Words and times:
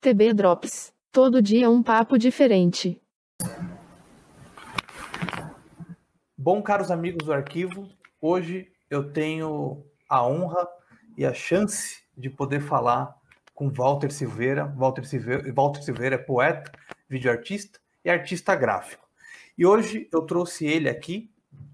TB 0.00 0.32
Drops. 0.32 0.94
Todo 1.12 1.42
dia 1.42 1.68
um 1.68 1.82
papo 1.82 2.16
diferente. 2.16 2.98
Bom, 6.38 6.62
caros 6.62 6.90
amigos 6.90 7.26
do 7.26 7.34
arquivo, 7.34 7.86
hoje 8.18 8.72
eu 8.88 9.12
tenho 9.12 9.84
a 10.08 10.26
honra 10.26 10.66
e 11.18 11.26
a 11.26 11.34
chance 11.34 12.02
de 12.16 12.30
poder 12.30 12.62
falar 12.62 13.14
com 13.54 13.68
Walter 13.68 14.10
Silveira. 14.10 14.64
Walter 14.64 15.04
Silveira, 15.04 15.52
Walter 15.52 15.82
Silveira 15.82 16.14
é 16.14 16.18
poeta, 16.18 16.72
videoartista 17.06 17.78
e 18.02 18.08
artista 18.08 18.54
gráfico. 18.54 19.06
E 19.58 19.66
hoje 19.66 20.08
eu 20.10 20.22
trouxe 20.22 20.64
ele 20.64 20.88
aqui 20.88 21.30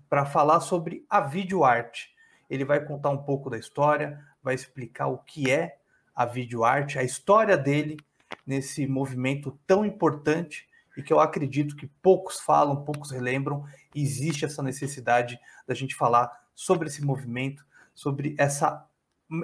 para 0.09 0.27
falar 0.27 0.59
sobre 0.59 1.07
a 1.09 1.21
videoarte. 1.21 2.11
Ele 2.51 2.65
vai 2.65 2.85
contar 2.85 3.11
um 3.11 3.23
pouco 3.23 3.49
da 3.49 3.57
história, 3.57 4.21
vai 4.43 4.57
explicar 4.57 5.07
o 5.07 5.19
que 5.19 5.49
é 5.49 5.79
a 6.13 6.25
videoarte, 6.25 6.99
a 6.99 7.05
história 7.05 7.57
dele 7.57 7.97
nesse 8.47 8.87
movimento 8.87 9.59
tão 9.67 9.85
importante 9.85 10.69
e 10.97 11.03
que 11.03 11.13
eu 11.13 11.21
acredito 11.21 11.77
que 11.77 11.87
poucos 11.87 12.41
falam, 12.41 12.85
poucos 12.85 13.11
relembram, 13.11 13.65
existe 13.95 14.45
essa 14.45 14.63
necessidade 14.63 15.39
da 15.67 15.75
gente 15.75 15.95
falar 15.95 16.31
sobre 16.55 16.89
esse 16.89 17.05
movimento, 17.05 17.67
sobre 17.95 18.35
essa, 18.39 18.87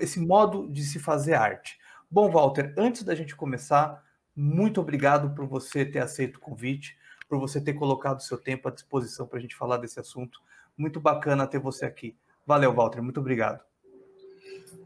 esse 0.00 0.18
modo 0.18 0.68
de 0.70 0.82
se 0.82 0.98
fazer 0.98 1.34
arte. 1.34 1.78
Bom, 2.10 2.30
Walter, 2.30 2.74
antes 2.76 3.02
da 3.02 3.14
gente 3.14 3.36
começar, 3.36 4.02
muito 4.34 4.80
obrigado 4.80 5.34
por 5.34 5.46
você 5.46 5.84
ter 5.84 5.98
aceito 5.98 6.36
o 6.36 6.40
convite, 6.40 6.96
por 7.28 7.38
você 7.38 7.60
ter 7.60 7.74
colocado 7.74 8.22
seu 8.22 8.38
tempo 8.38 8.68
à 8.68 8.70
disposição 8.70 9.26
para 9.26 9.38
a 9.38 9.42
gente 9.42 9.56
falar 9.56 9.76
desse 9.76 10.00
assunto. 10.00 10.40
Muito 10.76 11.00
bacana 11.00 11.46
ter 11.46 11.58
você 11.58 11.84
aqui. 11.84 12.16
Valeu, 12.46 12.72
Walter, 12.74 13.02
muito 13.02 13.20
obrigado. 13.20 13.71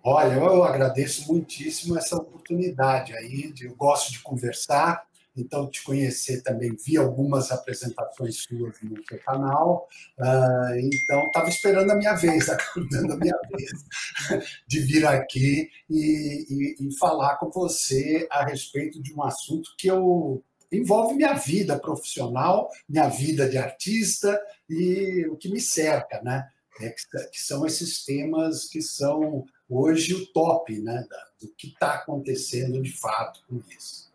Olha, 0.03 0.35
eu 0.35 0.63
agradeço 0.63 1.27
muitíssimo 1.27 1.99
essa 1.99 2.17
oportunidade 2.17 3.13
aí, 3.15 3.53
eu 3.61 3.75
gosto 3.75 4.13
de 4.13 4.21
conversar, 4.21 5.05
então 5.37 5.69
te 5.69 5.83
conhecer 5.83 6.43
também, 6.43 6.75
vi 6.75 6.97
algumas 6.97 7.51
apresentações 7.51 8.45
suas 8.45 8.81
no 8.83 9.05
seu 9.07 9.19
canal, 9.19 9.87
uh, 10.19 10.79
então 10.79 11.27
estava 11.27 11.49
esperando 11.49 11.91
a 11.91 11.97
minha 11.97 12.15
vez, 12.15 12.49
aguardando 12.49 13.13
a 13.13 13.17
minha 13.17 13.39
vez 13.51 14.47
de 14.67 14.81
vir 14.81 15.05
aqui 15.07 15.69
e, 15.91 16.77
e, 16.81 16.87
e 16.87 16.99
falar 16.99 17.37
com 17.37 17.51
você 17.51 18.27
a 18.31 18.45
respeito 18.45 19.03
de 19.03 19.13
um 19.13 19.23
assunto 19.23 19.75
que 19.77 19.89
eu 19.89 20.43
envolve 20.73 21.15
minha 21.15 21.35
vida 21.35 21.79
profissional, 21.79 22.71
minha 22.89 23.09
vida 23.09 23.49
de 23.49 23.59
artista 23.59 24.41
e 24.69 25.27
o 25.31 25.37
que 25.37 25.49
me 25.49 25.61
cerca, 25.61 26.21
né? 26.23 26.49
É, 26.81 26.91
que, 26.91 27.41
são 27.41 27.65
esses 27.65 28.05
temas 28.05 28.69
que 28.69 28.83
são 28.83 29.47
hoje 29.69 30.15
o 30.15 30.27
top, 30.33 30.79
né? 30.81 31.05
Do 31.41 31.49
que 31.57 31.69
está 31.69 31.95
acontecendo 31.95 32.81
de 32.81 32.93
fato 32.93 33.41
com 33.49 33.61
isso. 33.77 34.11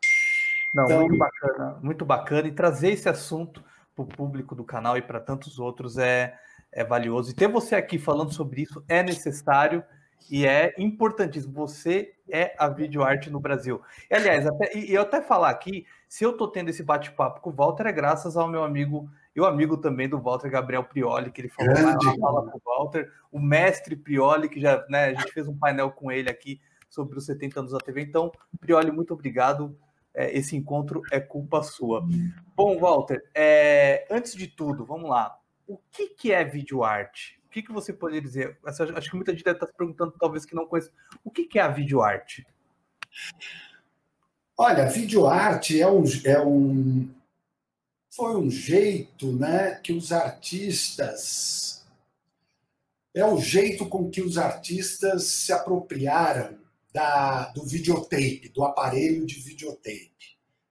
Não, 0.74 0.86
então, 0.86 1.00
muito 1.02 1.18
bacana, 1.18 1.80
muito 1.82 2.06
bacana. 2.06 2.48
E 2.48 2.52
trazer 2.52 2.92
esse 2.92 3.10
assunto 3.10 3.64
para 3.96 4.04
o 4.04 4.08
público 4.08 4.56
do 4.56 4.64
canal 4.64 4.98
e 4.98 5.02
para 5.02 5.20
tantos 5.20 5.60
outros 5.60 5.98
é, 5.98 6.38
é 6.72 6.84
valioso. 6.84 7.32
E 7.32 7.36
ter 7.36 7.48
você 7.48 7.76
aqui 7.76 8.00
falando 8.00 8.34
sobre 8.34 8.62
isso 8.62 8.84
é 8.88 9.04
necessário 9.04 9.84
e 10.30 10.46
é 10.46 10.74
importantíssimo. 10.78 11.54
Você 11.54 12.14
é 12.30 12.56
a 12.58 12.70
videoarte 12.70 13.30
no 13.30 13.40
Brasil. 13.40 13.82
E, 14.10 14.16
aliás, 14.16 14.48
até, 14.48 14.78
e 14.78 14.94
eu 14.94 15.02
até 15.02 15.22
falar 15.22 15.50
aqui, 15.50 15.86
se 16.08 16.24
eu 16.24 16.32
estou 16.32 16.48
tendo 16.48 16.70
esse 16.70 16.84
bate-papo 16.84 17.42
com 17.42 17.50
o 17.50 17.54
Walter, 17.54 17.88
é 17.88 17.92
graças 17.92 18.38
ao 18.38 18.48
meu 18.48 18.64
amigo, 18.64 19.10
e 19.36 19.40
o 19.40 19.46
amigo 19.46 19.78
também 19.78 20.10
do 20.10 20.20
Walter, 20.20 20.50
Gabriel 20.50 20.84
Prioli, 20.84 21.32
que 21.32 21.42
ele 21.42 21.50
falou 21.50 21.74
lá, 21.74 21.98
fala 22.20 22.52
com 22.52 22.58
o 22.58 22.62
Walter, 22.66 23.12
o 23.32 23.40
mestre 23.40 23.96
Prioli, 23.96 24.50
que 24.50 24.60
já, 24.60 24.86
né, 24.90 25.06
a 25.06 25.14
gente 25.14 25.32
fez 25.32 25.48
um 25.48 25.58
painel 25.58 25.92
com 25.92 26.12
ele 26.12 26.30
aqui 26.30 26.60
sobre 26.90 27.18
os 27.18 27.26
70 27.26 27.60
anos 27.60 27.72
da 27.72 27.80
TV. 27.80 28.02
Então, 28.02 28.32
Prioli, 28.60 28.92
muito 28.92 29.14
obrigado 29.14 29.78
é, 30.14 30.38
esse 30.38 30.56
encontro 30.56 31.02
é 31.12 31.20
culpa 31.20 31.64
sua. 31.64 32.06
Bom, 32.56 32.78
Walter, 32.78 33.22
é, 33.34 34.06
antes 34.10 34.34
de 34.34 34.48
tudo, 34.48 34.86
vamos 34.86 35.10
lá. 35.10 35.38
O 35.68 35.78
que, 35.90 36.10
que 36.10 36.32
é 36.32 36.44
videoarte? 36.44 37.40
O 37.46 37.50
que, 37.50 37.62
que 37.62 37.72
você 37.72 37.94
poderia 37.94 38.22
dizer? 38.22 38.58
Acho 38.66 39.10
que 39.10 39.16
muita 39.16 39.32
gente 39.32 39.44
deve 39.44 39.58
estar 39.58 39.68
se 39.68 39.76
perguntando, 39.76 40.14
talvez 40.20 40.46
que 40.46 40.56
não 40.56 40.66
conheça. 40.66 40.92
O 41.24 41.32
que, 41.32 41.46
que 41.46 41.60
é 41.60 41.62
a 41.62 41.68
videoarte? 41.70 42.46
Olha, 44.58 44.86
videoarte 44.86 45.82
é 45.82 45.90
um, 45.90 46.04
é 46.26 46.42
um, 46.42 47.10
foi 48.12 48.36
um 48.36 48.52
jeito 48.52 49.32
né, 49.32 49.76
que 49.76 49.94
os 49.94 50.12
artistas. 50.12 51.86
É 53.14 53.26
o 53.26 53.40
jeito 53.40 53.88
com 53.88 54.10
que 54.10 54.22
os 54.22 54.38
artistas 54.38 55.24
se 55.26 55.52
apropriaram 55.52 56.58
da, 56.94 57.50
do 57.52 57.66
videotape, 57.66 58.52
do 58.54 58.64
aparelho 58.64 59.26
de 59.26 59.36
videotape. 59.36 60.12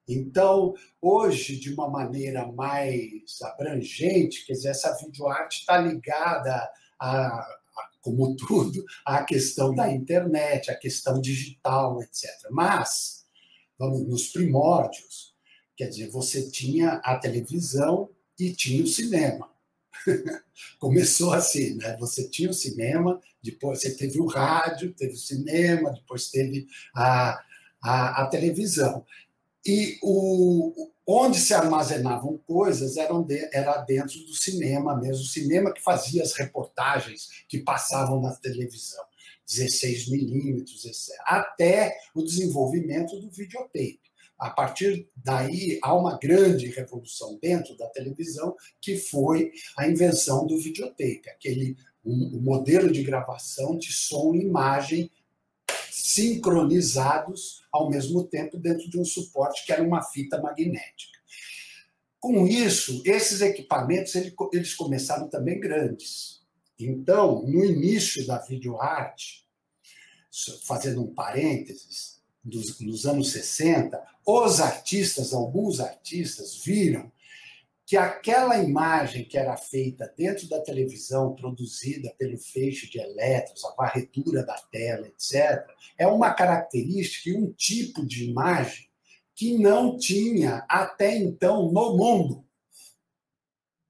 Então, 0.09 0.75
hoje, 1.01 1.57
de 1.59 1.73
uma 1.73 1.89
maneira 1.89 2.47
mais 2.47 3.41
abrangente, 3.43 4.45
quer 4.45 4.55
dizer, 4.55 4.71
essa 4.71 4.97
videoarte 4.97 5.61
está 5.61 5.79
ligada 5.79 6.69
a, 6.99 7.27
a, 7.27 7.61
como 8.01 8.35
tudo, 8.37 8.85
à 9.05 9.23
questão 9.23 9.75
da 9.75 9.91
internet, 9.91 10.71
à 10.71 10.77
questão 10.77 11.21
digital, 11.21 12.03
etc. 12.03 12.29
Mas, 12.51 13.25
vamos 13.79 14.07
nos 14.07 14.29
primórdios, 14.29 15.30
quer 15.81 15.89
dizer, 15.89 16.11
você 16.11 16.51
tinha 16.51 17.01
a 17.03 17.17
televisão 17.17 18.11
e 18.39 18.53
tinha 18.53 18.85
o 18.85 18.87
cinema. 18.87 19.51
Começou 20.79 21.33
assim, 21.33 21.75
né? 21.77 21.97
Você 21.97 22.29
tinha 22.29 22.51
o 22.51 22.55
cinema, 22.55 23.19
depois 23.43 23.81
você 23.81 23.95
teve 23.95 24.21
o 24.21 24.27
rádio, 24.27 24.93
teve 24.93 25.15
o 25.15 25.17
cinema, 25.17 25.91
depois 25.93 26.31
teve 26.31 26.67
a, 26.95 27.43
a, 27.83 28.23
a 28.23 28.27
televisão. 28.27 29.07
E 29.65 29.99
o, 30.03 30.91
onde 31.07 31.39
se 31.39 31.55
armazenavam 31.55 32.37
coisas 32.47 32.99
eram 32.99 33.23
de, 33.23 33.49
era 33.51 33.79
dentro 33.79 34.19
do 34.27 34.35
cinema 34.35 34.95
mesmo, 35.01 35.23
o 35.23 35.29
cinema 35.29 35.73
que 35.73 35.83
fazia 35.83 36.23
as 36.23 36.35
reportagens 36.35 37.27
que 37.49 37.61
passavam 37.61 38.21
na 38.21 38.37
televisão, 38.37 39.03
16 39.49 40.11
milímetros, 40.11 40.85
até 41.25 41.97
o 42.15 42.23
desenvolvimento 42.23 43.19
do 43.19 43.31
videotape. 43.31 44.10
A 44.41 44.49
partir 44.49 45.07
daí, 45.15 45.79
há 45.83 45.95
uma 45.95 46.19
grande 46.19 46.67
revolução 46.69 47.39
dentro 47.43 47.77
da 47.77 47.87
televisão, 47.89 48.57
que 48.81 48.97
foi 48.97 49.53
a 49.77 49.87
invenção 49.87 50.47
do 50.47 50.57
videotape, 50.57 51.29
aquele 51.29 51.77
um, 52.03 52.39
um 52.39 52.41
modelo 52.41 52.91
de 52.91 53.03
gravação 53.03 53.77
de 53.77 53.93
som 53.93 54.35
e 54.35 54.41
imagem 54.41 55.11
sincronizados 55.91 57.63
ao 57.71 57.91
mesmo 57.91 58.25
tempo 58.25 58.57
dentro 58.57 58.89
de 58.89 58.99
um 58.99 59.05
suporte 59.05 59.67
que 59.67 59.73
era 59.73 59.83
uma 59.83 60.03
fita 60.03 60.41
magnética. 60.41 61.19
Com 62.19 62.47
isso, 62.47 63.03
esses 63.05 63.43
equipamentos 63.43 64.15
eles 64.15 64.75
começaram 64.75 65.29
também 65.29 65.61
grandes. 65.61 66.41
Então, 66.79 67.43
no 67.43 67.63
início 67.63 68.27
da 68.27 68.39
videoarte, 68.39 69.47
fazendo 70.65 71.03
um 71.03 71.15
parênteses, 71.15 72.20
dos, 72.43 72.81
nos 72.81 73.07
anos 73.07 73.33
60, 73.33 74.03
os 74.27 74.61
artistas, 74.61 75.33
alguns 75.33 75.81
artistas, 75.81 76.57
viram 76.65 77.11
que 77.91 77.97
aquela 77.97 78.57
imagem 78.57 79.25
que 79.25 79.37
era 79.37 79.57
feita 79.57 80.13
dentro 80.17 80.49
da 80.49 80.61
televisão, 80.61 81.35
produzida 81.35 82.15
pelo 82.17 82.39
feixe 82.39 82.89
de 82.89 83.01
elétrons, 83.01 83.65
a 83.65 83.75
varredura 83.75 84.45
da 84.45 84.55
tela, 84.71 85.09
etc., 85.09 85.67
é 85.99 86.07
uma 86.07 86.33
característica 86.33 87.31
e 87.31 87.37
um 87.37 87.53
tipo 87.53 88.07
de 88.07 88.31
imagem 88.31 88.89
que 89.35 89.59
não 89.59 89.99
tinha 89.99 90.65
até 90.69 91.17
então 91.17 91.73
no 91.73 91.97
mundo. 91.97 92.47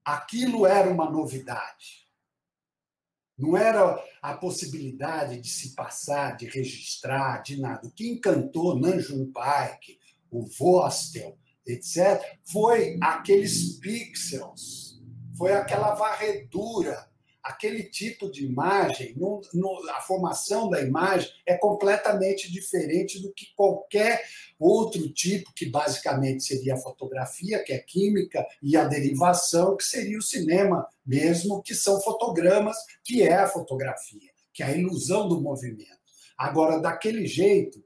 Aquilo 0.03 0.65
era 0.65 0.89
uma 0.89 1.11
novidade. 1.11 2.07
Não 3.37 3.55
era 3.55 4.03
a 4.21 4.35
possibilidade 4.35 5.41
de 5.41 5.49
se 5.49 5.73
passar, 5.73 6.37
de 6.37 6.45
registrar, 6.45 7.41
de 7.41 7.59
nada. 7.59 7.87
O 7.87 7.91
que 7.91 8.07
encantou 8.07 8.79
Nanjum 8.79 9.31
Paik, 9.31 9.97
o 10.29 10.45
Vostel, 10.45 11.37
etc., 11.65 12.21
foi 12.43 12.97
aqueles 13.01 13.79
pixels, 13.79 15.01
foi 15.35 15.53
aquela 15.53 15.95
varredura 15.95 17.10
aquele 17.43 17.83
tipo 17.83 18.29
de 18.29 18.45
imagem, 18.45 19.13
no, 19.17 19.41
no, 19.53 19.89
a 19.89 20.01
formação 20.01 20.69
da 20.69 20.81
imagem 20.81 21.29
é 21.45 21.57
completamente 21.57 22.51
diferente 22.51 23.21
do 23.21 23.33
que 23.33 23.47
qualquer 23.55 24.23
outro 24.59 25.11
tipo, 25.11 25.51
que 25.53 25.65
basicamente 25.65 26.43
seria 26.43 26.75
a 26.75 26.81
fotografia, 26.81 27.63
que 27.63 27.73
é 27.73 27.79
química, 27.79 28.45
e 28.61 28.77
a 28.77 28.85
derivação, 28.85 29.75
que 29.75 29.83
seria 29.83 30.17
o 30.17 30.23
cinema 30.23 30.87
mesmo, 31.05 31.61
que 31.63 31.73
são 31.73 31.99
fotogramas, 32.01 32.77
que 33.03 33.23
é 33.23 33.33
a 33.33 33.47
fotografia, 33.47 34.31
que 34.53 34.61
é 34.61 34.67
a 34.67 34.77
ilusão 34.77 35.27
do 35.27 35.41
movimento. 35.41 35.99
Agora, 36.37 36.79
daquele 36.79 37.25
jeito, 37.25 37.83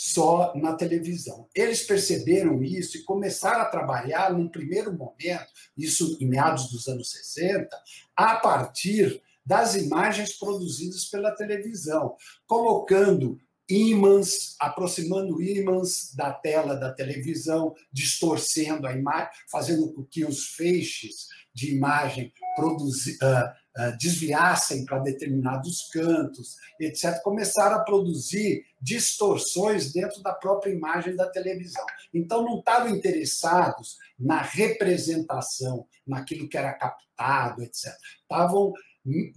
só 0.00 0.52
na 0.54 0.74
televisão. 0.74 1.48
Eles 1.52 1.82
perceberam 1.82 2.62
isso 2.62 2.96
e 2.96 3.02
começaram 3.02 3.62
a 3.62 3.68
trabalhar 3.68 4.32
num 4.32 4.48
primeiro 4.48 4.96
momento, 4.96 5.48
isso 5.76 6.16
em 6.20 6.26
meados 6.28 6.70
dos 6.70 6.86
anos 6.86 7.10
60, 7.10 7.68
a 8.14 8.36
partir 8.36 9.20
das 9.44 9.74
imagens 9.74 10.38
produzidas 10.38 11.06
pela 11.06 11.34
televisão, 11.34 12.14
colocando 12.46 13.40
ímãs, 13.68 14.54
aproximando 14.60 15.42
ímãs 15.42 16.14
da 16.14 16.32
tela 16.32 16.76
da 16.76 16.92
televisão, 16.92 17.74
distorcendo 17.92 18.86
a 18.86 18.92
imagem, 18.92 19.30
fazendo 19.50 19.92
com 19.92 20.04
que 20.04 20.24
os 20.24 20.50
feixes 20.50 21.26
de 21.52 21.74
imagem 21.74 22.32
produzi, 22.54 23.14
uh, 23.14 23.52
desviassem 23.98 24.84
para 24.84 24.98
determinados 24.98 25.88
cantos, 25.92 26.56
etc., 26.80 27.20
começaram 27.22 27.76
a 27.76 27.84
produzir 27.84 28.64
distorções 28.80 29.92
dentro 29.92 30.22
da 30.22 30.32
própria 30.32 30.72
imagem 30.72 31.14
da 31.14 31.28
televisão. 31.28 31.84
Então, 32.12 32.44
não 32.44 32.58
estavam 32.58 32.94
interessados 32.94 33.96
na 34.18 34.42
representação, 34.42 35.86
naquilo 36.06 36.48
que 36.48 36.56
era 36.56 36.72
captado, 36.72 37.62
etc. 37.62 37.92
Estavam 38.22 38.72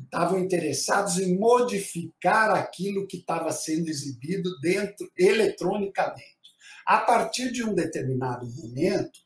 estavam 0.03 0.39
interessados 0.39 1.17
em 1.17 1.37
modificar 1.37 2.51
aquilo 2.51 3.07
que 3.07 3.17
estava 3.17 3.51
sendo 3.51 3.89
exibido 3.89 4.59
dentro 4.59 5.09
eletronicamente. 5.17 6.41
A 6.85 6.97
partir 6.99 7.51
de 7.51 7.63
um 7.63 7.73
determinado 7.73 8.45
momento, 8.47 9.19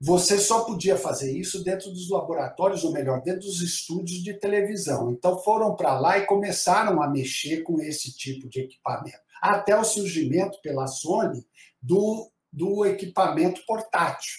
você 0.00 0.38
só 0.38 0.64
podia 0.64 0.96
fazer 0.96 1.36
isso 1.36 1.64
dentro 1.64 1.90
dos 1.90 2.10
laboratórios, 2.10 2.84
ou 2.84 2.92
melhor, 2.92 3.22
dentro 3.22 3.40
dos 3.40 3.62
estúdios 3.62 4.22
de 4.22 4.34
televisão. 4.34 5.10
Então 5.10 5.38
foram 5.38 5.74
para 5.74 5.98
lá 5.98 6.18
e 6.18 6.26
começaram 6.26 7.02
a 7.02 7.08
mexer 7.08 7.62
com 7.62 7.80
esse 7.80 8.14
tipo 8.14 8.48
de 8.48 8.60
equipamento. 8.60 9.18
Até 9.40 9.78
o 9.78 9.84
surgimento 9.84 10.60
pela 10.60 10.86
Sony 10.86 11.46
do, 11.80 12.30
do 12.52 12.84
equipamento 12.84 13.64
portátil, 13.66 14.36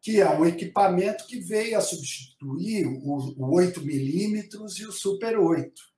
que 0.00 0.18
é 0.18 0.30
um 0.30 0.46
equipamento 0.46 1.26
que 1.26 1.38
veio 1.38 1.76
a 1.76 1.82
substituir 1.82 2.86
o, 2.86 3.34
o 3.36 3.54
8 3.54 3.82
milímetros 3.82 4.78
e 4.78 4.86
o 4.86 4.92
Super 4.92 5.38
8. 5.38 5.89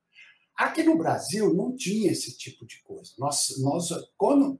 Aqui 0.56 0.82
no 0.82 0.98
Brasil 0.98 1.54
não 1.54 1.74
tinha 1.74 2.12
esse 2.12 2.36
tipo 2.36 2.66
de 2.66 2.82
coisa. 2.82 3.12
Nós, 3.18 3.54
nós 3.60 3.88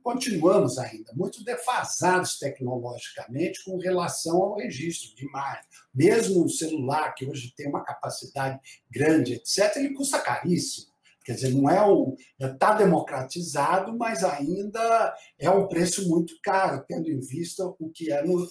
continuamos 0.03 0.79
ainda 0.79 1.12
muito 1.15 1.44
defasados 1.44 2.39
tecnologicamente 2.39 3.62
com 3.65 3.77
relação 3.77 4.37
ao 4.43 4.56
registro 4.56 5.15
de 5.15 5.27
imagem. 5.27 5.65
Mesmo 5.94 6.44
um 6.44 6.49
celular 6.49 7.15
que 7.15 7.27
hoje 7.27 7.53
tem 7.55 7.69
uma 7.69 7.85
capacidade 7.85 8.59
grande, 8.91 9.35
etc., 9.35 9.77
ele 9.77 9.94
custa 9.94 10.19
caríssimo. 10.19 10.93
Quer 11.25 11.35
dizer, 11.35 11.55
não 11.55 11.71
é 11.71 11.87
um. 11.87 12.17
Está 12.41 12.75
democratizado, 12.75 13.97
mas 13.97 14.25
ainda 14.25 15.15
é 15.39 15.49
um 15.50 15.69
preço 15.69 16.09
muito 16.09 16.35
caro, 16.43 16.85
tendo 16.89 17.09
em 17.09 17.21
vista 17.21 17.65
o 17.65 17.91
que 17.91 18.11
é 18.11 18.25
no, 18.25 18.49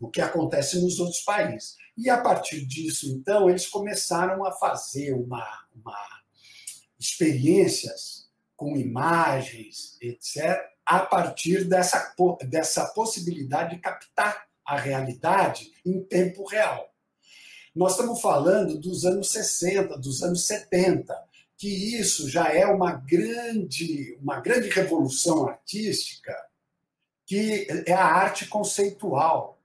o 0.00 0.08
que 0.08 0.20
acontece 0.20 0.80
nos 0.80 0.98
outros 0.98 1.20
países. 1.20 1.76
E 1.96 2.08
a 2.10 2.20
partir 2.20 2.66
disso, 2.66 3.08
então, 3.10 3.48
eles 3.48 3.66
começaram 3.66 4.44
a 4.44 4.52
fazer 4.52 5.12
uma, 5.12 5.46
uma 5.74 6.17
experiências 6.98 8.28
com 8.56 8.76
imagens, 8.76 9.96
etc., 10.00 10.58
a 10.84 11.00
partir 11.00 11.64
dessa, 11.64 12.14
dessa 12.48 12.86
possibilidade 12.86 13.76
de 13.76 13.80
captar 13.80 14.48
a 14.64 14.76
realidade 14.76 15.72
em 15.84 16.02
tempo 16.02 16.44
real. 16.46 16.92
Nós 17.74 17.92
estamos 17.92 18.20
falando 18.20 18.78
dos 18.78 19.04
anos 19.04 19.30
60, 19.30 19.98
dos 19.98 20.22
anos 20.22 20.46
70, 20.46 21.14
que 21.56 21.68
isso 21.68 22.28
já 22.28 22.52
é 22.52 22.66
uma 22.66 22.92
grande, 22.92 24.18
uma 24.20 24.40
grande 24.40 24.68
revolução 24.68 25.46
artística, 25.46 26.34
que 27.26 27.66
é 27.86 27.92
a 27.92 28.04
arte 28.04 28.46
conceitual, 28.46 29.57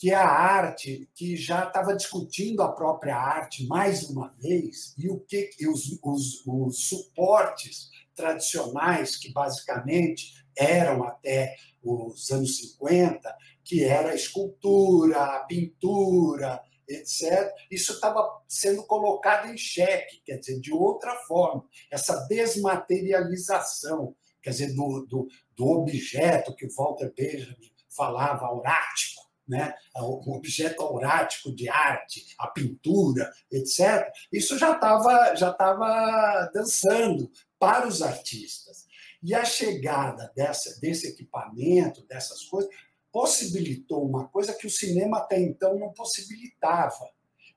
que 0.00 0.10
é 0.10 0.14
a 0.14 0.26
arte 0.26 1.10
que 1.14 1.36
já 1.36 1.66
estava 1.66 1.94
discutindo 1.94 2.62
a 2.62 2.72
própria 2.72 3.14
arte 3.14 3.66
mais 3.66 4.08
uma 4.08 4.28
vez 4.40 4.94
e 4.96 5.10
o 5.10 5.20
que 5.20 5.50
e 5.60 5.68
os, 5.68 6.00
os, 6.02 6.42
os 6.46 6.88
suportes 6.88 7.90
tradicionais 8.14 9.18
que 9.18 9.30
basicamente 9.30 10.32
eram 10.56 11.04
até 11.04 11.54
os 11.82 12.30
anos 12.30 12.56
50, 12.56 13.36
que 13.62 13.84
era 13.84 14.12
a 14.12 14.14
escultura, 14.14 15.22
a 15.22 15.40
pintura, 15.40 16.62
etc. 16.88 17.52
Isso 17.70 17.92
estava 17.92 18.26
sendo 18.48 18.82
colocado 18.86 19.52
em 19.52 19.56
xeque, 19.58 20.22
quer 20.24 20.38
dizer, 20.38 20.60
de 20.60 20.72
outra 20.72 21.14
forma, 21.26 21.62
essa 21.90 22.26
desmaterialização, 22.26 24.16
quer 24.42 24.50
dizer, 24.50 24.74
do, 24.74 25.06
do, 25.06 25.28
do 25.54 25.66
objeto 25.66 26.56
que 26.56 26.64
o 26.64 26.74
Walter 26.74 27.12
Benjamin 27.14 27.70
falava, 27.94 28.46
aurático, 28.46 29.29
né, 29.50 29.74
o 29.96 30.36
objeto 30.36 30.82
aurático 30.82 31.52
de 31.54 31.68
arte, 31.68 32.24
a 32.38 32.46
pintura, 32.46 33.30
etc., 33.50 34.08
isso 34.32 34.56
já 34.56 34.72
estava 34.72 35.34
já 35.34 35.52
tava 35.52 36.48
dançando 36.54 37.30
para 37.58 37.88
os 37.88 38.00
artistas. 38.00 38.86
E 39.22 39.34
a 39.34 39.44
chegada 39.44 40.32
dessa, 40.34 40.80
desse 40.80 41.08
equipamento, 41.08 42.06
dessas 42.06 42.44
coisas, 42.44 42.70
possibilitou 43.12 44.06
uma 44.06 44.28
coisa 44.28 44.54
que 44.54 44.66
o 44.66 44.70
cinema 44.70 45.18
até 45.18 45.38
então 45.40 45.78
não 45.78 45.92
possibilitava, 45.92 47.10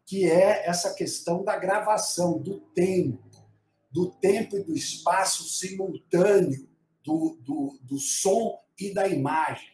que 0.06 0.30
é 0.30 0.68
essa 0.68 0.94
questão 0.94 1.44
da 1.44 1.56
gravação, 1.58 2.42
do 2.42 2.60
tempo, 2.60 3.24
do 3.92 4.10
tempo 4.10 4.58
e 4.58 4.64
do 4.64 4.74
espaço 4.74 5.44
simultâneo 5.44 6.68
do, 7.04 7.38
do, 7.42 7.80
do 7.84 8.00
som 8.00 8.60
e 8.80 8.94
da 8.94 9.08
imagem. 9.08 9.73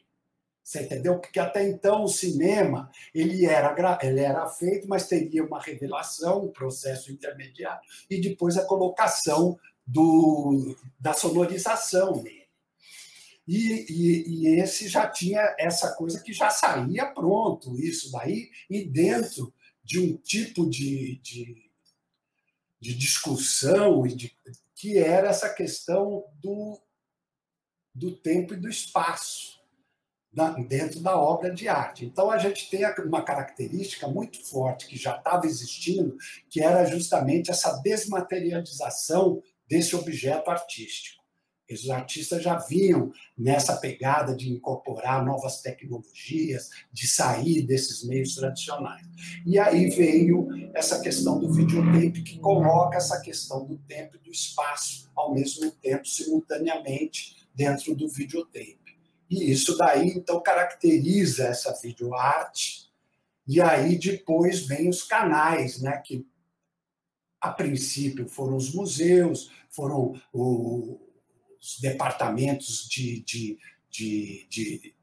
Você 0.69 0.83
entendeu? 0.83 1.18
Porque 1.18 1.39
até 1.39 1.68
então 1.68 2.04
o 2.04 2.07
cinema 2.07 2.92
ele 3.12 3.44
era, 3.44 3.75
ele 4.04 4.19
era 4.19 4.45
feito, 4.45 4.88
mas 4.88 5.07
teria 5.07 5.44
uma 5.44 5.60
revelação, 5.60 6.45
um 6.45 6.51
processo 6.51 7.12
intermediário, 7.12 7.81
e 8.07 8.21
depois 8.21 8.56
a 8.56 8.68
colocação 8.68 9.60
do, 9.83 10.77
da 11.00 11.12
sonorização 11.13 12.21
nele. 12.21 12.48
E, 13.48 13.83
e, 13.89 14.27
e, 14.27 14.60
esse 14.60 14.88
já 14.88 15.07
tinha 15.07 15.56
essa 15.57 15.95
coisa 15.95 16.21
que 16.21 16.31
já 16.31 16.51
saía 16.51 17.07
pronto, 17.07 17.75
isso 17.75 18.12
daí, 18.12 18.51
e 18.69 18.86
dentro 18.86 19.51
de 19.83 20.00
um 20.00 20.18
tipo 20.18 20.69
de, 20.69 21.16
de, 21.24 21.71
de 22.80 22.94
discussão 22.94 24.06
e 24.06 24.16
de, 24.16 24.38
que 24.75 25.00
era 25.00 25.30
essa 25.30 25.50
questão 25.50 26.25
do, 26.36 26.80
do 27.92 28.16
tempo 28.16 28.54
e 28.54 28.57
do 28.57 28.69
espaço 28.69 29.58
dentro 30.68 31.00
da 31.00 31.19
obra 31.19 31.53
de 31.53 31.68
arte. 31.68 32.06
Então, 32.06 32.31
a 32.31 32.38
gente 32.38 32.69
tem 32.69 32.81
uma 33.06 33.21
característica 33.21 34.07
muito 34.07 34.41
forte 34.44 34.88
que 34.88 34.97
já 34.97 35.18
estava 35.18 35.45
existindo, 35.45 36.15
que 36.50 36.62
era 36.62 36.86
justamente 36.86 37.51
essa 37.51 37.77
desmaterialização 37.81 39.41
desse 39.68 39.95
objeto 39.95 40.50
artístico. 40.50 41.19
Os 41.71 41.88
artistas 41.89 42.41
já 42.41 42.57
vinham 42.57 43.12
nessa 43.38 43.77
pegada 43.77 44.36
de 44.36 44.50
incorporar 44.50 45.23
novas 45.23 45.61
tecnologias, 45.61 46.69
de 46.92 47.06
sair 47.07 47.61
desses 47.61 48.04
meios 48.04 48.33
tradicionais. 48.33 49.06
E 49.45 49.59
aí 49.59 49.87
veio 49.90 50.47
essa 50.73 50.99
questão 50.99 51.40
do 51.40 51.54
videotape, 51.54 52.23
que 52.23 52.40
coloca 52.40 52.97
essa 52.97 53.21
questão 53.21 53.66
do 53.66 53.78
tempo 53.78 54.16
e 54.16 54.19
do 54.19 54.31
espaço 54.31 55.11
ao 55.16 55.31
mesmo 55.31 55.69
tempo, 55.69 56.07
simultaneamente, 56.07 57.47
dentro 57.54 57.94
do 57.95 58.07
videotape. 58.07 58.79
E 59.30 59.52
isso 59.52 59.78
daí, 59.78 60.07
então, 60.09 60.42
caracteriza 60.42 61.45
essa 61.45 61.78
videoarte. 61.81 62.90
E 63.48 63.62
aí 63.62 63.98
depois 63.98 64.66
vem 64.66 64.90
os 64.90 65.04
canais, 65.04 65.81
né, 65.81 65.98
que 65.98 66.26
a 67.40 67.52
princípio 67.52 68.28
foram 68.28 68.56
os 68.57 68.74
museus, 68.74 69.52
foram 69.69 70.14
os 70.33 71.80
departamentos 71.80 72.88
de, 72.88 73.21
de, 73.21 73.57
de, 73.90 74.48
de, 74.50 74.95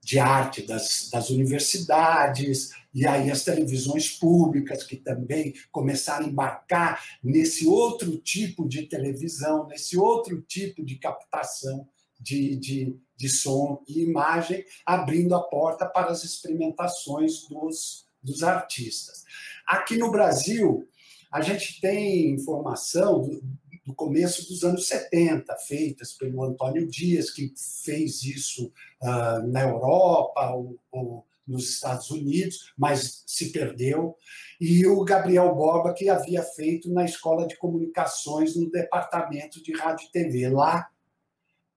de 0.00 0.18
arte 0.18 0.62
das, 0.62 1.08
das 1.10 1.30
universidades, 1.30 2.70
e 2.92 3.06
aí 3.06 3.30
as 3.30 3.44
televisões 3.44 4.10
públicas, 4.10 4.84
que 4.84 4.96
também 4.96 5.54
começaram 5.70 6.26
a 6.26 6.28
embarcar 6.28 7.04
nesse 7.22 7.66
outro 7.66 8.18
tipo 8.18 8.68
de 8.68 8.86
televisão, 8.86 9.66
nesse 9.66 9.96
outro 9.96 10.42
tipo 10.42 10.84
de 10.84 10.96
captação 10.96 11.88
de, 12.20 12.56
de, 12.56 12.96
de 13.20 13.28
som 13.28 13.84
e 13.86 14.00
imagem, 14.00 14.64
abrindo 14.86 15.34
a 15.34 15.42
porta 15.42 15.84
para 15.84 16.10
as 16.10 16.24
experimentações 16.24 17.46
dos, 17.46 18.06
dos 18.22 18.42
artistas. 18.42 19.24
Aqui 19.66 19.98
no 19.98 20.10
Brasil, 20.10 20.88
a 21.30 21.42
gente 21.42 21.82
tem 21.82 22.30
informação 22.30 23.20
do, 23.20 23.42
do 23.84 23.94
começo 23.94 24.48
dos 24.48 24.64
anos 24.64 24.88
70, 24.88 25.54
feitas 25.68 26.14
pelo 26.14 26.42
Antônio 26.42 26.88
Dias, 26.88 27.30
que 27.30 27.52
fez 27.84 28.22
isso 28.22 28.72
uh, 29.02 29.46
na 29.46 29.64
Europa 29.64 30.54
ou, 30.54 30.78
ou, 30.90 31.26
nos 31.46 31.68
Estados 31.68 32.10
Unidos, 32.10 32.72
mas 32.78 33.24
se 33.26 33.50
perdeu, 33.50 34.16
e 34.58 34.86
o 34.86 35.04
Gabriel 35.04 35.52
Borba, 35.54 35.92
que 35.92 36.08
havia 36.08 36.42
feito 36.42 36.88
na 36.90 37.04
Escola 37.04 37.46
de 37.46 37.56
Comunicações 37.56 38.54
no 38.54 38.70
Departamento 38.70 39.60
de 39.60 39.72
Rádio 39.72 40.06
e 40.06 40.12
TV. 40.12 40.48
Lá 40.48 40.88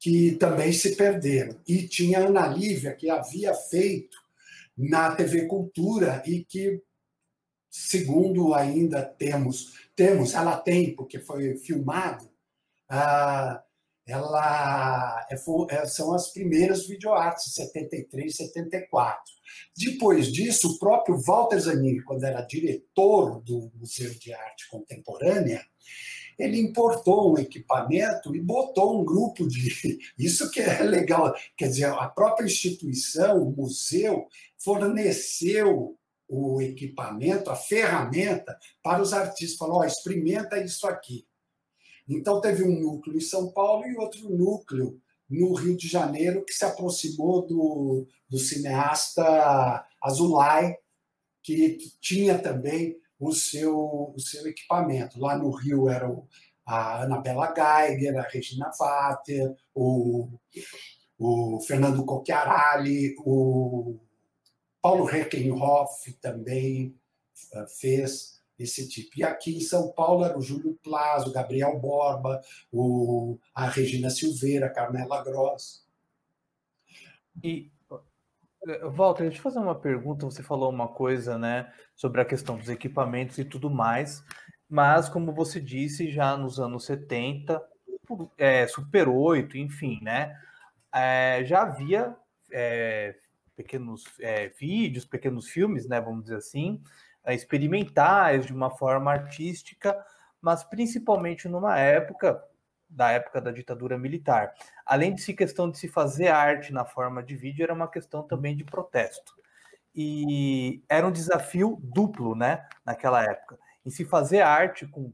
que 0.03 0.33
também 0.35 0.73
se 0.73 0.97
perderam. 0.97 1.57
E 1.65 1.87
tinha 1.87 2.19
a 2.19 2.27
Ana 2.27 2.45
Lívia, 2.45 2.93
que 2.93 3.09
havia 3.09 3.53
feito 3.53 4.17
na 4.77 5.15
TV 5.15 5.45
Cultura 5.45 6.21
e 6.25 6.43
que, 6.43 6.81
segundo 7.69 8.53
ainda 8.53 9.01
temos, 9.01 9.79
temos 9.95 10.33
ela 10.33 10.57
tem, 10.57 10.93
porque 10.93 11.19
foi 11.19 11.55
filmado, 11.55 12.29
ah, 12.89 13.63
ela 14.05 15.25
é, 15.31 15.35
é, 15.69 15.85
são 15.85 16.13
as 16.13 16.33
primeiras 16.33 16.85
videoartes, 16.85 17.53
73, 17.53 18.35
74. 18.35 19.21
Depois 19.77 20.29
disso, 20.29 20.67
o 20.67 20.79
próprio 20.79 21.17
Walter 21.17 21.59
Zanini, 21.59 22.03
quando 22.03 22.25
era 22.25 22.41
diretor 22.41 23.41
do 23.41 23.71
Museu 23.75 24.13
de 24.15 24.33
Arte 24.33 24.67
Contemporânea, 24.69 25.65
ele 26.37 26.59
importou 26.59 27.33
um 27.33 27.37
equipamento 27.37 28.35
e 28.35 28.39
botou 28.39 28.99
um 28.99 29.05
grupo 29.05 29.47
de. 29.47 29.99
Isso 30.17 30.49
que 30.51 30.61
é 30.61 30.83
legal. 30.83 31.33
Quer 31.55 31.67
dizer, 31.67 31.85
a 31.85 32.07
própria 32.07 32.45
instituição, 32.45 33.41
o 33.41 33.51
museu, 33.51 34.27
forneceu 34.57 35.97
o 36.27 36.61
equipamento, 36.61 37.49
a 37.49 37.55
ferramenta 37.55 38.57
para 38.81 39.01
os 39.01 39.13
artistas. 39.13 39.57
Falou: 39.57 39.79
oh, 39.79 39.83
experimenta 39.83 40.57
isso 40.63 40.87
aqui. 40.87 41.25
Então, 42.07 42.41
teve 42.41 42.63
um 42.63 42.79
núcleo 42.79 43.17
em 43.17 43.21
São 43.21 43.51
Paulo 43.51 43.85
e 43.85 43.95
outro 43.95 44.29
núcleo 44.29 44.99
no 45.29 45.53
Rio 45.53 45.75
de 45.75 45.87
Janeiro 45.87 46.43
que 46.45 46.53
se 46.53 46.65
aproximou 46.65 47.45
do, 47.45 48.07
do 48.29 48.37
cineasta 48.37 49.85
Azulay, 50.01 50.75
que, 51.41 51.69
que 51.71 51.93
tinha 51.99 52.37
também 52.37 52.97
o 53.19 53.31
seu, 53.33 54.13
o 54.15 54.19
seu 54.19 54.47
equipamento. 54.47 55.19
Lá 55.19 55.37
no 55.37 55.49
Rio 55.51 55.89
era 55.89 56.09
o, 56.09 56.27
a 56.65 57.03
Anabela 57.03 57.53
Geiger, 57.53 58.17
a 58.17 58.23
Regina 58.23 58.71
Vater, 58.77 59.55
o, 59.73 60.29
o 61.17 61.59
Fernando 61.61 62.05
Cocchiarali, 62.05 63.15
o 63.19 63.99
Paulo 64.81 65.05
Reckenhoff 65.05 66.11
também 66.21 66.95
eh, 67.53 67.65
fez 67.79 68.41
esse 68.59 68.87
tipo. 68.87 69.11
E 69.17 69.23
aqui 69.23 69.57
em 69.57 69.61
São 69.61 69.91
Paulo 69.91 70.25
era 70.25 70.37
o 70.37 70.41
Júlio 70.41 70.77
Plazo, 70.83 71.29
o 71.29 71.33
Gabriel 71.33 71.79
Borba, 71.79 72.41
o, 72.71 73.37
a 73.53 73.67
Regina 73.67 74.09
Silveira, 74.09 74.67
a 74.67 74.73
Carmela 74.73 75.23
Gross. 75.23 75.85
E, 77.43 77.71
Walter, 78.93 79.23
deixa 79.23 79.39
eu 79.39 79.43
fazer 79.43 79.59
uma 79.59 79.75
pergunta. 79.75 80.25
Você 80.25 80.41
falou 80.41 80.69
uma 80.69 80.87
coisa 80.87 81.37
né, 81.37 81.71
sobre 81.95 82.21
a 82.21 82.25
questão 82.25 82.57
dos 82.57 82.69
equipamentos 82.69 83.37
e 83.37 83.45
tudo 83.45 83.69
mais, 83.69 84.23
mas, 84.69 85.09
como 85.09 85.33
você 85.33 85.59
disse, 85.59 86.09
já 86.09 86.37
nos 86.37 86.59
anos 86.59 86.85
70, 86.85 87.61
é, 88.37 88.65
Super 88.67 89.07
8, 89.07 89.57
enfim, 89.57 89.99
né, 90.01 90.37
é, 90.93 91.43
já 91.45 91.63
havia 91.63 92.15
é, 92.51 93.15
pequenos 93.55 94.03
vídeos, 94.57 95.05
pequenos 95.05 95.47
filmes, 95.47 95.87
né, 95.87 95.99
vamos 95.99 96.23
dizer 96.23 96.37
assim, 96.37 96.81
experimentais, 97.27 98.45
de 98.45 98.53
uma 98.53 98.69
forma 98.69 99.11
artística, 99.11 99.97
mas 100.41 100.63
principalmente 100.63 101.47
numa 101.47 101.77
época 101.77 102.43
da 102.93 103.11
época 103.11 103.41
da 103.41 103.51
ditadura 103.51 103.97
militar. 103.97 104.53
Além 104.85 105.13
de 105.13 105.21
se 105.21 105.33
questão 105.33 105.69
de 105.69 105.77
se 105.77 105.87
fazer 105.87 106.27
arte 106.27 106.71
na 106.71 106.85
forma 106.85 107.23
de 107.23 107.35
vídeo, 107.35 107.63
era 107.63 107.73
uma 107.73 107.87
questão 107.87 108.23
também 108.23 108.55
de 108.55 108.63
protesto. 108.63 109.33
E 109.95 110.83
era 110.89 111.07
um 111.07 111.11
desafio 111.11 111.79
duplo, 111.81 112.35
né, 112.35 112.65
naquela 112.85 113.23
época, 113.23 113.59
em 113.85 113.89
se 113.89 114.05
fazer 114.05 114.41
arte 114.41 114.87
com 114.87 115.11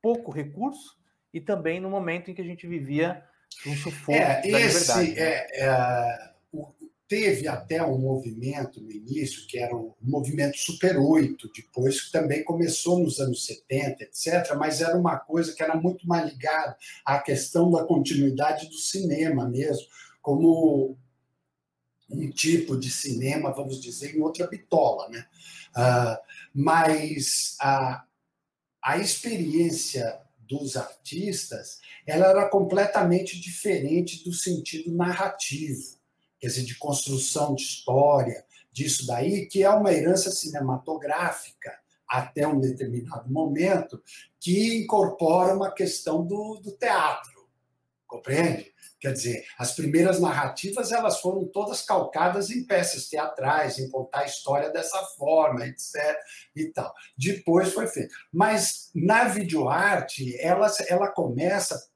pouco 0.00 0.30
recurso 0.30 0.96
e 1.32 1.40
também 1.40 1.80
no 1.80 1.90
momento 1.90 2.30
em 2.30 2.34
que 2.34 2.40
a 2.40 2.44
gente 2.44 2.66
vivia 2.66 3.22
um 3.66 3.74
sufoco 3.74 4.12
é, 4.12 4.40
da 4.42 4.60
esse, 4.60 5.00
liberdade. 5.00 5.14
Né? 5.14 5.20
É, 5.20 5.64
é, 5.64 6.35
teve 7.08 7.46
até 7.46 7.82
um 7.84 7.98
movimento 7.98 8.80
no 8.80 8.90
início, 8.90 9.46
que 9.46 9.58
era 9.58 9.74
o 9.76 9.94
movimento 10.02 10.58
Super 10.58 10.98
8, 10.98 11.50
depois 11.54 12.00
que 12.00 12.12
também 12.12 12.42
começou 12.42 12.98
nos 12.98 13.20
anos 13.20 13.46
70, 13.46 14.04
etc., 14.04 14.54
mas 14.58 14.80
era 14.80 14.96
uma 14.96 15.16
coisa 15.16 15.52
que 15.52 15.62
era 15.62 15.76
muito 15.76 16.06
mais 16.06 16.28
ligada 16.28 16.76
à 17.04 17.18
questão 17.20 17.70
da 17.70 17.84
continuidade 17.84 18.68
do 18.68 18.76
cinema 18.76 19.48
mesmo, 19.48 19.86
como 20.20 20.96
um 22.10 22.30
tipo 22.30 22.76
de 22.76 22.90
cinema, 22.90 23.52
vamos 23.52 23.80
dizer, 23.80 24.16
em 24.16 24.20
outra 24.20 24.46
bitola. 24.46 25.08
Né? 25.08 25.26
Uh, 25.76 26.18
mas 26.52 27.56
a, 27.60 28.04
a 28.82 28.98
experiência 28.98 30.20
dos 30.40 30.76
artistas 30.76 31.80
ela 32.06 32.26
era 32.26 32.48
completamente 32.48 33.40
diferente 33.40 34.22
do 34.24 34.32
sentido 34.32 34.92
narrativo 34.92 35.95
quer 36.46 36.50
dizer, 36.50 36.64
de 36.64 36.78
construção 36.78 37.56
de 37.56 37.62
história, 37.62 38.44
disso 38.70 39.04
daí, 39.04 39.46
que 39.46 39.64
é 39.64 39.70
uma 39.70 39.92
herança 39.92 40.30
cinematográfica 40.30 41.76
até 42.08 42.46
um 42.46 42.60
determinado 42.60 43.28
momento, 43.28 44.00
que 44.38 44.76
incorpora 44.76 45.56
uma 45.56 45.72
questão 45.72 46.24
do, 46.24 46.60
do 46.62 46.70
teatro, 46.70 47.48
compreende? 48.06 48.72
Quer 49.00 49.12
dizer, 49.12 49.44
as 49.58 49.74
primeiras 49.74 50.20
narrativas 50.20 50.92
elas 50.92 51.20
foram 51.20 51.44
todas 51.46 51.82
calcadas 51.82 52.48
em 52.48 52.64
peças 52.64 53.08
teatrais, 53.08 53.80
em 53.80 53.90
contar 53.90 54.20
a 54.20 54.26
história 54.26 54.70
dessa 54.70 55.02
forma, 55.18 55.66
etc. 55.66 56.16
E 56.54 56.66
tal. 56.66 56.94
Depois 57.18 57.72
foi 57.72 57.88
feito. 57.88 58.14
Mas 58.32 58.88
na 58.94 59.24
videoarte, 59.24 60.40
ela, 60.40 60.72
ela 60.88 61.08
começa 61.08 61.90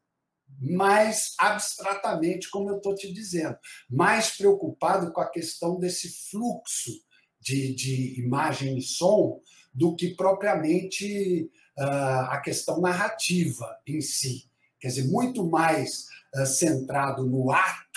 mais 0.61 1.35
abstratamente, 1.38 2.50
como 2.50 2.69
eu 2.69 2.76
estou 2.76 2.95
te 2.95 3.11
dizendo, 3.12 3.57
mais 3.88 4.37
preocupado 4.37 5.11
com 5.12 5.21
a 5.21 5.31
questão 5.31 5.79
desse 5.79 6.31
fluxo 6.31 6.93
de, 7.40 7.75
de 7.75 8.21
imagem 8.21 8.76
e 8.76 8.83
som 8.83 9.40
do 9.73 9.97
que 9.97 10.14
propriamente 10.14 11.50
uh, 11.79 12.29
a 12.29 12.40
questão 12.40 12.81
narrativa 12.81 13.79
em 13.87 14.00
si. 14.00 14.50
Quer 14.79 14.88
dizer, 14.88 15.09
muito 15.09 15.49
mais 15.49 16.07
uh, 16.35 16.45
centrado 16.45 17.25
no 17.25 17.50
ato 17.50 17.88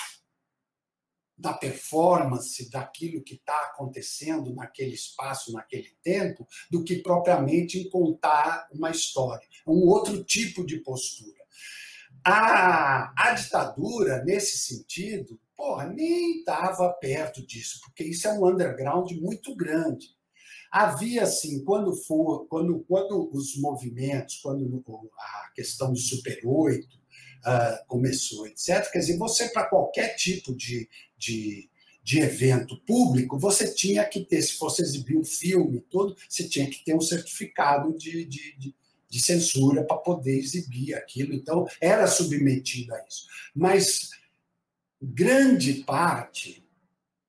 da 1.35 1.51
performance, 1.51 2.69
daquilo 2.69 3.21
que 3.21 3.35
está 3.35 3.65
acontecendo 3.65 4.53
naquele 4.53 4.93
espaço, 4.93 5.51
naquele 5.51 5.89
tempo, 6.01 6.47
do 6.71 6.85
que 6.85 6.97
propriamente 6.97 7.79
em 7.79 7.89
contar 7.89 8.69
uma 8.71 8.91
história. 8.91 9.45
É 9.67 9.69
um 9.69 9.89
outro 9.89 10.23
tipo 10.23 10.65
de 10.65 10.79
postura. 10.79 11.42
A, 12.25 13.13
a 13.17 13.33
ditadura, 13.33 14.23
nesse 14.23 14.57
sentido, 14.57 15.39
porra, 15.55 15.87
nem 15.87 16.39
estava 16.39 16.89
perto 16.93 17.45
disso, 17.45 17.81
porque 17.83 18.03
isso 18.03 18.27
é 18.27 18.33
um 18.33 18.47
underground 18.47 19.11
muito 19.11 19.55
grande. 19.55 20.07
Havia, 20.71 21.23
assim, 21.23 21.63
quando 21.63 21.95
for, 21.95 22.47
quando, 22.47 22.79
quando 22.87 23.29
os 23.31 23.55
movimentos, 23.57 24.37
quando 24.37 24.83
a 25.17 25.51
questão 25.53 25.91
do 25.91 25.99
Super 25.99 26.39
8 26.43 26.83
uh, 26.83 26.99
ah, 27.45 27.83
começou, 27.87 28.47
etc., 28.47 28.89
quer 28.91 28.99
dizer, 28.99 29.17
você, 29.17 29.49
para 29.49 29.67
qualquer 29.67 30.15
tipo 30.15 30.55
de, 30.55 30.89
de, 31.17 31.69
de 32.01 32.19
evento 32.21 32.81
público, 32.87 33.37
você 33.37 33.71
tinha 33.71 34.03
que 34.03 34.21
ter, 34.21 34.41
se 34.41 34.53
fosse 34.53 34.81
exibir 34.81 35.15
um 35.15 35.23
filme 35.23 35.79
todo, 35.91 36.15
você 36.27 36.47
tinha 36.47 36.67
que 36.67 36.83
ter 36.83 36.95
um 36.95 37.01
certificado 37.01 37.95
de, 37.95 38.25
de, 38.25 38.57
de 38.57 38.75
de 39.13 39.21
censura 39.21 39.83
para 39.83 39.97
poder 39.97 40.39
exibir 40.39 40.95
aquilo. 40.95 41.35
Então, 41.35 41.67
era 41.79 42.07
submetido 42.07 42.95
a 42.95 43.05
isso. 43.07 43.27
Mas 43.55 44.09
grande 44.99 45.83
parte 45.83 46.67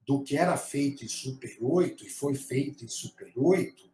do 0.06 0.22
que 0.22 0.34
era 0.34 0.56
feito 0.56 1.04
em 1.04 1.08
Super 1.08 1.54
8 1.60 2.06
e 2.06 2.08
foi 2.08 2.34
feito 2.34 2.86
em 2.86 2.88
Super 2.88 3.30
8 3.36 3.92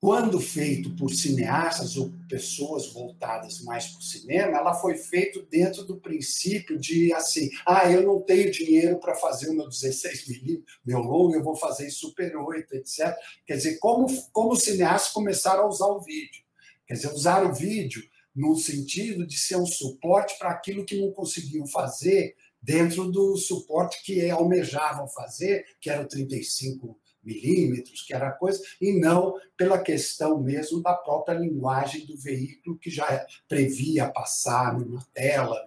quando 0.00 0.40
feito 0.40 0.96
por 0.96 1.10
cineastas 1.10 1.98
ou 1.98 2.10
pessoas 2.26 2.90
voltadas 2.90 3.60
mais 3.60 3.86
para 3.88 3.98
o 3.98 4.02
cinema, 4.02 4.56
ela 4.56 4.72
foi 4.72 4.96
feito 4.96 5.42
dentro 5.42 5.84
do 5.84 5.98
princípio 5.98 6.78
de 6.78 7.12
assim, 7.12 7.50
ah, 7.66 7.90
eu 7.90 8.02
não 8.02 8.18
tenho 8.18 8.50
dinheiro 8.50 8.98
para 8.98 9.14
fazer 9.14 9.50
o 9.50 9.54
meu 9.54 9.68
16 9.68 10.26
milímetros, 10.26 10.78
meu 10.82 11.00
longo, 11.00 11.34
eu 11.34 11.44
vou 11.44 11.54
fazer 11.54 11.86
em 11.86 11.90
Super 11.90 12.34
8, 12.34 12.76
etc. 12.76 13.14
Quer 13.46 13.56
dizer, 13.56 13.78
como, 13.78 14.06
como 14.32 14.52
os 14.52 14.62
cineastas 14.62 15.12
começaram 15.12 15.64
a 15.64 15.68
usar 15.68 15.88
o 15.88 16.00
vídeo. 16.00 16.42
Quer 16.90 16.94
dizer, 16.94 17.12
usar 17.12 17.44
o 17.44 17.54
vídeo 17.54 18.02
no 18.34 18.56
sentido 18.56 19.24
de 19.24 19.38
ser 19.38 19.54
um 19.54 19.64
suporte 19.64 20.36
para 20.40 20.50
aquilo 20.50 20.84
que 20.84 21.00
não 21.00 21.12
conseguiam 21.12 21.64
fazer 21.64 22.34
dentro 22.60 23.08
do 23.12 23.36
suporte 23.36 24.02
que 24.02 24.28
almejavam 24.28 25.06
fazer, 25.06 25.64
que 25.80 25.88
era 25.88 26.02
o 26.02 26.08
35 26.08 26.98
milímetros, 27.22 28.02
que 28.02 28.12
era 28.12 28.32
coisa, 28.32 28.60
e 28.80 28.98
não 28.98 29.36
pela 29.56 29.80
questão 29.80 30.42
mesmo 30.42 30.82
da 30.82 30.92
própria 30.92 31.38
linguagem 31.38 32.04
do 32.06 32.16
veículo, 32.16 32.76
que 32.76 32.90
já 32.90 33.24
previa 33.48 34.10
passar 34.10 34.76
numa 34.76 35.06
tela, 35.14 35.64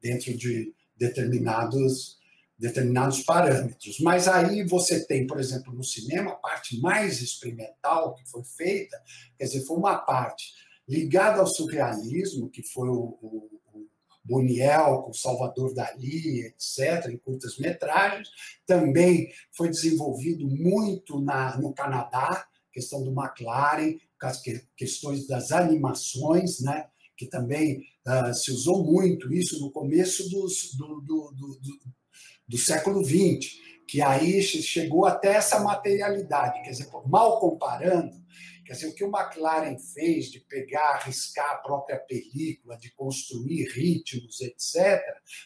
dentro 0.00 0.34
de 0.34 0.72
determinados, 0.96 2.18
determinados 2.58 3.22
parâmetros. 3.22 3.98
Mas 4.00 4.28
aí 4.28 4.64
você 4.64 5.04
tem, 5.04 5.26
por 5.26 5.38
exemplo, 5.38 5.72
no 5.72 5.82
cinema, 5.82 6.32
a 6.32 6.36
parte 6.36 6.80
mais 6.80 7.20
experimental 7.20 8.14
que 8.14 8.28
foi 8.28 8.44
feita, 8.44 9.00
quer 9.38 9.44
dizer, 9.44 9.64
foi 9.64 9.76
uma 9.76 9.98
parte 9.98 10.52
ligada 10.88 11.40
ao 11.40 11.46
surrealismo, 11.46 12.50
que 12.50 12.62
foi 12.62 12.88
o, 12.88 13.18
o, 13.20 13.60
o 13.72 13.86
Boniel 14.24 15.02
com 15.02 15.12
Salvador 15.12 15.74
Dali, 15.74 16.46
etc., 16.46 17.08
em 17.10 17.16
curtas 17.16 17.58
metragens. 17.58 18.28
Também 18.66 19.28
foi 19.52 19.68
desenvolvido 19.68 20.46
muito 20.46 21.20
na, 21.20 21.58
no 21.58 21.72
Canadá, 21.72 22.46
questão 22.72 23.02
do 23.02 23.12
McLaren, 23.12 23.96
questões 24.76 25.26
das 25.26 25.52
animações, 25.52 26.60
né? 26.60 26.86
que 27.16 27.26
também 27.26 27.84
uh, 28.06 28.34
se 28.34 28.50
usou 28.50 28.84
muito 28.84 29.32
isso 29.32 29.60
no 29.60 29.70
começo 29.70 30.28
dos, 30.28 30.74
do, 30.74 31.00
do, 31.00 31.32
do, 31.32 31.60
do, 31.60 31.94
século 32.58 33.04
XX, 33.04 33.58
que 33.86 34.00
aí 34.00 34.42
chegou 34.42 35.06
até 35.06 35.34
essa 35.34 35.60
materialidade. 35.60 36.62
Quer 36.62 36.70
dizer, 36.70 36.88
mal 37.06 37.38
comparando, 37.38 38.24
Quer 38.64 38.72
dizer, 38.72 38.86
o 38.86 38.94
que 38.94 39.04
o 39.04 39.12
McLaren 39.14 39.78
fez 39.78 40.30
de 40.30 40.40
pegar, 40.40 40.94
arriscar 40.94 41.50
a 41.50 41.56
própria 41.56 41.98
película, 41.98 42.78
de 42.78 42.90
construir 42.92 43.68
ritmos, 43.68 44.40
etc., 44.40 45.02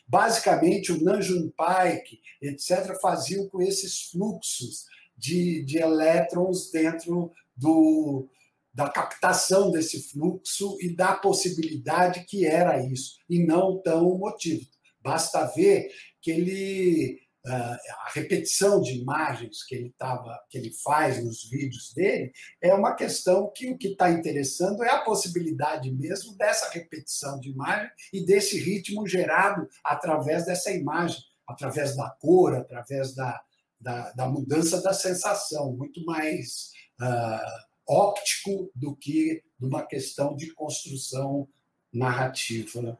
basicamente 0.07 0.93
o 0.93 1.03
Nanjun 1.03 1.51
Pike, 1.51 2.21
etc., 2.41 2.97
faziam 3.03 3.49
com 3.49 3.61
esses 3.61 4.03
fluxos 4.03 4.87
de, 5.17 5.65
de 5.65 5.79
elétrons 5.79 6.71
dentro 6.71 7.33
do, 7.57 8.29
da 8.73 8.89
captação 8.89 9.73
desse 9.73 10.09
fluxo 10.11 10.79
e 10.81 10.95
da 10.95 11.13
possibilidade 11.15 12.25
que 12.25 12.47
era 12.47 12.81
isso, 12.87 13.19
e 13.29 13.45
não 13.45 13.83
tão 13.83 14.17
motivo. 14.17 14.65
Basta 15.03 15.45
ver 15.47 15.91
que 16.21 16.31
ele 16.31 17.29
ah, 17.47 17.79
a 18.07 18.11
repetição 18.13 18.81
de 18.81 18.99
imagens 18.99 19.63
que 19.63 19.75
ele 19.75 19.95
tava, 19.97 20.39
que 20.51 20.59
ele 20.59 20.71
faz 20.71 21.25
nos 21.25 21.49
vídeos 21.49 21.93
dele 21.95 22.31
é 22.61 22.75
uma 22.75 22.95
questão 22.95 23.51
que 23.55 23.71
o 23.71 23.79
que 23.79 23.89
está 23.89 24.11
interessando 24.11 24.83
é 24.83 24.91
a 24.91 25.01
possibilidade 25.01 25.91
mesmo 25.91 26.37
dessa 26.37 26.69
repetição 26.71 27.41
de 27.41 27.51
imagem 27.51 27.91
e 28.13 28.25
desse 28.25 28.59
ritmo 28.59 29.07
gerado 29.07 29.67
através 29.83 30.45
dessa 30.45 30.71
imagem, 30.71 31.23
através 31.47 31.97
da 31.97 32.11
cor, 32.11 32.55
através 32.55 33.15
da, 33.15 33.41
da, 33.81 34.13
da 34.13 34.29
mudança 34.29 34.83
da 34.83 34.93
sensação, 34.93 35.73
muito 35.75 36.05
mais 36.05 36.73
uh, 37.01 37.65
óptico 37.87 38.71
do 38.75 38.95
que 38.95 39.43
de 39.59 39.67
uma 39.67 39.87
questão 39.87 40.37
de 40.37 40.53
construção 40.53 41.49
narrativa 41.91 42.99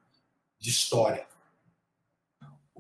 de 0.59 0.71
história. 0.71 1.27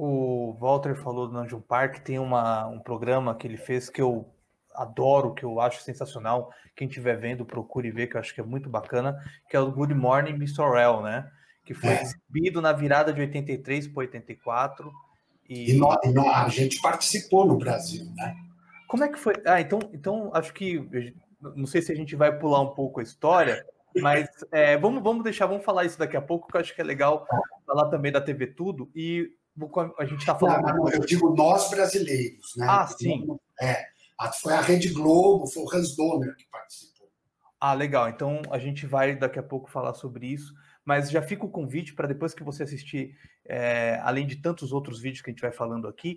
O 0.00 0.56
Walter 0.60 0.94
falou 0.94 1.26
do 1.26 1.32
Dungeon 1.32 1.60
Park, 1.60 1.98
tem 2.04 2.20
uma, 2.20 2.68
um 2.68 2.78
programa 2.78 3.34
que 3.34 3.48
ele 3.48 3.56
fez 3.56 3.90
que 3.90 4.00
eu 4.00 4.32
adoro, 4.72 5.34
que 5.34 5.44
eu 5.44 5.60
acho 5.60 5.82
sensacional. 5.82 6.52
Quem 6.76 6.86
estiver 6.86 7.18
vendo, 7.18 7.44
procure 7.44 7.90
ver, 7.90 8.06
que 8.06 8.14
eu 8.14 8.20
acho 8.20 8.32
que 8.32 8.40
é 8.40 8.44
muito 8.44 8.70
bacana, 8.70 9.20
que 9.50 9.56
é 9.56 9.60
o 9.60 9.72
Good 9.72 9.94
Morning 9.94 10.34
Mr. 10.34 10.60
Orwell, 10.60 11.02
né? 11.02 11.28
Que 11.64 11.74
foi 11.74 11.90
é. 11.90 12.02
exibido 12.02 12.62
na 12.62 12.72
virada 12.72 13.12
de 13.12 13.20
83 13.20 13.88
para 13.88 14.02
84. 14.02 14.92
E, 15.48 15.72
e, 15.72 15.76
nós, 15.76 15.98
e 16.04 16.12
nós, 16.12 16.28
a 16.28 16.48
gente 16.48 16.80
participou 16.80 17.44
no 17.44 17.56
Brasil, 17.56 18.04
né? 18.14 18.36
Como 18.86 19.02
é 19.02 19.08
que 19.08 19.18
foi? 19.18 19.34
Ah, 19.44 19.60
então, 19.60 19.80
então 19.92 20.30
acho 20.32 20.54
que 20.54 20.78
não 21.40 21.66
sei 21.66 21.82
se 21.82 21.90
a 21.90 21.96
gente 21.96 22.14
vai 22.14 22.38
pular 22.38 22.60
um 22.60 22.72
pouco 22.72 23.00
a 23.00 23.02
história, 23.02 23.66
mas 23.96 24.28
é, 24.52 24.76
vamos, 24.76 25.02
vamos 25.02 25.24
deixar, 25.24 25.46
vamos 25.46 25.64
falar 25.64 25.84
isso 25.84 25.98
daqui 25.98 26.16
a 26.16 26.22
pouco, 26.22 26.46
que 26.46 26.56
eu 26.56 26.60
acho 26.60 26.72
que 26.72 26.80
é 26.80 26.84
legal 26.84 27.26
falar 27.66 27.88
também 27.90 28.12
da 28.12 28.20
TV 28.20 28.46
Tudo. 28.46 28.88
E 28.94 29.32
a 29.98 30.04
gente 30.04 30.20
está 30.20 30.34
falando. 30.34 30.66
Não, 30.66 30.76
não, 30.76 30.90
eu 30.90 31.00
digo 31.00 31.34
nós 31.34 31.70
brasileiros, 31.70 32.54
né? 32.56 32.66
Ah, 32.68 32.86
sim. 32.86 33.26
É, 33.60 33.86
foi 34.40 34.52
a 34.52 34.60
Rede 34.60 34.90
Globo, 34.90 35.46
foi 35.46 35.62
o 35.62 35.74
Hans 35.74 35.96
Donner 35.96 36.34
que 36.36 36.46
participou. 36.50 37.08
Ah, 37.60 37.74
legal. 37.74 38.08
Então 38.08 38.42
a 38.50 38.58
gente 38.58 38.86
vai 38.86 39.16
daqui 39.16 39.38
a 39.38 39.42
pouco 39.42 39.70
falar 39.70 39.94
sobre 39.94 40.26
isso, 40.26 40.54
mas 40.84 41.10
já 41.10 41.22
fica 41.22 41.44
o 41.44 41.50
convite 41.50 41.94
para 41.94 42.08
depois 42.08 42.34
que 42.34 42.44
você 42.44 42.62
assistir, 42.62 43.16
é, 43.46 44.00
além 44.02 44.26
de 44.26 44.36
tantos 44.36 44.72
outros 44.72 45.00
vídeos 45.00 45.22
que 45.22 45.30
a 45.30 45.32
gente 45.32 45.42
vai 45.42 45.52
falando 45.52 45.88
aqui, 45.88 46.16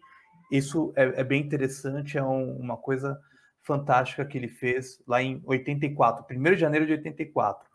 isso 0.52 0.94
é, 0.96 1.22
é 1.22 1.24
bem 1.24 1.42
interessante, 1.42 2.18
é 2.18 2.24
um, 2.24 2.58
uma 2.58 2.78
coisa 2.78 3.20
fantástica 3.62 4.26
que 4.26 4.38
ele 4.38 4.50
fez 4.50 5.02
lá 5.08 5.22
em 5.22 5.42
84, 5.46 6.26
1 6.30 6.44
de 6.44 6.58
janeiro 6.58 6.86
de 6.86 6.94
84. 6.94 7.70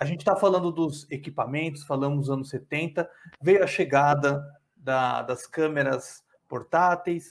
A 0.00 0.04
gente 0.04 0.20
está 0.20 0.36
falando 0.36 0.70
dos 0.70 1.10
equipamentos, 1.10 1.84
falamos 1.84 2.20
dos 2.20 2.30
anos 2.30 2.50
70, 2.50 3.08
veio 3.40 3.62
a 3.62 3.66
chegada 3.66 4.44
da, 4.78 5.22
das 5.22 5.46
câmeras 5.46 6.24
portáteis, 6.48 7.30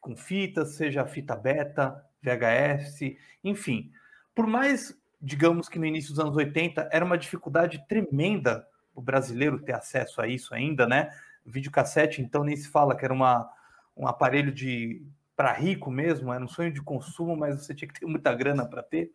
com 0.00 0.16
fitas, 0.16 0.74
seja 0.74 1.06
fita 1.06 1.34
beta, 1.34 2.04
VHS, 2.22 3.16
enfim. 3.42 3.90
Por 4.34 4.46
mais, 4.46 4.96
digamos 5.20 5.68
que 5.68 5.78
no 5.78 5.86
início 5.86 6.10
dos 6.10 6.20
anos 6.20 6.36
80 6.36 6.88
era 6.92 7.04
uma 7.04 7.18
dificuldade 7.18 7.84
tremenda 7.88 8.66
o 8.94 9.00
brasileiro 9.00 9.60
ter 9.60 9.74
acesso 9.74 10.20
a 10.20 10.26
isso 10.26 10.54
ainda, 10.54 10.86
né? 10.86 11.10
Videocassete, 11.44 12.20
então, 12.20 12.42
nem 12.42 12.56
se 12.56 12.68
fala 12.68 12.96
que 12.96 13.04
era 13.04 13.14
uma, 13.14 13.48
um 13.96 14.06
aparelho 14.06 14.52
de 14.52 15.06
para 15.36 15.52
rico 15.52 15.88
mesmo, 15.88 16.32
era 16.32 16.44
um 16.44 16.48
sonho 16.48 16.72
de 16.72 16.82
consumo, 16.82 17.36
mas 17.36 17.64
você 17.64 17.72
tinha 17.72 17.86
que 17.86 18.00
ter 18.00 18.06
muita 18.06 18.34
grana 18.34 18.68
para 18.68 18.82
ter. 18.82 19.12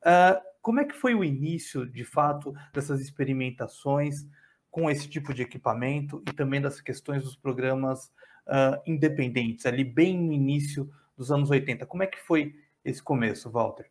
Uh, 0.00 0.40
como 0.60 0.80
é 0.80 0.84
que 0.84 0.96
foi 0.96 1.14
o 1.14 1.22
início, 1.22 1.86
de 1.86 2.04
fato, 2.04 2.52
dessas 2.72 3.00
experimentações? 3.00 4.26
Com 4.70 4.90
esse 4.90 5.08
tipo 5.08 5.34
de 5.34 5.42
equipamento 5.42 6.22
e 6.28 6.32
também 6.32 6.60
das 6.60 6.80
questões 6.80 7.24
dos 7.24 7.36
programas 7.36 8.06
uh, 8.46 8.80
independentes, 8.86 9.66
ali 9.66 9.84
bem 9.84 10.18
no 10.18 10.32
início 10.32 10.90
dos 11.16 11.32
anos 11.32 11.50
80. 11.50 11.86
Como 11.86 12.02
é 12.02 12.06
que 12.06 12.18
foi 12.18 12.54
esse 12.84 13.02
começo, 13.02 13.50
Walter? 13.50 13.90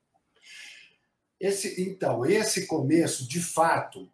Esse, 1.39 1.81
então, 1.81 2.25
esse 2.25 2.65
começo, 2.65 3.27
de 3.27 3.41
fato, 3.41 4.11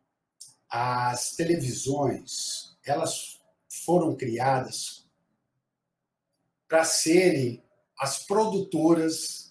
as 0.69 1.35
televisões, 1.35 2.77
elas 2.85 3.39
foram 3.67 4.15
criadas 4.15 5.07
para 6.67 6.83
serem 6.83 7.63
as 7.99 8.25
produtoras 8.25 9.44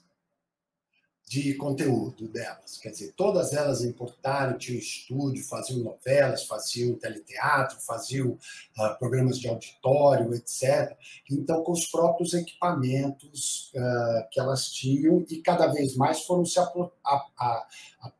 de 1.27 1.55
conteúdo 1.55 2.29
delas. 2.29 2.79
Quer 2.79 2.91
dizer, 2.91 3.13
todas 3.17 3.53
elas 3.53 3.83
importaram, 3.83 4.59
tinham 4.59 4.79
estúdio, 4.79 5.43
faziam 5.45 5.81
novelas, 5.81 6.45
faziam 6.45 6.95
teleteatro, 6.97 7.81
faziam 7.81 8.31
uh, 8.31 8.99
programas 8.99 9.39
de 9.39 9.49
auditório, 9.49 10.35
etc. 10.35 10.97
Então, 11.31 11.63
com 11.65 11.73
os 11.73 11.87
próprios 11.87 12.35
equipamentos 12.35 13.73
uh, 13.75 14.29
que 14.31 14.39
elas 14.39 14.71
tinham 14.71 15.25
e 15.29 15.41
cada 15.41 15.67
vez 15.69 15.97
mais 15.97 16.23
foram 16.25 16.45
se 16.45 16.59
a, 16.59 16.71
a, 17.05 17.27
a, 17.39 18.13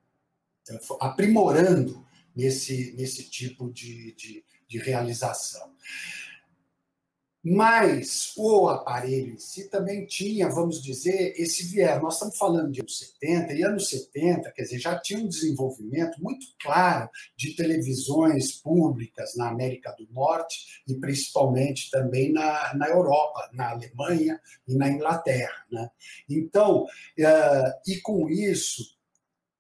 aprimorando 1.01 2.05
nesse, 2.35 2.95
nesse 2.97 3.25
tipo 3.25 3.71
de, 3.71 4.15
de, 4.15 4.45
de 4.67 4.79
realização. 4.79 5.73
Mas 7.45 8.33
o 8.39 8.71
aparelho 8.71 9.35
em 9.35 9.39
si 9.39 9.69
também 9.69 10.07
tinha, 10.07 10.49
vamos 10.49 10.83
dizer, 10.83 11.35
esse 11.37 11.65
viés. 11.65 12.01
Nós 12.01 12.15
estamos 12.15 12.39
falando 12.39 12.73
de 12.73 12.81
anos 12.81 12.99
70, 12.99 13.53
e 13.53 13.63
anos 13.63 13.91
70, 13.91 14.51
quer 14.53 14.63
dizer, 14.63 14.79
já 14.79 14.99
tinha 14.99 15.19
um 15.19 15.29
desenvolvimento 15.29 16.23
muito 16.23 16.47
claro 16.59 17.11
de 17.37 17.55
televisões 17.55 18.53
públicas 18.53 19.37
na 19.37 19.51
América 19.51 19.95
do 19.99 20.11
Norte 20.11 20.83
e 20.89 20.95
principalmente 20.95 21.91
também 21.91 22.33
na, 22.33 22.73
na 22.75 22.89
Europa, 22.89 23.51
na 23.53 23.73
Alemanha 23.73 24.41
e 24.67 24.75
na 24.75 24.89
Inglaterra. 24.89 25.67
Né? 25.71 25.91
Então, 26.31 26.85
uh, 26.85 27.73
e 27.87 28.01
com 28.01 28.27
isso, 28.31 28.83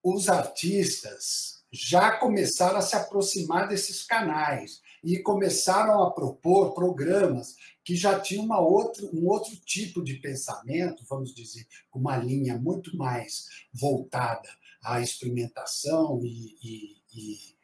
os 0.03 0.31
artistas 0.31 1.65
já 1.71 2.13
começaram 2.13 2.79
a 2.79 2.83
se 2.83 2.97
aproximar 2.97 3.69
desses 3.69 4.05
canais 4.05 4.81
e 5.03 5.19
começaram 5.19 6.03
a 6.03 6.11
propor 6.13 6.73
programas 6.73 7.57
que 7.85 7.95
já 7.95 8.19
tinha 8.19 8.41
uma 8.41 8.59
outra, 8.59 9.05
um 9.13 9.29
outro 9.29 9.55
tipo 9.57 10.03
de 10.03 10.15
pensamento, 10.15 11.05
vamos 11.09 11.35
dizer, 11.35 11.67
uma 11.93 12.17
linha 12.17 12.57
muito 12.57 12.97
mais 12.97 13.47
voltada 13.73 14.49
à 14.83 15.01
experimentação 15.01 16.21
e, 16.25 16.57
e, 16.63 16.97
e 17.15 17.55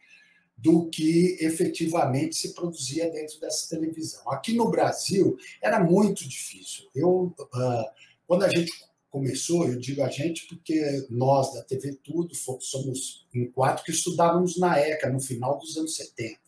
do 0.57 0.91
que 0.91 1.39
efetivamente 1.41 2.37
se 2.37 2.53
produzia 2.53 3.11
dentro 3.11 3.41
dessa 3.41 3.69
televisão. 3.71 4.31
Aqui 4.31 4.53
no 4.53 4.71
Brasil 4.71 5.39
era 5.63 5.83
muito 5.83 6.29
difícil. 6.29 6.91
Eu, 6.95 7.35
uh, 7.39 7.85
quando 8.27 8.45
a 8.45 8.49
gente 8.51 8.71
começou, 9.09 9.67
eu 9.67 9.79
digo 9.79 10.03
a 10.03 10.09
gente 10.09 10.47
porque 10.49 11.07
nós 11.09 11.55
da 11.55 11.63
TV 11.65 11.95
Tudo 12.05 12.35
somos 12.61 13.27
em 13.35 13.51
quatro 13.51 13.85
que 13.85 13.91
estudávamos 13.91 14.59
na 14.59 14.79
ECA 14.79 15.11
no 15.11 15.21
final 15.21 15.59
dos 15.59 15.77
anos 15.79 15.97
70. 15.97 16.40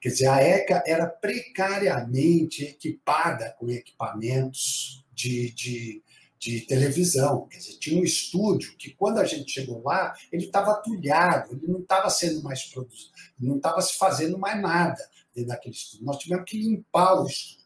Quer 0.00 0.08
dizer, 0.10 0.26
a 0.26 0.42
ECA 0.42 0.82
era 0.86 1.06
precariamente 1.06 2.64
equipada 2.64 3.54
com 3.58 3.70
equipamentos 3.70 5.04
de, 5.12 5.50
de, 5.52 6.02
de 6.38 6.60
televisão. 6.62 7.46
Quer 7.48 7.58
dizer, 7.58 7.78
tinha 7.78 8.00
um 8.00 8.04
estúdio 8.04 8.76
que, 8.76 8.90
quando 8.90 9.18
a 9.18 9.24
gente 9.24 9.50
chegou 9.50 9.82
lá, 9.82 10.14
ele 10.30 10.46
estava 10.46 10.72
atulhado, 10.72 11.54
ele 11.54 11.66
não 11.66 11.80
estava 11.80 12.10
sendo 12.10 12.42
mais 12.42 12.64
produzido, 12.64 13.12
não 13.38 13.56
estava 13.56 13.80
se 13.80 13.96
fazendo 13.96 14.38
mais 14.38 14.60
nada 14.60 15.02
dentro 15.34 15.48
daquele 15.48 15.74
estúdio. 15.74 16.06
Nós 16.06 16.18
tivemos 16.18 16.44
que 16.48 16.58
limpar 16.58 17.22
o 17.22 17.26
estúdio. 17.26 17.64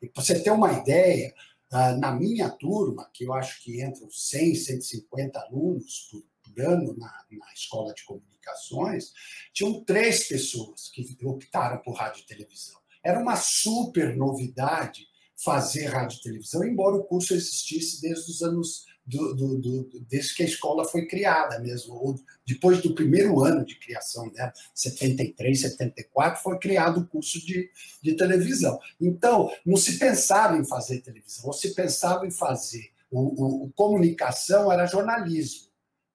E 0.00 0.08
para 0.08 0.22
você 0.22 0.38
ter 0.38 0.50
uma 0.50 0.72
ideia, 0.72 1.34
ah, 1.72 1.96
na 1.96 2.12
minha 2.12 2.48
turma, 2.50 3.10
que 3.12 3.24
eu 3.24 3.32
acho 3.32 3.62
que 3.62 3.82
entram 3.82 4.08
100, 4.10 4.54
150 4.54 5.40
alunos 5.40 6.08
por, 6.10 6.22
ano 6.58 6.96
na, 6.96 7.12
na 7.30 7.52
escola 7.52 7.92
de 7.94 8.04
comunicações, 8.04 9.12
tinham 9.52 9.82
três 9.84 10.28
pessoas 10.28 10.90
que 10.90 11.16
optaram 11.24 11.78
por 11.78 11.94
rádio 11.94 12.22
e 12.22 12.26
televisão. 12.26 12.78
Era 13.02 13.20
uma 13.20 13.36
super 13.36 14.16
novidade 14.16 15.06
fazer 15.36 15.86
rádio 15.86 16.18
e 16.18 16.22
televisão, 16.22 16.64
embora 16.64 16.96
o 16.96 17.04
curso 17.04 17.34
existisse 17.34 18.00
desde 18.00 18.30
os 18.30 18.42
anos 18.42 18.86
do, 19.06 19.34
do, 19.34 19.58
do, 19.58 19.90
desde 20.08 20.34
que 20.34 20.42
a 20.42 20.46
escola 20.46 20.84
foi 20.84 21.06
criada 21.06 21.58
mesmo, 21.58 21.94
ou 21.94 22.18
depois 22.46 22.80
do 22.80 22.94
primeiro 22.94 23.44
ano 23.44 23.64
de 23.64 23.78
criação 23.78 24.30
dela, 24.30 24.52
73, 24.74 25.60
74, 25.60 26.42
foi 26.42 26.58
criado 26.58 27.00
o 27.00 27.06
curso 27.06 27.44
de, 27.44 27.68
de 28.02 28.16
televisão. 28.16 28.78
Então, 29.00 29.50
não 29.64 29.76
se 29.76 29.98
pensava 29.98 30.56
em 30.56 30.64
fazer 30.64 31.00
televisão, 31.00 31.46
ou 31.46 31.52
se 31.52 31.74
pensava 31.74 32.26
em 32.26 32.30
fazer. 32.30 32.90
O, 33.10 33.20
o, 33.20 33.64
o 33.64 33.72
comunicação 33.72 34.72
era 34.72 34.86
jornalismo, 34.86 35.63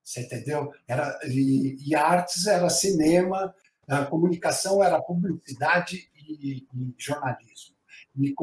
você 0.10 0.22
entendeu? 0.22 0.74
Era, 0.88 1.20
e, 1.26 1.78
e 1.88 1.96
artes 1.96 2.48
era 2.48 2.68
cinema, 2.68 3.54
a 3.88 4.06
comunicação 4.06 4.84
era 4.84 5.00
publicidade 5.00 6.10
e, 6.16 6.66
e 6.74 6.96
jornalismo. 6.98 7.76
E, 8.18 8.34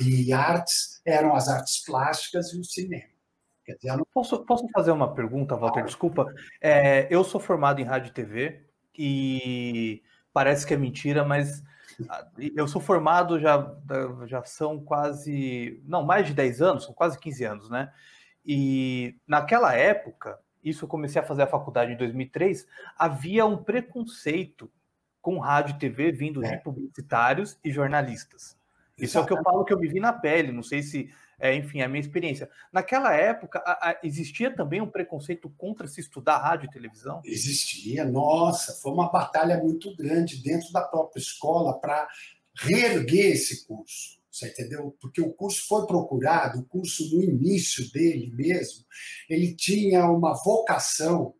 e 0.00 0.32
artes 0.32 1.00
eram 1.04 1.34
as 1.34 1.48
artes 1.48 1.84
plásticas 1.84 2.52
e 2.52 2.60
o 2.60 2.64
cinema. 2.64 3.02
Dizer, 3.66 3.96
não... 3.96 4.06
posso, 4.14 4.44
posso 4.46 4.66
fazer 4.72 4.92
uma 4.92 5.12
pergunta, 5.12 5.56
Walter? 5.56 5.84
Desculpa. 5.84 6.32
É, 6.60 7.08
eu 7.10 7.24
sou 7.24 7.40
formado 7.40 7.80
em 7.80 7.84
rádio 7.84 8.10
e 8.10 8.14
TV 8.14 8.64
e 8.96 10.02
parece 10.32 10.64
que 10.64 10.72
é 10.72 10.76
mentira, 10.76 11.24
mas 11.24 11.64
ah, 12.08 12.28
eu 12.54 12.68
sou 12.68 12.80
formado 12.80 13.40
já, 13.40 13.76
já 14.26 14.44
são 14.44 14.80
quase, 14.80 15.82
não, 15.84 16.04
mais 16.04 16.28
de 16.28 16.32
10 16.32 16.62
anos, 16.62 16.84
são 16.84 16.94
quase 16.94 17.18
15 17.18 17.44
anos, 17.44 17.70
né? 17.70 17.92
E 18.46 19.16
naquela 19.26 19.74
época, 19.74 20.38
isso 20.62 20.84
eu 20.84 20.88
comecei 20.88 21.20
a 21.20 21.24
fazer 21.24 21.42
a 21.42 21.46
faculdade 21.46 21.92
em 21.92 21.96
2003, 21.96 22.66
havia 22.96 23.46
um 23.46 23.56
preconceito 23.56 24.70
com 25.20 25.38
rádio 25.38 25.74
e 25.76 25.78
TV 25.78 26.12
vindo 26.12 26.44
é. 26.44 26.56
de 26.56 26.62
publicitários 26.62 27.58
e 27.64 27.70
jornalistas. 27.70 28.56
Isso 28.96 29.16
é 29.16 29.20
o 29.20 29.26
que 29.26 29.32
eu 29.32 29.42
falo 29.42 29.64
que 29.64 29.72
eu 29.72 29.78
me 29.78 29.88
vi 29.88 30.00
na 30.00 30.12
pele, 30.12 30.50
não 30.50 30.62
sei 30.62 30.82
se 30.82 31.10
é, 31.38 31.54
enfim, 31.54 31.80
a 31.80 31.88
minha 31.88 32.00
experiência. 32.00 32.50
Naquela 32.72 33.14
época, 33.14 33.62
a, 33.64 33.90
a, 33.90 33.98
existia 34.02 34.54
também 34.54 34.80
um 34.80 34.90
preconceito 34.90 35.48
contra 35.50 35.86
se 35.86 36.00
estudar 36.00 36.38
rádio 36.38 36.66
e 36.66 36.70
televisão? 36.70 37.22
Existia, 37.24 38.04
nossa, 38.04 38.72
foi 38.72 38.90
uma 38.90 39.10
batalha 39.10 39.56
muito 39.58 39.94
grande 39.96 40.42
dentro 40.42 40.72
da 40.72 40.82
própria 40.82 41.20
escola 41.20 41.78
para 41.78 42.08
reerguer 42.56 43.32
esse 43.32 43.66
curso. 43.66 44.17
Você 44.30 44.48
entendeu? 44.48 44.96
Porque 45.00 45.20
o 45.20 45.32
curso 45.32 45.66
foi 45.66 45.86
procurado, 45.86 46.60
o 46.60 46.64
curso 46.64 47.08
no 47.14 47.22
início 47.22 47.90
dele 47.92 48.30
mesmo, 48.32 48.84
ele 49.28 49.54
tinha 49.54 50.06
uma 50.10 50.34
vocação, 50.34 51.34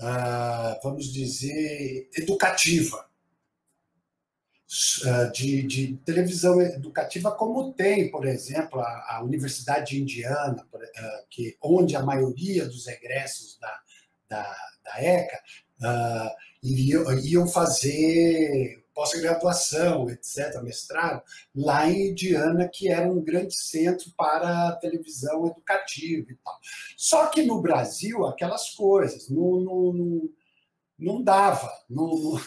ah, 0.00 0.78
vamos 0.82 1.12
dizer, 1.12 2.10
educativa 2.16 3.08
ah, 5.04 5.24
de, 5.24 5.62
de, 5.62 5.96
televisão 5.98 6.60
educativa, 6.60 7.30
como 7.30 7.74
tem, 7.74 8.10
por 8.10 8.26
exemplo, 8.26 8.80
a, 8.80 9.16
a 9.16 9.22
Universidade 9.22 10.00
Indiana, 10.00 10.66
uh, 10.72 11.26
que, 11.28 11.56
onde 11.62 11.94
a 11.94 12.02
maioria 12.02 12.64
dos 12.66 12.86
egressos 12.86 13.58
da, 13.60 13.80
da, 14.30 14.56
da 14.82 15.02
ECA 15.02 15.40
uh, 15.82 16.30
iriam, 16.62 17.18
iam 17.18 17.46
fazer 17.46 18.81
pós-graduação, 18.94 20.10
etc., 20.10 20.60
mestrado, 20.62 21.22
lá 21.54 21.88
em 21.90 22.10
Indiana, 22.10 22.68
que 22.68 22.88
era 22.88 23.10
um 23.10 23.22
grande 23.22 23.54
centro 23.54 24.10
para 24.16 24.68
a 24.68 24.76
televisão 24.76 25.46
educativa 25.46 26.30
e 26.30 26.36
tal. 26.36 26.58
Só 26.96 27.26
que 27.26 27.42
no 27.42 27.60
Brasil, 27.60 28.26
aquelas 28.26 28.70
coisas, 28.70 29.28
no, 29.28 29.60
no, 29.60 29.92
no 29.92 30.32
não 31.02 31.22
dava. 31.22 31.70
Não, 31.90 32.40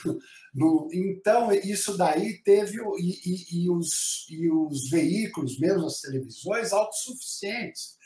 não, 0.54 0.88
então, 0.92 1.52
isso 1.52 1.98
daí 1.98 2.38
teve. 2.40 2.78
E, 3.00 3.20
e, 3.26 3.64
e, 3.64 3.70
os, 3.70 4.26
e 4.30 4.50
os 4.50 4.90
veículos, 4.90 5.60
mesmo 5.60 5.86
as 5.86 6.00
televisões, 6.00 6.72
autossuficientes. 6.72 7.98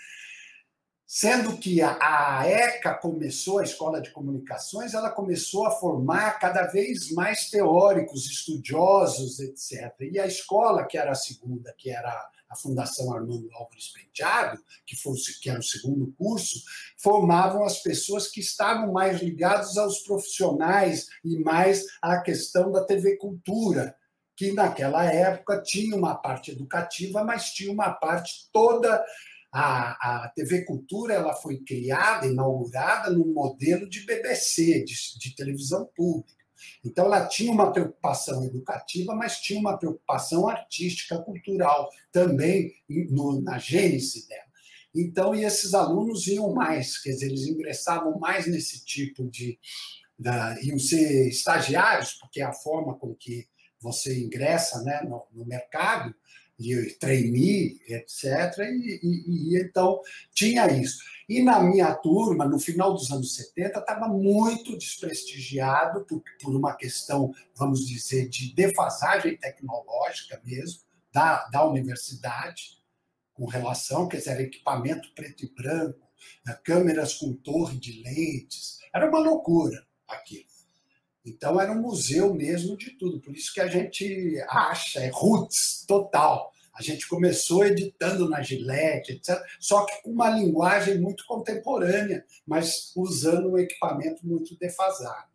Sendo 1.11 1.57
que 1.57 1.81
a, 1.81 2.43
ECA 2.45 2.93
começou, 2.93 3.57
a 3.57 3.63
Escola 3.63 3.99
de 3.99 4.11
Comunicações, 4.11 4.93
ela 4.93 5.09
começou 5.09 5.65
a 5.65 5.71
formar 5.71 6.37
cada 6.37 6.67
vez 6.67 7.09
mais 7.13 7.49
teóricos, 7.49 8.27
estudiosos, 8.27 9.39
etc. 9.39 9.91
E 10.01 10.19
a 10.19 10.27
escola, 10.27 10.85
que 10.85 10.99
era 10.99 11.09
a 11.09 11.15
segunda, 11.15 11.73
que 11.75 11.89
era 11.89 12.29
a 12.47 12.55
Fundação 12.55 13.11
Armando 13.11 13.49
Álvares 13.55 13.87
Penteado, 13.87 14.63
que, 14.85 14.95
fosse, 14.95 15.39
que 15.39 15.49
era 15.49 15.57
o 15.57 15.63
segundo 15.63 16.13
curso, 16.15 16.61
formavam 16.95 17.65
as 17.65 17.81
pessoas 17.81 18.27
que 18.27 18.41
estavam 18.41 18.93
mais 18.93 19.19
ligadas 19.19 19.79
aos 19.79 20.01
profissionais 20.01 21.07
e 21.25 21.39
mais 21.39 21.87
à 22.03 22.21
questão 22.21 22.71
da 22.71 22.85
TV 22.85 23.17
Cultura, 23.17 23.95
que 24.35 24.53
naquela 24.53 25.03
época 25.03 25.59
tinha 25.63 25.95
uma 25.95 26.13
parte 26.13 26.51
educativa, 26.51 27.23
mas 27.23 27.51
tinha 27.51 27.73
uma 27.73 27.89
parte 27.89 28.47
toda. 28.53 29.03
A, 29.51 30.25
a 30.25 30.29
TV 30.29 30.63
Cultura 30.63 31.13
ela 31.13 31.33
foi 31.33 31.57
criada, 31.59 32.27
inaugurada 32.27 33.09
num 33.09 33.33
modelo 33.33 33.89
de 33.89 34.05
BBC, 34.05 34.83
de, 34.83 34.95
de 35.17 35.35
televisão 35.35 35.89
pública. 35.95 36.39
Então, 36.83 37.05
ela 37.05 37.25
tinha 37.27 37.51
uma 37.51 37.71
preocupação 37.71 38.43
educativa, 38.43 39.15
mas 39.15 39.39
tinha 39.39 39.59
uma 39.59 39.77
preocupação 39.77 40.47
artística, 40.47 41.17
cultural 41.19 41.89
também 42.11 42.73
no, 43.09 43.41
na 43.41 43.57
gênese 43.57 44.27
dela. 44.27 44.49
Então, 44.93 45.35
e 45.35 45.43
esses 45.43 45.73
alunos 45.73 46.27
iam 46.27 46.53
mais, 46.53 46.97
quer 46.99 47.11
dizer, 47.11 47.27
eles 47.27 47.47
ingressavam 47.47 48.19
mais 48.19 48.47
nesse 48.47 48.83
tipo 48.83 49.29
de. 49.29 49.59
Da, 50.17 50.59
iam 50.61 50.77
ser 50.77 51.29
estagiários, 51.29 52.13
porque 52.15 52.41
é 52.41 52.43
a 52.43 52.51
forma 52.51 52.97
com 52.97 53.15
que 53.15 53.47
você 53.79 54.19
ingressa 54.19 54.83
né, 54.83 55.01
no, 55.03 55.25
no 55.31 55.45
mercado, 55.45 56.13
e 56.59 56.93
trainee, 56.95 57.79
etc. 57.87 58.57
E, 58.59 58.99
e, 59.01 59.55
e, 59.55 59.61
então 59.61 60.01
tinha 60.33 60.67
isso. 60.67 60.99
E 61.27 61.41
na 61.41 61.61
minha 61.61 61.93
turma, 61.93 62.45
no 62.45 62.59
final 62.59 62.93
dos 62.93 63.11
anos 63.11 63.35
70, 63.35 63.79
estava 63.79 64.07
muito 64.07 64.77
desprestigiado 64.77 66.03
por, 66.05 66.21
por 66.41 66.55
uma 66.55 66.75
questão, 66.75 67.31
vamos 67.55 67.87
dizer, 67.87 68.27
de 68.27 68.53
defasagem 68.53 69.37
tecnológica 69.37 70.41
mesmo, 70.43 70.81
da, 71.13 71.47
da 71.47 71.63
universidade, 71.65 72.79
com 73.33 73.45
relação, 73.45 74.07
quer 74.07 74.17
dizer, 74.17 74.41
equipamento 74.41 75.13
preto 75.13 75.45
e 75.45 75.53
branco, 75.53 76.09
câmeras 76.63 77.13
com 77.13 77.33
torre 77.33 77.77
de 77.77 78.03
lentes, 78.03 78.79
era 78.93 79.07
uma 79.07 79.19
loucura 79.19 79.87
aquilo. 80.07 80.48
Então 81.25 81.59
era 81.59 81.71
um 81.71 81.81
museu 81.81 82.33
mesmo 82.33 82.77
de 82.77 82.91
tudo, 82.91 83.19
por 83.19 83.35
isso 83.35 83.53
que 83.53 83.61
a 83.61 83.67
gente 83.67 84.41
acha, 84.47 84.99
é 84.99 85.09
roots 85.09 85.85
total. 85.87 86.51
A 86.73 86.81
gente 86.81 87.07
começou 87.09 87.65
editando 87.65 88.29
na 88.29 88.41
Gillette, 88.41 89.11
etc., 89.11 89.37
só 89.59 89.85
que 89.85 90.01
com 90.01 90.11
uma 90.11 90.29
linguagem 90.29 90.97
muito 90.97 91.25
contemporânea, 91.27 92.25
mas 92.47 92.93
usando 92.95 93.51
um 93.51 93.57
equipamento 93.57 94.25
muito 94.25 94.57
defasado. 94.57 95.27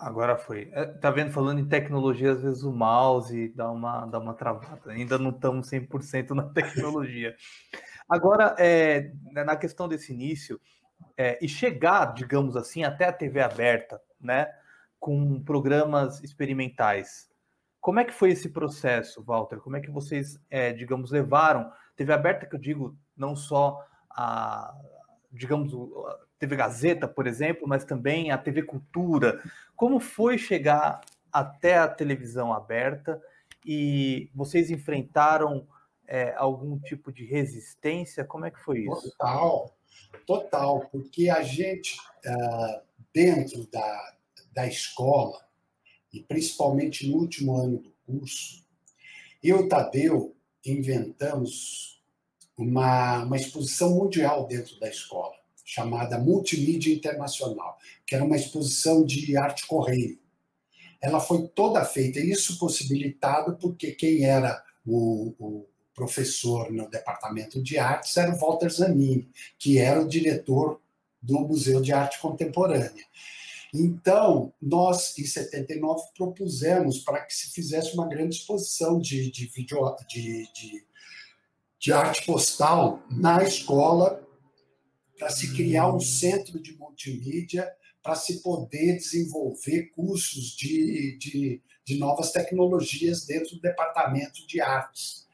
Agora 0.00 0.36
foi. 0.36 0.70
É, 0.72 0.86
tá 0.86 1.10
vendo, 1.10 1.30
falando 1.30 1.60
em 1.60 1.68
tecnologia, 1.68 2.32
às 2.32 2.42
vezes 2.42 2.62
o 2.62 2.72
mouse 2.72 3.48
dá 3.50 3.70
uma, 3.70 4.06
dá 4.06 4.18
uma 4.18 4.32
travada. 4.32 4.92
Ainda 4.92 5.18
não 5.18 5.30
estamos 5.30 5.68
100% 5.68 6.30
na 6.30 6.44
tecnologia. 6.44 7.36
Agora, 8.08 8.56
é, 8.58 9.12
na 9.30 9.54
questão 9.56 9.86
desse 9.86 10.12
início, 10.12 10.58
é, 11.20 11.38
e 11.42 11.46
chegar, 11.46 12.14
digamos 12.14 12.56
assim, 12.56 12.82
até 12.82 13.04
a 13.04 13.12
TV 13.12 13.42
aberta, 13.42 14.00
né, 14.18 14.50
com 14.98 15.38
programas 15.42 16.24
experimentais. 16.24 17.28
Como 17.78 18.00
é 18.00 18.04
que 18.06 18.14
foi 18.14 18.30
esse 18.30 18.48
processo, 18.48 19.22
Walter? 19.22 19.58
Como 19.58 19.76
é 19.76 19.80
que 19.80 19.90
vocês, 19.90 20.40
é, 20.48 20.72
digamos, 20.72 21.10
levaram 21.10 21.70
TV 21.94 22.14
aberta, 22.14 22.46
que 22.46 22.54
eu 22.54 22.58
digo 22.58 22.96
não 23.14 23.36
só 23.36 23.86
a, 24.08 24.74
digamos, 25.30 25.74
a 25.74 26.18
TV 26.38 26.56
Gazeta, 26.56 27.06
por 27.06 27.26
exemplo, 27.26 27.68
mas 27.68 27.84
também 27.84 28.30
a 28.30 28.38
TV 28.38 28.62
Cultura. 28.62 29.42
Como 29.76 30.00
foi 30.00 30.38
chegar 30.38 31.02
até 31.30 31.76
a 31.76 31.86
televisão 31.86 32.50
aberta 32.50 33.20
e 33.62 34.30
vocês 34.34 34.70
enfrentaram 34.70 35.68
é, 36.06 36.34
algum 36.34 36.78
tipo 36.78 37.12
de 37.12 37.26
resistência? 37.26 38.24
Como 38.24 38.46
é 38.46 38.50
que 38.50 38.60
foi 38.60 38.86
isso? 38.86 39.10
Total, 39.18 39.70
total, 40.26 40.88
porque 40.90 41.28
a 41.28 41.42
gente, 41.42 41.96
uh, 42.26 42.80
dentro 43.12 43.66
da, 43.70 44.14
da 44.52 44.66
escola, 44.66 45.44
e 46.12 46.20
principalmente 46.20 47.08
no 47.08 47.18
último 47.18 47.56
ano 47.56 47.78
do 47.78 47.92
curso, 48.06 48.64
eu 49.42 49.60
e 49.60 49.62
o 49.62 49.68
Tadeu 49.68 50.36
inventamos 50.64 52.02
uma, 52.56 53.24
uma 53.24 53.36
exposição 53.36 53.94
mundial 53.94 54.46
dentro 54.46 54.78
da 54.78 54.88
escola, 54.88 55.34
chamada 55.64 56.18
Multimídia 56.18 56.92
Internacional, 56.92 57.78
que 58.06 58.14
era 58.14 58.24
uma 58.24 58.36
exposição 58.36 59.04
de 59.04 59.36
arte 59.36 59.66
correio. 59.66 60.18
Ela 61.00 61.20
foi 61.20 61.48
toda 61.48 61.84
feita, 61.84 62.20
isso 62.20 62.58
possibilitado 62.58 63.56
porque 63.56 63.92
quem 63.92 64.24
era 64.24 64.62
o, 64.84 65.34
o 65.38 65.66
professor 65.94 66.70
no 66.70 66.88
departamento 66.88 67.62
de 67.62 67.78
artes 67.78 68.16
era 68.16 68.34
o 68.34 68.38
Walter 68.38 68.70
Zanini, 68.70 69.28
que 69.58 69.78
era 69.78 70.00
o 70.00 70.08
diretor 70.08 70.80
do 71.20 71.40
Museu 71.40 71.80
de 71.80 71.92
Arte 71.92 72.18
Contemporânea. 72.18 73.04
Então, 73.72 74.52
nós, 74.60 75.16
em 75.18 75.24
79, 75.24 76.02
propusemos 76.16 76.98
para 76.98 77.20
que 77.20 77.34
se 77.34 77.52
fizesse 77.52 77.94
uma 77.94 78.08
grande 78.08 78.36
exposição 78.36 78.98
de, 78.98 79.30
de, 79.30 79.46
video, 79.46 79.96
de, 80.08 80.48
de, 80.52 80.84
de 81.78 81.92
arte 81.92 82.26
postal 82.26 83.02
na 83.08 83.42
escola 83.44 84.26
para 85.18 85.30
se 85.30 85.54
criar 85.54 85.92
um 85.92 86.00
centro 86.00 86.60
de 86.60 86.76
multimídia 86.76 87.70
para 88.02 88.14
se 88.14 88.40
poder 88.40 88.96
desenvolver 88.96 89.90
cursos 89.94 90.56
de, 90.56 91.16
de, 91.18 91.62
de, 91.84 91.98
novas 91.98 92.32
tecnologias 92.32 93.26
dentro 93.26 93.56
do 93.56 93.60
departamento 93.60 94.46
de 94.46 94.60
artes. 94.60 95.28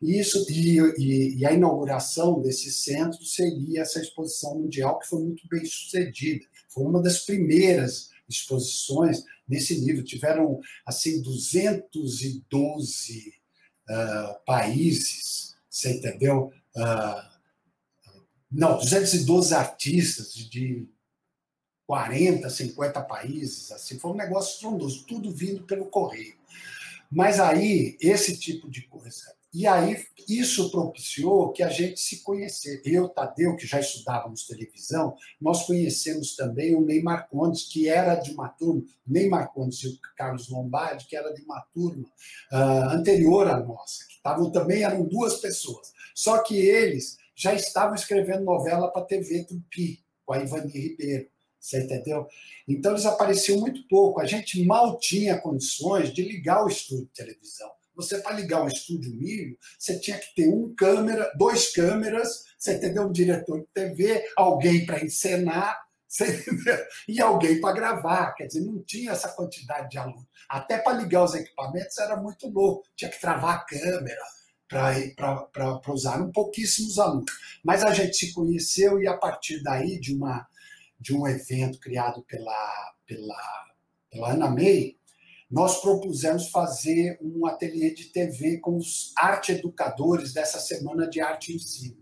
Isso 0.00 0.46
e, 0.50 0.78
e, 0.98 1.38
e, 1.38 1.46
a 1.46 1.52
inauguração 1.52 2.40
desse 2.40 2.72
centro 2.72 3.22
seria 3.22 3.82
essa 3.82 4.00
exposição 4.00 4.58
mundial 4.58 4.98
que 4.98 5.08
foi 5.08 5.22
muito 5.22 5.46
bem 5.48 5.64
sucedida. 5.64 6.44
Foi 6.68 6.84
uma 6.84 7.02
das 7.02 7.20
primeiras 7.20 8.10
exposições 8.28 9.22
nesse 9.46 9.78
nível. 9.80 10.02
Tiveram 10.02 10.58
assim 10.86 11.20
212 11.20 13.28
uh, 13.28 13.92
ah, 13.92 14.40
países, 14.46 15.54
você 15.68 15.92
entendeu? 15.92 16.50
Uh, 16.74 17.30
não, 18.50 18.78
212 18.78 19.54
artistas 19.54 20.34
de 20.34 20.88
40, 21.86 22.48
50 22.48 23.02
países, 23.02 23.70
assim, 23.72 23.98
foi 23.98 24.12
um 24.12 24.16
negócio 24.16 24.54
estrondoso, 24.54 25.04
tudo 25.06 25.30
vindo 25.30 25.64
pelo 25.64 25.86
correio. 25.86 26.34
Mas 27.10 27.40
aí, 27.40 27.96
esse 28.00 28.36
tipo 28.36 28.70
de 28.70 28.82
coisa. 28.82 29.34
E 29.52 29.66
aí, 29.66 29.96
isso 30.28 30.70
propiciou 30.70 31.52
que 31.52 31.62
a 31.62 31.68
gente 31.68 31.98
se 31.98 32.22
conhecesse. 32.22 32.80
Eu, 32.84 33.08
Tadeu, 33.08 33.56
que 33.56 33.66
já 33.66 33.80
estudávamos 33.80 34.46
televisão, 34.46 35.16
nós 35.40 35.66
conhecemos 35.66 36.36
também 36.36 36.74
o 36.76 36.80
Ney 36.80 37.02
Marcondes, 37.02 37.64
que 37.64 37.88
era 37.88 38.14
de 38.14 38.30
uma 38.30 38.48
turma, 38.48 38.84
Ney 39.04 39.28
Marcondes 39.28 39.82
e 39.82 39.88
o 39.88 39.98
Carlos 40.16 40.48
Lombardi, 40.48 41.06
que 41.06 41.16
era 41.16 41.34
de 41.34 41.42
uma 41.42 41.60
turma 41.74 42.06
uh, 42.52 42.94
anterior 42.94 43.48
à 43.48 43.58
nossa, 43.58 44.06
que 44.06 44.14
estavam 44.14 44.52
também, 44.52 44.84
eram 44.84 45.04
duas 45.04 45.40
pessoas. 45.40 45.92
Só 46.14 46.42
que 46.44 46.56
eles 46.56 47.16
já 47.34 47.52
estavam 47.52 47.96
escrevendo 47.96 48.44
novela 48.44 48.88
para 48.92 49.02
a 49.02 49.06
TV 49.06 49.44
Tupi, 49.44 50.04
com 50.24 50.32
a 50.32 50.38
Ivani 50.38 50.70
Ribeiro. 50.70 51.28
Você 51.58 51.82
entendeu? 51.82 52.26
Então 52.66 52.92
eles 52.92 53.04
apareciam 53.04 53.58
muito 53.58 53.86
pouco. 53.88 54.20
A 54.20 54.26
gente 54.26 54.64
mal 54.64 54.98
tinha 54.98 55.38
condições 55.38 56.12
de 56.12 56.22
ligar 56.22 56.64
o 56.64 56.68
estúdio 56.68 57.06
de 57.06 57.12
televisão. 57.12 57.70
Você, 58.00 58.18
para 58.20 58.36
ligar 58.36 58.62
um 58.62 58.68
estúdio 58.68 59.14
milho, 59.14 59.56
você 59.78 59.98
tinha 59.98 60.18
que 60.18 60.34
ter 60.34 60.48
um 60.48 60.74
câmera, 60.74 61.30
dois 61.36 61.72
câmeras, 61.72 62.44
você 62.58 62.74
entendeu? 62.74 63.04
Um 63.04 63.12
diretor 63.12 63.60
de 63.60 63.66
TV, 63.72 64.24
alguém 64.36 64.86
para 64.86 65.04
encenar, 65.04 65.78
e 67.08 67.20
alguém 67.20 67.60
para 67.60 67.74
gravar. 67.74 68.34
Quer 68.34 68.46
dizer, 68.46 68.60
não 68.62 68.82
tinha 68.82 69.12
essa 69.12 69.28
quantidade 69.28 69.90
de 69.90 69.98
alunos. 69.98 70.26
Até 70.48 70.78
para 70.78 70.98
ligar 70.98 71.24
os 71.24 71.34
equipamentos 71.34 71.96
era 71.98 72.16
muito 72.16 72.48
louco. 72.48 72.88
Tinha 72.96 73.10
que 73.10 73.20
travar 73.20 73.56
a 73.56 73.64
câmera 73.64 74.22
para 74.68 75.92
usar. 75.92 76.20
Um 76.20 76.32
pouquíssimos 76.32 76.98
alunos. 76.98 77.30
Mas 77.64 77.84
a 77.84 77.92
gente 77.92 78.16
se 78.16 78.32
conheceu 78.32 79.00
e, 79.00 79.06
a 79.06 79.16
partir 79.16 79.62
daí, 79.62 80.00
de 80.00 80.14
uma 80.14 80.46
de 81.00 81.14
um 81.14 81.26
evento 81.26 81.80
criado 81.80 82.22
pela, 82.24 82.94
pela, 83.06 83.70
pela 84.10 84.32
Ana 84.32 84.50
May, 84.50 84.98
nós 85.50 85.80
propusemos 85.80 86.48
fazer 86.50 87.18
um 87.20 87.46
ateliê 87.46 87.92
de 87.92 88.04
TV 88.04 88.58
com 88.58 88.76
os 88.76 89.12
arte 89.16 89.52
educadores 89.52 90.32
dessa 90.32 90.60
semana 90.60 91.08
de 91.08 91.20
arte 91.20 91.52
e 91.52 91.56
ensino. 91.56 92.00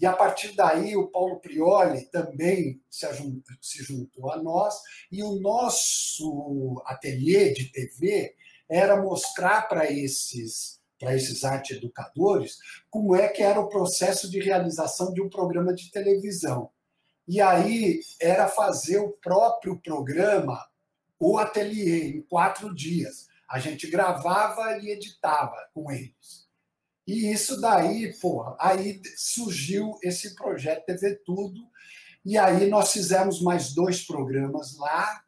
E 0.00 0.06
a 0.06 0.12
partir 0.12 0.56
daí, 0.56 0.96
o 0.96 1.06
Paulo 1.06 1.38
Prioli 1.38 2.06
também 2.06 2.82
se 2.90 3.84
juntou 3.84 4.32
a 4.32 4.42
nós, 4.42 4.74
e 5.12 5.22
o 5.22 5.38
nosso 5.40 6.82
ateliê 6.84 7.52
de 7.52 7.70
TV 7.70 8.34
era 8.68 9.00
mostrar 9.00 9.68
para 9.68 9.90
esses 9.90 10.80
para 10.98 11.16
esses 11.16 11.42
arte 11.42 11.74
educadores 11.74 12.58
como 12.88 13.16
é 13.16 13.26
que 13.26 13.42
era 13.42 13.58
o 13.58 13.68
processo 13.68 14.30
de 14.30 14.38
realização 14.38 15.12
de 15.12 15.20
um 15.20 15.28
programa 15.28 15.74
de 15.74 15.90
televisão. 15.90 16.70
E 17.26 17.40
aí 17.40 18.00
era 18.20 18.46
fazer 18.46 18.98
o 18.98 19.10
próprio 19.20 19.80
programa, 19.80 20.64
o 21.24 21.38
ateliê, 21.38 22.16
em 22.16 22.22
quatro 22.22 22.74
dias. 22.74 23.28
A 23.48 23.60
gente 23.60 23.88
gravava 23.88 24.78
e 24.78 24.90
editava 24.90 25.56
com 25.72 25.90
eles. 25.92 26.48
E 27.06 27.30
isso 27.32 27.60
daí, 27.60 28.12
pô, 28.20 28.56
aí 28.58 29.00
surgiu 29.16 29.92
esse 30.02 30.34
projeto 30.34 30.84
TV 30.84 31.14
Tudo. 31.24 31.60
E 32.24 32.36
aí 32.36 32.68
nós 32.68 32.92
fizemos 32.92 33.40
mais 33.40 33.72
dois 33.72 34.04
programas 34.04 34.76
lá. 34.76 35.22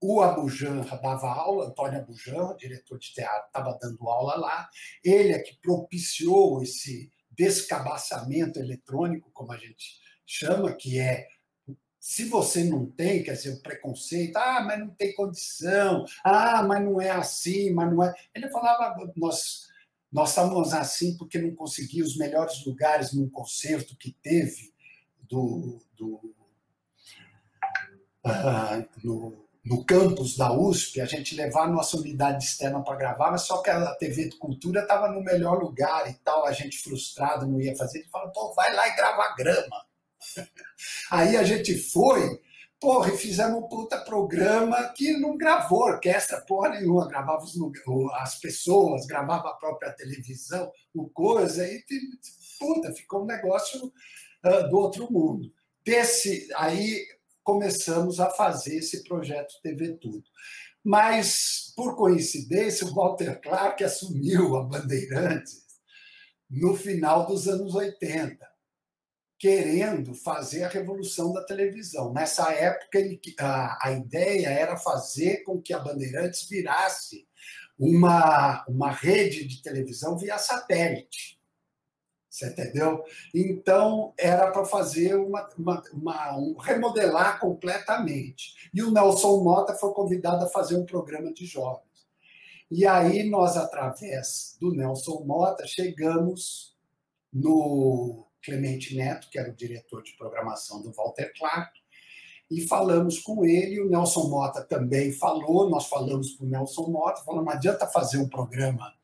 O 0.00 0.20
Abujan 0.22 0.82
dava 1.02 1.28
aula, 1.28 1.66
Antônio 1.66 1.98
Abujan, 1.98 2.56
diretor 2.56 2.98
de 2.98 3.12
teatro, 3.12 3.46
estava 3.48 3.76
dando 3.80 4.08
aula 4.08 4.36
lá. 4.36 4.68
Ele 5.02 5.32
é 5.32 5.40
que 5.40 5.58
propiciou 5.60 6.62
esse 6.62 7.10
descabaçamento 7.32 8.60
eletrônico, 8.60 9.32
como 9.32 9.52
a 9.52 9.56
gente 9.56 9.98
chama, 10.24 10.72
que 10.74 11.00
é 11.00 11.26
se 12.00 12.24
você 12.26 12.64
não 12.64 12.86
tem, 12.86 13.22
quer 13.22 13.32
dizer, 13.32 13.50
o 13.50 13.62
preconceito, 13.62 14.36
ah, 14.36 14.62
mas 14.64 14.78
não 14.78 14.88
tem 14.90 15.14
condição, 15.14 16.04
ah, 16.24 16.62
mas 16.62 16.82
não 16.82 17.00
é 17.00 17.10
assim, 17.10 17.72
mas 17.72 17.90
não 17.90 18.02
é. 18.02 18.14
Ele 18.34 18.48
falava, 18.50 19.12
nós, 19.16 19.68
nós 20.10 20.30
estávamos 20.30 20.72
assim 20.72 21.16
porque 21.16 21.38
não 21.38 21.54
consegui 21.54 22.02
os 22.02 22.16
melhores 22.16 22.64
lugares 22.64 23.12
num 23.12 23.28
concerto 23.28 23.96
que 23.96 24.12
teve 24.22 24.72
do, 25.28 25.80
do 25.96 26.34
uh, 28.24 28.88
no, 29.02 29.48
no 29.64 29.84
campus 29.84 30.36
da 30.36 30.52
USP, 30.52 31.00
a 31.00 31.04
gente 31.04 31.34
levar 31.34 31.64
a 31.64 31.70
nossa 31.70 31.96
unidade 31.96 32.44
externa 32.44 32.82
para 32.82 32.96
gravar, 32.96 33.30
mas 33.30 33.42
só 33.42 33.60
que 33.60 33.70
a 33.70 33.94
TV 33.96 34.28
de 34.28 34.36
Cultura 34.36 34.82
estava 34.82 35.08
no 35.08 35.22
melhor 35.22 35.62
lugar 35.62 36.08
e 36.08 36.14
tal, 36.14 36.46
a 36.46 36.52
gente 36.52 36.78
frustrado 36.78 37.46
não 37.46 37.60
ia 37.60 37.76
fazer, 37.76 37.98
ele 37.98 38.08
falou, 38.08 38.30
pô, 38.30 38.54
vai 38.54 38.72
lá 38.74 38.88
e 38.88 38.96
grava 38.96 39.34
grama. 39.36 39.87
Aí 41.10 41.36
a 41.36 41.42
gente 41.42 41.76
foi, 41.90 42.40
porra, 42.80 43.12
e 43.12 43.16
fizemos 43.16 43.58
um 43.58 43.68
puta 43.68 43.98
programa 43.98 44.92
que 44.94 45.16
não 45.18 45.36
gravou 45.36 45.80
orquestra 45.80 46.40
porra 46.42 46.70
nenhuma, 46.70 47.08
gravava 47.08 47.44
as 48.14 48.38
pessoas, 48.38 49.06
gravava 49.06 49.48
a 49.48 49.54
própria 49.54 49.92
televisão, 49.92 50.70
o 50.94 51.08
coisa, 51.08 51.66
e 51.66 51.84
puta, 52.58 52.92
ficou 52.92 53.22
um 53.22 53.26
negócio 53.26 53.86
uh, 53.86 54.68
do 54.68 54.76
outro 54.76 55.10
mundo. 55.10 55.52
Desse, 55.84 56.48
aí 56.56 57.06
começamos 57.42 58.20
a 58.20 58.30
fazer 58.30 58.76
esse 58.76 59.02
projeto 59.04 59.54
TV 59.62 59.96
Tudo. 59.96 60.24
Mas, 60.84 61.72
por 61.74 61.96
coincidência, 61.96 62.86
o 62.86 62.94
Walter 62.94 63.40
Clark 63.40 63.82
assumiu 63.82 64.56
a 64.56 64.64
Bandeirantes 64.64 65.66
no 66.50 66.74
final 66.74 67.26
dos 67.26 67.46
anos 67.48 67.74
80 67.74 68.47
querendo 69.38 70.14
fazer 70.14 70.64
a 70.64 70.68
revolução 70.68 71.32
da 71.32 71.44
televisão. 71.44 72.12
Nessa 72.12 72.52
época, 72.52 72.98
ele, 72.98 73.20
a, 73.38 73.88
a 73.88 73.92
ideia 73.92 74.48
era 74.48 74.76
fazer 74.76 75.44
com 75.44 75.62
que 75.62 75.72
a 75.72 75.78
Bandeirantes 75.78 76.48
virasse 76.48 77.26
uma, 77.78 78.64
uma 78.68 78.90
rede 78.90 79.46
de 79.46 79.62
televisão 79.62 80.18
via 80.18 80.38
satélite. 80.38 81.38
Você 82.28 82.48
entendeu? 82.48 83.02
Então, 83.34 84.12
era 84.18 84.50
para 84.50 84.64
fazer 84.64 85.14
uma, 85.16 85.48
uma, 85.56 85.82
uma 85.92 86.36
um, 86.36 86.56
remodelar 86.56 87.40
completamente. 87.40 88.70
E 88.74 88.82
o 88.82 88.90
Nelson 88.90 89.42
Mota 89.42 89.74
foi 89.74 89.92
convidado 89.92 90.44
a 90.44 90.48
fazer 90.48 90.76
um 90.76 90.84
programa 90.84 91.32
de 91.32 91.46
jovens. 91.46 91.86
E 92.70 92.86
aí, 92.86 93.28
nós, 93.28 93.56
através 93.56 94.56
do 94.60 94.72
Nelson 94.72 95.24
Mota, 95.24 95.66
chegamos 95.66 96.76
no 97.32 98.27
Clemente 98.42 98.96
Neto, 98.96 99.28
que 99.30 99.38
era 99.38 99.50
o 99.50 99.54
diretor 99.54 100.02
de 100.02 100.16
programação 100.16 100.82
do 100.82 100.92
Walter 100.92 101.32
Clark, 101.36 101.78
e 102.50 102.66
falamos 102.66 103.18
com 103.18 103.44
ele, 103.44 103.80
o 103.80 103.90
Nelson 103.90 104.28
Mota 104.28 104.64
também 104.64 105.12
falou, 105.12 105.68
nós 105.68 105.86
falamos 105.86 106.32
com 106.32 106.44
o 106.44 106.48
Nelson 106.48 106.88
Mota, 106.88 107.22
falou, 107.22 107.44
não 107.44 107.52
adianta 107.52 107.86
fazer 107.86 108.18
um 108.18 108.28
programa 108.28 108.94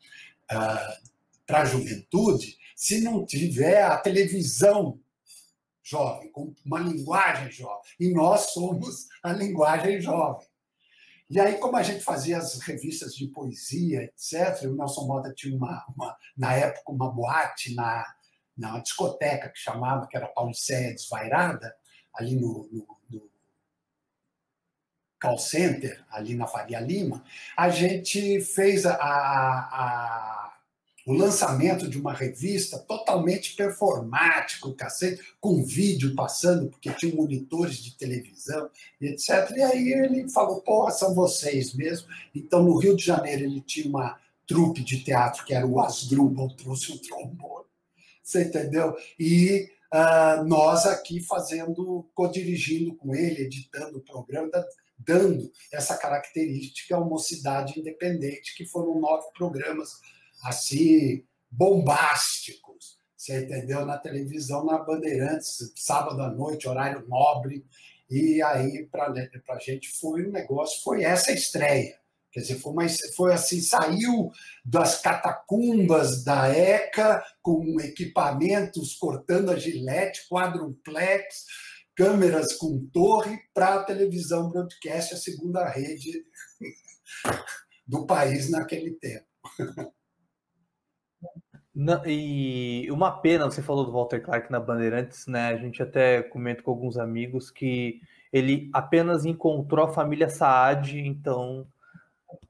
uh, 0.51 1.09
para 1.47 1.61
a 1.63 1.65
juventude 1.65 2.57
se 2.75 3.01
não 3.01 3.25
tiver 3.25 3.83
a 3.83 3.99
televisão 3.99 4.99
jovem, 5.83 6.31
com 6.33 6.55
uma 6.65 6.81
linguagem 6.81 7.51
jovem. 7.51 7.93
E 8.01 8.13
nós 8.13 8.53
somos 8.53 9.09
a 9.23 9.33
linguagem 9.33 10.01
jovem. 10.01 10.47
E 11.29 11.39
aí, 11.39 11.59
como 11.59 11.77
a 11.77 11.83
gente 11.83 12.03
fazia 12.03 12.39
as 12.39 12.59
revistas 12.61 13.15
de 13.15 13.29
poesia, 13.29 14.03
etc., 14.05 14.65
o 14.65 14.75
Nelson 14.75 15.07
Mota 15.07 15.33
tinha 15.35 15.57
uma, 15.57 15.85
uma 15.95 16.17
na 16.37 16.55
época, 16.55 16.93
uma 16.93 17.11
boate 17.11 17.75
na, 17.75 18.05
na 18.57 18.79
discoteca 18.79 19.49
que 19.49 19.59
chamava, 19.59 20.07
que 20.07 20.17
era 20.17 20.29
Pauliceia 20.29 20.95
Desvairada, 20.95 21.75
ali 22.15 22.37
no, 22.37 22.69
no, 22.71 22.87
no 23.11 23.31
call 25.21 25.39
center, 25.39 26.05
ali 26.11 26.35
na 26.35 26.47
Faria 26.47 26.81
Lima, 26.81 27.25
a 27.57 27.69
gente 27.69 28.41
fez 28.41 28.87
a, 28.87 28.95
a, 28.95 30.55
o 31.07 31.13
lançamento 31.13 31.89
de 31.89 31.99
uma 31.99 32.13
revista 32.13 32.79
totalmente 32.79 33.57
performático, 33.57 34.75
cacete, 34.75 35.21
com 35.41 35.65
vídeo 35.65 36.15
passando, 36.15 36.71
porque 36.71 36.93
tinha 36.93 37.15
monitores 37.15 37.79
de 37.79 37.97
televisão, 37.97 38.71
etc. 39.01 39.51
E 39.57 39.63
aí 39.63 39.93
ele 39.93 40.29
falou, 40.31 40.61
porra, 40.61 40.93
são 40.93 41.15
vocês 41.15 41.75
mesmo. 41.75 42.07
Então, 42.35 42.63
no 42.63 42.79
Rio 42.79 42.97
de 42.97 43.05
Janeiro, 43.05 43.45
ele 43.45 43.61
tinha 43.61 43.89
uma 43.89 44.19
trupe 44.47 44.85
de 44.85 45.03
teatro 45.03 45.45
que 45.45 45.55
era 45.55 45.67
o 45.67 45.81
Asdrubal, 45.81 46.55
trouxe 46.55 46.93
um 46.93 46.99
trombone 46.99 47.65
Você 48.25 48.45
entendeu? 48.45 48.97
E 49.21 49.69
uh, 49.93 50.43
nós 50.45 50.87
aqui 50.87 51.21
fazendo, 51.21 52.09
co-dirigindo 52.15 52.97
com 52.97 53.15
ele, 53.15 53.43
editando 53.43 53.99
o 53.99 54.03
programa, 54.03 54.51
dando 54.99 55.53
essa 55.71 55.97
característica 55.99 56.97
ao 56.97 57.07
Mocidade 57.07 57.79
Independente, 57.79 58.57
que 58.57 58.65
foram 58.65 58.99
nove 58.99 59.27
programas 59.37 59.91
assim 60.43 61.23
bombásticos, 61.51 62.99
você 63.15 63.45
entendeu? 63.45 63.85
Na 63.85 63.99
televisão, 63.99 64.65
na 64.65 64.79
Bandeirantes, 64.79 65.73
sábado 65.77 66.21
à 66.23 66.31
noite, 66.31 66.69
horário 66.69 67.07
nobre, 67.07 67.65
e 68.11 68.43
aí 68.43 68.87
para 68.87 69.13
a 69.13 69.59
gente 69.59 69.91
foi 69.99 70.27
um 70.27 70.33
negócio, 70.33 70.83
foi 70.83 71.05
essa 71.05 71.31
estreia. 71.31 71.99
Quer 72.35 72.41
dizer, 72.41 72.59
foi, 72.59 72.73
uma, 72.73 72.87
foi 73.15 73.33
assim, 73.33 73.61
saiu 73.61 74.33
das 74.65 75.01
catacumbas 75.01 76.25
da 76.25 76.49
ECA 76.49 77.25
com 77.41 77.81
equipamentos 77.81 78.97
cortando 78.97 79.53
a 79.53 79.57
gilete, 79.57 80.27
quadruplex, 80.29 81.45
câmeras 81.95 82.55
com 82.55 82.85
torre 82.93 83.39
para 83.55 83.77
a 83.77 83.85
televisão 83.85 84.51
broadcast, 84.51 85.15
a 85.15 85.17
segunda 85.17 85.65
rede 85.69 86.27
do 87.87 88.05
país 88.05 88.51
naquele 88.51 88.91
tempo. 88.95 89.27
Não, 91.73 92.05
e 92.05 92.91
uma 92.91 93.13
pena, 93.21 93.45
você 93.45 93.63
falou 93.63 93.85
do 93.85 93.93
Walter 93.93 94.21
Clark 94.21 94.51
na 94.51 94.59
Bandeirantes, 94.59 95.29
né? 95.29 95.51
A 95.51 95.57
gente 95.57 95.81
até 95.81 96.21
comenta 96.21 96.65
com 96.65 96.73
alguns 96.73 96.97
amigos 96.97 97.49
que 97.49 98.01
ele 98.33 98.69
apenas 98.73 99.25
encontrou 99.25 99.87
a 99.87 99.93
família 99.93 100.29
Saad, 100.29 100.99
então 100.99 101.65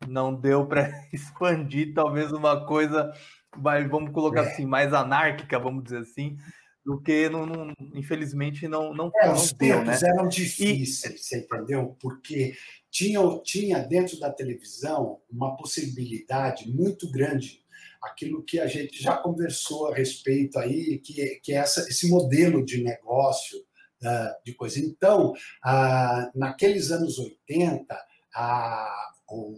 não 0.07 0.35
deu 0.35 0.67
para 0.67 0.91
expandir 1.13 1.95
talvez 1.95 2.33
uma 2.33 2.67
coisa, 2.67 3.13
mas 3.57 3.89
vamos 3.89 4.13
colocar 4.13 4.45
é. 4.45 4.49
assim, 4.49 4.67
mais 4.67 4.93
anárquica, 4.93 5.59
vamos 5.59 5.85
dizer 5.85 5.99
assim, 5.99 6.37
do 6.85 7.01
que 7.01 7.29
não, 7.29 7.47
não 7.47 7.73
infelizmente 7.95 8.69
não 8.69 8.93
não, 8.93 9.11
é, 9.21 9.27
não 9.27 9.35
os 9.35 9.53
deu, 9.53 9.79
tempos 9.79 10.03
né? 10.03 10.09
eram 10.09 10.29
difíceis, 10.29 11.15
e... 11.15 11.19
você 11.19 11.39
entendeu? 11.39 11.97
Porque 12.01 12.55
tinha 12.91 13.21
tinha 13.43 13.79
dentro 13.81 14.19
da 14.21 14.31
televisão 14.31 15.21
uma 15.31 15.57
possibilidade 15.57 16.71
muito 16.71 17.11
grande 17.11 17.65
aquilo 18.05 18.43
que 18.43 18.61
a 18.61 18.67
gente 18.67 19.03
já 19.03 19.17
conversou 19.17 19.89
a 19.89 19.95
respeito 19.95 20.59
aí, 20.59 20.99
que, 20.99 21.41
que 21.43 21.53
é 21.53 21.57
essa, 21.57 21.81
esse 21.89 22.09
modelo 22.09 22.65
de 22.65 22.83
negócio 22.83 23.59
uh, 23.59 24.45
de 24.45 24.55
coisa. 24.55 24.79
Então, 24.79 25.33
uh, 25.33 26.39
naqueles 26.39 26.91
anos 26.91 27.19
80, 27.19 27.99
a, 28.35 29.13
o, 29.29 29.55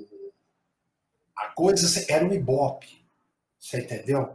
a 1.36 1.48
coisa 1.48 2.04
era 2.08 2.24
um 2.24 2.32
ibope, 2.32 3.04
você 3.58 3.80
entendeu? 3.80 4.34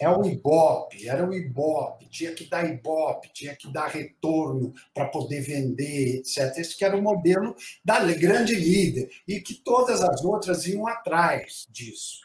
É 0.00 0.08
um 0.08 0.24
ibope, 0.24 1.06
era 1.06 1.24
um 1.24 1.32
ibope, 1.32 2.08
tinha 2.08 2.32
que 2.32 2.44
dar 2.44 2.64
ibope, 2.68 3.30
tinha 3.34 3.54
que 3.54 3.70
dar 3.70 3.88
retorno 3.88 4.72
para 4.94 5.08
poder 5.08 5.42
vender, 5.42 6.16
etc. 6.16 6.56
Esse 6.56 6.76
que 6.76 6.84
era 6.84 6.96
o 6.96 7.02
modelo 7.02 7.54
da 7.84 8.00
grande 8.14 8.54
líder, 8.54 9.10
e 9.28 9.40
que 9.40 9.54
todas 9.54 10.00
as 10.00 10.24
outras 10.24 10.66
iam 10.66 10.86
atrás 10.86 11.66
disso. 11.70 12.20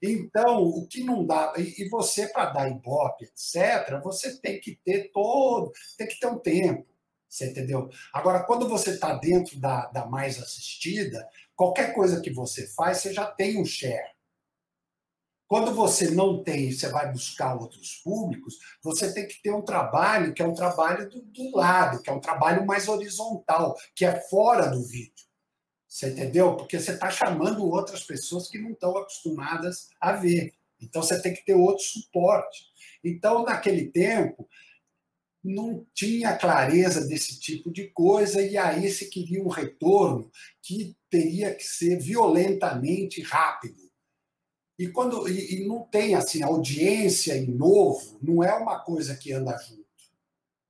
Então, 0.00 0.62
o 0.62 0.86
que 0.86 1.02
não 1.02 1.26
dá, 1.26 1.54
e 1.56 1.88
você 1.88 2.28
para 2.28 2.50
dar 2.50 2.70
ibope, 2.70 3.24
etc., 3.24 4.00
você 4.02 4.36
tem 4.36 4.60
que 4.60 4.78
ter 4.84 5.10
todo, 5.10 5.72
tem 5.98 6.06
que 6.06 6.20
ter 6.20 6.28
um 6.28 6.38
tempo, 6.38 6.86
você 7.36 7.50
entendeu? 7.50 7.90
Agora, 8.12 8.44
quando 8.44 8.66
você 8.68 8.92
está 8.92 9.14
dentro 9.14 9.60
da, 9.60 9.86
da 9.86 10.06
mais 10.06 10.40
assistida, 10.40 11.28
qualquer 11.54 11.92
coisa 11.92 12.20
que 12.20 12.30
você 12.30 12.66
faz, 12.68 12.98
você 12.98 13.12
já 13.12 13.26
tem 13.26 13.60
um 13.60 13.64
share. 13.64 14.16
Quando 15.46 15.74
você 15.74 16.10
não 16.10 16.42
tem, 16.42 16.72
você 16.72 16.88
vai 16.88 17.12
buscar 17.12 17.54
outros 17.54 18.00
públicos, 18.02 18.58
você 18.82 19.12
tem 19.12 19.28
que 19.28 19.40
ter 19.42 19.52
um 19.52 19.62
trabalho 19.62 20.32
que 20.32 20.42
é 20.42 20.46
um 20.46 20.54
trabalho 20.54 21.08
do, 21.08 21.22
do 21.22 21.56
lado, 21.56 22.02
que 22.02 22.10
é 22.10 22.12
um 22.12 22.20
trabalho 22.20 22.66
mais 22.66 22.88
horizontal, 22.88 23.76
que 23.94 24.04
é 24.04 24.18
fora 24.28 24.68
do 24.68 24.82
vídeo. 24.82 25.26
Você 25.86 26.08
entendeu? 26.08 26.56
Porque 26.56 26.80
você 26.80 26.92
está 26.92 27.10
chamando 27.10 27.64
outras 27.64 28.02
pessoas 28.02 28.48
que 28.48 28.58
não 28.58 28.72
estão 28.72 28.96
acostumadas 28.96 29.88
a 30.00 30.12
ver. 30.12 30.54
Então 30.80 31.02
você 31.02 31.20
tem 31.20 31.32
que 31.32 31.44
ter 31.44 31.54
outro 31.54 31.84
suporte. 31.84 32.64
Então, 33.04 33.44
naquele 33.44 33.88
tempo, 33.90 34.48
não 35.46 35.86
tinha 35.94 36.36
clareza 36.36 37.06
desse 37.06 37.38
tipo 37.38 37.70
de 37.70 37.88
coisa, 37.90 38.42
e 38.42 38.58
aí 38.58 38.90
se 38.90 39.08
queria 39.08 39.42
um 39.42 39.48
retorno 39.48 40.30
que 40.60 40.96
teria 41.08 41.54
que 41.54 41.64
ser 41.64 41.98
violentamente 41.98 43.22
rápido. 43.22 43.86
E 44.78 44.88
quando 44.88 45.28
e, 45.28 45.62
e 45.62 45.66
não 45.66 45.84
tem 45.84 46.14
assim, 46.14 46.42
audiência 46.42 47.36
e 47.36 47.46
novo 47.46 48.18
não 48.20 48.42
é 48.42 48.52
uma 48.54 48.80
coisa 48.80 49.16
que 49.16 49.32
anda 49.32 49.56
junto. 49.56 49.86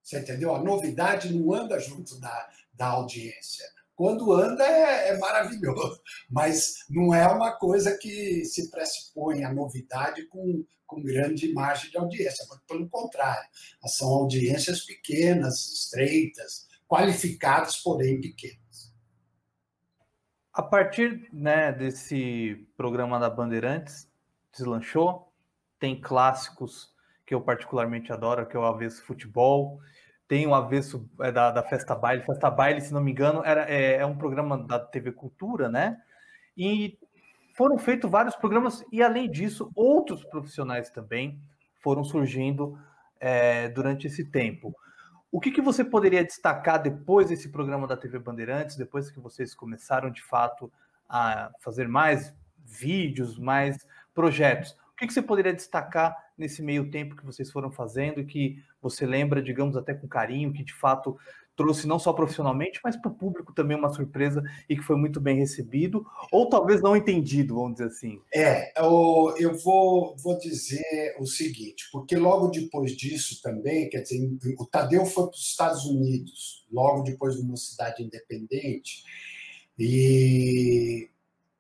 Você 0.02 0.20
entendeu? 0.20 0.54
A 0.54 0.62
novidade 0.62 1.34
não 1.34 1.52
anda 1.52 1.80
junto 1.80 2.20
da, 2.20 2.48
da 2.72 2.86
audiência. 2.86 3.64
Quando 3.96 4.32
anda 4.32 4.62
é, 4.62 5.08
é, 5.08 5.18
maravilhoso, 5.18 6.00
mas 6.30 6.84
não 6.88 7.14
é 7.14 7.26
uma 7.26 7.52
coisa 7.52 7.96
que 7.96 8.44
se 8.44 8.70
pressupõe 8.70 9.42
a 9.42 9.52
novidade 9.52 10.26
com, 10.26 10.64
com 10.86 11.02
grande 11.02 11.52
margem 11.52 11.90
de 11.90 11.98
audiência, 11.98 12.44
pelo 12.66 12.88
contrário, 12.88 13.48
são 13.86 14.08
audiências 14.08 14.80
pequenas, 14.84 15.66
estreitas, 15.72 16.66
qualificadas, 16.86 17.76
porém 17.76 18.20
pequenas. 18.20 18.94
A 20.52 20.62
partir 20.62 21.28
né, 21.32 21.72
desse 21.72 22.66
programa 22.76 23.18
da 23.18 23.28
Bandeirantes, 23.28 24.08
deslanchou, 24.52 25.32
tem 25.78 26.00
clássicos 26.00 26.94
que 27.26 27.34
eu 27.34 27.40
particularmente 27.40 28.12
adoro, 28.12 28.46
que 28.46 28.56
é 28.56 28.60
o 28.60 28.64
Avesso 28.64 29.04
Futebol, 29.04 29.80
tem 30.28 30.46
o 30.46 30.54
avesso 30.54 31.08
é, 31.20 31.30
da, 31.30 31.50
da 31.50 31.62
Festa 31.62 31.94
Baile. 31.94 32.24
Festa 32.24 32.50
Baile, 32.50 32.80
se 32.80 32.92
não 32.92 33.00
me 33.00 33.12
engano, 33.12 33.42
era, 33.44 33.70
é, 33.70 33.96
é, 33.96 34.06
um 34.06 34.16
programa 34.16 34.58
da 34.58 34.78
TV 34.78 35.12
Cultura, 35.12 35.68
né? 35.68 35.96
E 36.56 36.98
foram 37.56 37.78
feitos 37.78 38.10
vários 38.10 38.36
programas, 38.36 38.84
e 38.92 39.02
além 39.02 39.30
disso, 39.30 39.70
outros 39.74 40.22
profissionais 40.24 40.90
também 40.90 41.40
foram 41.80 42.04
surgindo 42.04 42.78
é, 43.18 43.68
durante 43.70 44.06
esse 44.06 44.26
tempo. 44.26 44.76
O 45.32 45.40
que, 45.40 45.50
que 45.50 45.62
você 45.62 45.82
poderia 45.82 46.22
destacar 46.22 46.82
depois 46.82 47.28
desse 47.28 47.48
programa 47.48 47.86
da 47.86 47.96
TV 47.96 48.18
Bandeirantes, 48.18 48.76
depois 48.76 49.10
que 49.10 49.18
vocês 49.18 49.54
começaram 49.54 50.10
de 50.10 50.22
fato 50.22 50.70
a 51.08 51.50
fazer 51.60 51.88
mais 51.88 52.34
vídeos, 52.62 53.38
mais 53.38 53.86
projetos? 54.14 54.72
O 54.92 54.96
que, 54.96 55.06
que 55.06 55.12
você 55.12 55.22
poderia 55.22 55.54
destacar 55.54 56.14
nesse 56.36 56.62
meio 56.62 56.90
tempo 56.90 57.16
que 57.16 57.24
vocês 57.24 57.50
foram 57.50 57.70
fazendo 57.70 58.20
e 58.20 58.26
que 58.26 58.62
você 58.82 59.06
lembra, 59.06 59.42
digamos, 59.42 59.76
até 59.76 59.94
com 59.94 60.06
carinho, 60.06 60.52
que 60.52 60.62
de 60.62 60.74
fato 60.74 61.18
trouxe 61.56 61.86
não 61.86 61.98
só 61.98 62.12
profissionalmente, 62.12 62.80
mas 62.84 62.96
para 62.96 63.10
o 63.10 63.14
público 63.14 63.52
também 63.52 63.76
uma 63.76 63.92
surpresa 63.92 64.42
e 64.68 64.76
que 64.76 64.82
foi 64.82 64.96
muito 64.96 65.20
bem 65.20 65.38
recebido, 65.38 66.06
ou 66.30 66.48
talvez 66.48 66.82
não 66.82 66.96
entendido, 66.96 67.54
vamos 67.54 67.72
dizer 67.72 67.86
assim. 67.86 68.20
É, 68.32 68.78
eu, 68.80 69.34
eu 69.38 69.54
vou, 69.58 70.14
vou 70.16 70.38
dizer 70.38 71.16
o 71.18 71.26
seguinte, 71.26 71.88
porque 71.90 72.16
logo 72.16 72.48
depois 72.48 72.92
disso 72.92 73.40
também, 73.42 73.88
quer 73.88 74.02
dizer, 74.02 74.36
o 74.58 74.66
Tadeu 74.66 75.06
foi 75.06 75.24
para 75.24 75.34
os 75.34 75.46
Estados 75.46 75.84
Unidos, 75.86 76.66
logo 76.70 77.02
depois 77.02 77.36
de 77.36 77.42
uma 77.42 77.56
cidade 77.56 78.02
independente, 78.02 79.02
e 79.78 81.08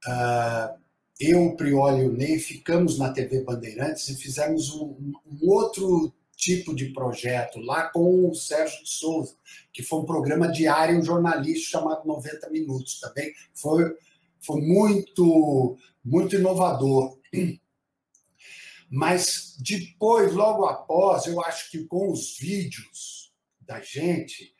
uh, 0.06 0.78
eu, 1.18 1.46
o 1.46 1.56
Prioli 1.56 2.02
e 2.02 2.08
o 2.08 2.12
Ney 2.12 2.38
ficamos 2.38 2.98
na 2.98 3.12
TV 3.12 3.42
Bandeirantes 3.42 4.08
e 4.08 4.16
fizemos 4.16 4.70
um, 4.74 5.12
um, 5.26 5.48
outro 5.48 6.12
tipo 6.36 6.74
de 6.74 6.92
projeto 6.92 7.58
lá 7.58 7.88
com 7.88 8.28
o 8.28 8.34
Sérgio 8.34 8.84
de 8.84 8.90
Souza, 8.90 9.34
que 9.72 9.82
foi 9.82 10.00
um 10.00 10.04
programa 10.04 10.52
diário 10.52 11.02
jornalístico 11.02 11.70
chamado 11.70 12.06
90 12.06 12.50
Minutos 12.50 13.00
também. 13.00 13.32
Foi, 13.54 13.96
foi 14.40 14.60
muito, 14.60 15.76
muito 16.04 16.36
inovador. 16.36 17.18
Mas 18.88 19.56
depois, 19.58 20.32
logo 20.32 20.66
após, 20.66 21.26
eu 21.26 21.40
acho 21.42 21.70
que 21.70 21.84
com 21.84 22.12
os 22.12 22.38
vídeos 22.38 23.32
da 23.60 23.80
gente, 23.80 24.54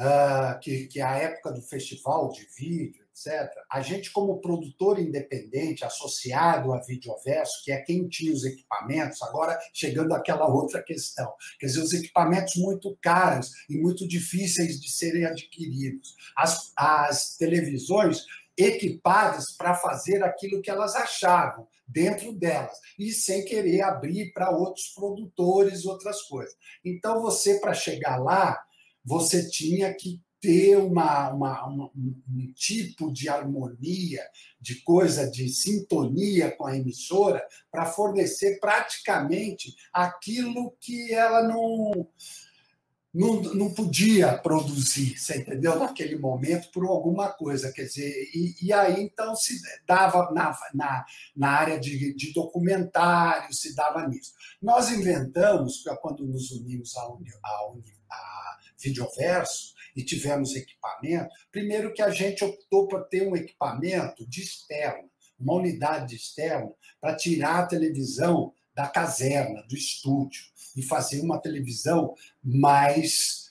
uh, 0.00 0.58
que, 0.60 0.86
que 0.86 1.00
é 1.00 1.04
a 1.04 1.16
época 1.16 1.52
do 1.52 1.62
festival 1.62 2.32
de 2.32 2.44
vídeo, 2.58 3.03
etc., 3.14 3.48
a 3.70 3.80
gente, 3.80 4.10
como 4.10 4.40
produtor 4.40 4.98
independente, 4.98 5.84
associado 5.84 6.72
a 6.72 6.80
Videoverso, 6.80 7.62
que 7.64 7.70
é 7.70 7.80
quem 7.80 8.08
tinha 8.08 8.32
os 8.32 8.44
equipamentos, 8.44 9.22
agora 9.22 9.56
chegando 9.72 10.12
àquela 10.12 10.46
outra 10.48 10.82
questão, 10.82 11.32
quer 11.60 11.66
dizer, 11.66 11.80
os 11.80 11.92
equipamentos 11.92 12.56
muito 12.56 12.98
caros 13.00 13.52
e 13.70 13.78
muito 13.78 14.06
difíceis 14.06 14.80
de 14.80 14.90
serem 14.90 15.24
adquiridos. 15.24 16.16
As, 16.36 16.72
as 16.76 17.36
televisões 17.36 18.24
equipadas 18.56 19.52
para 19.52 19.74
fazer 19.74 20.22
aquilo 20.22 20.60
que 20.60 20.70
elas 20.70 20.94
achavam 20.94 21.66
dentro 21.86 22.32
delas 22.32 22.78
e 22.98 23.12
sem 23.12 23.44
querer 23.44 23.82
abrir 23.82 24.32
para 24.32 24.50
outros 24.50 24.88
produtores, 24.88 25.84
outras 25.84 26.22
coisas. 26.22 26.54
Então, 26.84 27.20
você, 27.20 27.60
para 27.60 27.74
chegar 27.74 28.16
lá, 28.16 28.62
você 29.04 29.48
tinha 29.50 29.92
que 29.92 30.20
ter 30.44 30.76
uma, 30.76 31.30
uma, 31.30 31.66
uma, 31.66 31.90
um 31.94 32.52
tipo 32.54 33.10
de 33.10 33.30
harmonia, 33.30 34.22
de 34.60 34.82
coisa, 34.82 35.30
de 35.30 35.48
sintonia 35.48 36.50
com 36.50 36.66
a 36.66 36.76
emissora, 36.76 37.42
para 37.70 37.86
fornecer 37.86 38.60
praticamente 38.60 39.74
aquilo 39.90 40.76
que 40.78 41.14
ela 41.14 41.48
não 41.48 42.06
não, 43.14 43.40
não 43.54 43.72
podia 43.72 44.36
produzir, 44.36 45.16
você 45.16 45.38
entendeu? 45.38 45.78
Naquele 45.78 46.18
momento, 46.18 46.68
por 46.72 46.84
alguma 46.84 47.28
coisa. 47.28 47.72
Quer 47.72 47.84
dizer, 47.84 48.10
e, 48.34 48.56
e 48.60 48.72
aí 48.72 49.04
então 49.04 49.36
se 49.36 49.54
dava 49.86 50.32
na, 50.32 50.52
na, 50.74 51.04
na 51.36 51.48
área 51.48 51.78
de, 51.78 52.12
de 52.12 52.32
documentário, 52.32 53.54
se 53.54 53.72
dava 53.72 54.08
nisso. 54.08 54.32
Nós 54.60 54.90
inventamos, 54.90 55.84
quando 56.02 56.26
nos 56.26 56.50
unimos 56.50 56.96
ao, 56.96 57.20
ao, 57.44 57.78
a 58.10 58.58
Videoverso 58.82 59.73
e 59.94 60.02
tivemos 60.02 60.54
equipamento, 60.54 61.28
primeiro 61.52 61.92
que 61.92 62.02
a 62.02 62.10
gente 62.10 62.44
optou 62.44 62.88
por 62.88 63.04
ter 63.08 63.26
um 63.26 63.36
equipamento 63.36 64.28
de 64.28 64.42
externo, 64.42 65.08
uma 65.38 65.54
unidade 65.54 66.16
externa, 66.16 66.70
para 67.00 67.16
tirar 67.16 67.60
a 67.60 67.66
televisão 67.66 68.52
da 68.74 68.88
caserna, 68.88 69.62
do 69.68 69.76
estúdio 69.76 70.42
e 70.76 70.82
fazer 70.82 71.20
uma 71.20 71.40
televisão 71.40 72.14
mais, 72.42 73.50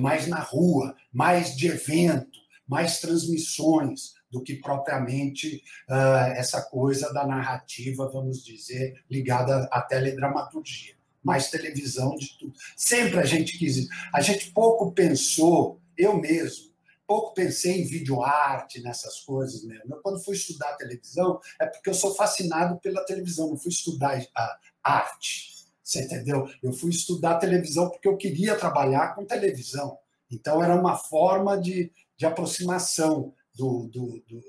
mais 0.00 0.26
na 0.26 0.40
rua, 0.40 0.96
mais 1.12 1.56
de 1.56 1.68
evento, 1.68 2.40
mais 2.66 3.00
transmissões 3.00 4.14
do 4.30 4.42
que 4.42 4.56
propriamente 4.56 5.62
uh, 5.90 6.32
essa 6.34 6.62
coisa 6.62 7.12
da 7.12 7.26
narrativa, 7.26 8.10
vamos 8.10 8.42
dizer, 8.42 9.04
ligada 9.10 9.68
à 9.70 9.82
teledramaturgia. 9.82 10.96
Mais 11.22 11.50
televisão 11.50 12.16
de 12.16 12.36
tudo. 12.38 12.52
Sempre 12.76 13.20
a 13.20 13.24
gente 13.24 13.58
quis. 13.58 13.86
A 14.12 14.20
gente 14.20 14.50
pouco 14.50 14.92
pensou, 14.92 15.80
eu 15.96 16.16
mesmo, 16.16 16.72
pouco 17.06 17.34
pensei 17.34 17.82
em 17.82 17.86
videoarte, 17.86 18.82
nessas 18.82 19.20
coisas 19.20 19.62
mesmo. 19.64 19.94
Eu, 19.94 20.00
quando 20.00 20.22
fui 20.22 20.34
estudar 20.34 20.76
televisão, 20.76 21.38
é 21.60 21.66
porque 21.66 21.90
eu 21.90 21.94
sou 21.94 22.14
fascinado 22.14 22.78
pela 22.80 23.04
televisão, 23.04 23.50
não 23.50 23.56
fui 23.56 23.70
estudar 23.70 24.24
a 24.34 24.58
arte. 24.82 25.52
Você 25.82 26.04
entendeu? 26.04 26.48
Eu 26.62 26.72
fui 26.72 26.90
estudar 26.90 27.38
televisão 27.38 27.90
porque 27.90 28.08
eu 28.08 28.16
queria 28.16 28.56
trabalhar 28.56 29.14
com 29.14 29.26
televisão. 29.26 29.98
Então, 30.30 30.62
era 30.62 30.74
uma 30.74 30.96
forma 30.96 31.60
de, 31.60 31.92
de 32.16 32.24
aproximação 32.24 33.34
do, 33.54 33.88
do, 33.88 34.22
do 34.26 34.42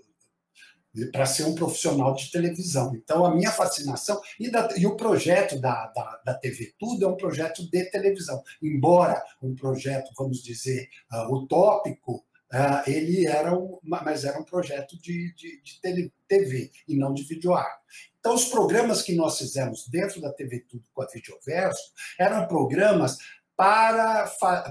para 1.11 1.25
ser 1.25 1.43
um 1.45 1.55
profissional 1.55 2.13
de 2.13 2.31
televisão. 2.31 2.93
Então, 2.95 3.25
a 3.25 3.33
minha 3.33 3.51
fascinação, 3.51 4.21
e, 4.39 4.49
da, 4.49 4.69
e 4.77 4.85
o 4.85 4.95
projeto 4.95 5.59
da, 5.59 5.87
da, 5.87 6.21
da, 6.25 6.33
TV 6.35 6.73
Tudo 6.77 7.05
é 7.05 7.07
um 7.07 7.17
projeto 7.17 7.69
de 7.69 7.85
televisão. 7.85 8.43
Embora 8.61 9.23
um 9.41 9.55
projeto, 9.55 10.11
vamos 10.17 10.43
dizer, 10.43 10.87
uh, 11.11 11.33
utópico, 11.33 12.23
uh, 12.53 12.89
ele 12.89 13.25
era 13.25 13.57
um, 13.57 13.79
mas 13.81 14.23
era 14.23 14.39
um 14.39 14.43
projeto 14.43 14.99
de, 15.01 15.33
de, 15.33 15.61
de 15.61 16.13
TV 16.27 16.71
e 16.87 16.95
não 16.95 17.13
de 17.13 17.23
videoarte. 17.23 17.81
Então, 18.19 18.35
os 18.35 18.45
programas 18.45 19.01
que 19.01 19.15
nós 19.15 19.37
fizemos 19.37 19.87
dentro 19.87 20.21
da 20.21 20.31
TV 20.31 20.59
Tudo 20.69 20.83
com 20.93 21.01
a 21.01 21.07
Videoverso 21.07 21.91
eram 22.19 22.47
programas 22.47 23.17
para, 23.55 24.27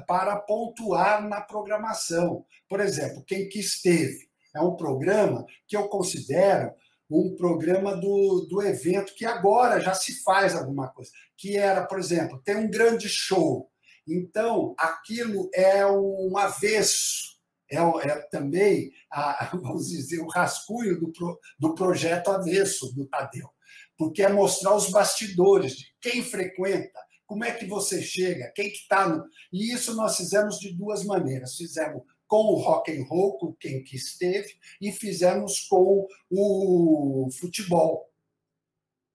para 0.06 0.36
pontuar 0.36 1.26
na 1.26 1.40
programação. 1.40 2.44
Por 2.68 2.80
exemplo, 2.80 3.22
Quem 3.24 3.48
que 3.48 3.58
esteve 3.58 4.31
é 4.54 4.60
um 4.60 4.76
programa 4.76 5.44
que 5.66 5.76
eu 5.76 5.88
considero 5.88 6.72
um 7.10 7.34
programa 7.36 7.94
do, 7.94 8.46
do 8.48 8.62
evento 8.62 9.14
que 9.14 9.26
agora 9.26 9.80
já 9.80 9.94
se 9.94 10.22
faz 10.22 10.54
alguma 10.54 10.88
coisa, 10.88 11.10
que 11.36 11.56
era, 11.58 11.84
por 11.84 11.98
exemplo, 11.98 12.40
tem 12.42 12.56
um 12.56 12.70
grande 12.70 13.08
show. 13.08 13.70
Então, 14.08 14.74
aquilo 14.78 15.50
é 15.52 15.86
um 15.86 16.36
avesso 16.38 17.32
é, 17.72 17.76
é 17.78 18.16
também, 18.30 18.92
a, 19.10 19.50
vamos 19.56 19.88
dizer, 19.88 20.20
o 20.20 20.28
rascunho 20.28 20.98
do, 21.00 21.10
pro, 21.12 21.38
do 21.58 21.74
projeto 21.74 22.30
avesso 22.30 22.94
do 22.94 23.06
Tadeu, 23.06 23.48
porque 23.96 24.22
é 24.22 24.28
mostrar 24.28 24.74
os 24.74 24.90
bastidores 24.90 25.76
de 25.76 25.86
quem 26.00 26.22
frequenta, 26.22 27.00
como 27.26 27.44
é 27.44 27.52
que 27.52 27.64
você 27.64 28.02
chega, 28.02 28.52
quem 28.54 28.68
que 28.68 28.76
está 28.76 29.08
no... 29.08 29.24
E 29.50 29.72
isso 29.72 29.94
nós 29.94 30.18
fizemos 30.18 30.58
de 30.58 30.76
duas 30.76 31.02
maneiras. 31.02 31.56
Fizemos 31.56 32.02
com 32.32 32.44
o 32.44 32.62
rock 32.62 32.90
and 32.90 33.04
roll, 33.04 33.36
com 33.36 33.52
quem 33.52 33.84
que 33.84 33.94
esteve, 33.94 34.54
e 34.80 34.90
fizemos 34.90 35.66
com 35.68 36.08
o 36.30 37.28
futebol. 37.38 38.10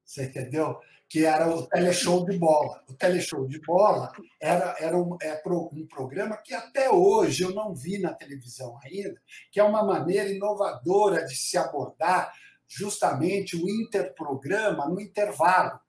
Você 0.06 0.26
entendeu? 0.26 0.80
que 1.10 1.26
era 1.26 1.50
o 1.50 1.66
teleshow 1.66 2.26
de 2.26 2.38
bola. 2.38 2.84
O 2.88 2.94
teleshow 2.94 3.48
de 3.48 3.60
bola 3.62 4.12
era, 4.42 4.76
era 4.78 4.98
um, 4.98 5.18
é 5.22 5.42
um 5.48 5.88
programa 5.88 6.36
que 6.36 6.54
até 6.54 6.92
hoje 6.92 7.44
eu 7.44 7.56
não 7.56 7.74
vi 7.74 7.98
na 7.98 8.14
televisão 8.14 8.78
ainda, 8.84 9.20
que 9.50 9.60
é 9.60 9.64
uma 9.64 9.84
maneira 9.84 10.30
inovadora 10.30 11.26
de 11.26 11.34
se 11.34 11.58
abordar 11.58 12.32
justamente 12.68 13.56
o 13.56 13.70
interprograma 13.70 14.86
no 14.90 15.00
intervalo. 15.00 15.80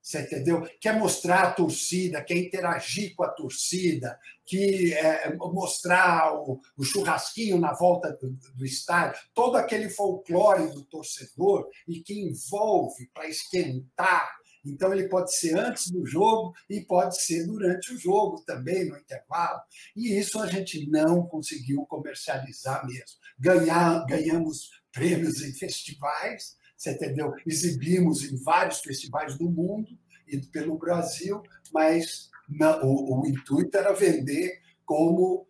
Você 0.00 0.20
entendeu? 0.20 0.66
Quer 0.80 0.98
mostrar 0.98 1.42
a 1.42 1.52
torcida, 1.52 2.22
quer 2.22 2.36
interagir 2.36 3.14
com 3.14 3.24
a 3.24 3.28
torcida, 3.28 4.18
que 4.46 4.94
é, 4.94 5.34
mostrar 5.36 6.34
o, 6.34 6.60
o, 6.76 6.84
churrasquinho 6.84 7.58
na 7.58 7.74
volta 7.74 8.12
do, 8.12 8.30
do, 8.54 8.64
estádio, 8.64 9.20
todo 9.34 9.56
aquele 9.56 9.90
folclore 9.90 10.72
do 10.72 10.82
torcedor 10.84 11.68
e 11.86 12.00
que 12.00 12.14
envolve 12.14 13.10
para 13.12 13.28
esquentar 13.28 14.38
então, 14.64 14.92
ele 14.92 15.08
pode 15.08 15.34
ser 15.34 15.56
antes 15.56 15.90
do 15.90 16.04
jogo 16.04 16.52
e 16.68 16.80
pode 16.80 17.20
ser 17.22 17.46
durante 17.46 17.92
o 17.92 17.98
jogo 17.98 18.42
também, 18.44 18.86
no 18.86 18.98
intervalo. 18.98 19.60
E 19.96 20.18
isso 20.18 20.38
a 20.40 20.46
gente 20.46 20.88
não 20.90 21.26
conseguiu 21.26 21.86
comercializar 21.86 22.86
mesmo. 22.86 23.18
Ganhar, 23.38 24.04
ganhamos 24.06 24.70
prêmios 24.92 25.42
em 25.42 25.52
festivais, 25.52 26.56
você 26.78 26.92
entendeu? 26.92 27.34
Exibimos 27.44 28.22
em 28.22 28.36
vários 28.36 28.78
festivais 28.80 29.36
do 29.36 29.50
mundo 29.50 29.98
e 30.26 30.38
pelo 30.38 30.78
Brasil, 30.78 31.42
mas 31.72 32.30
não, 32.48 32.82
o, 32.84 33.20
o 33.20 33.26
intuito 33.26 33.76
era 33.76 33.92
vender 33.92 34.62
como 34.86 35.46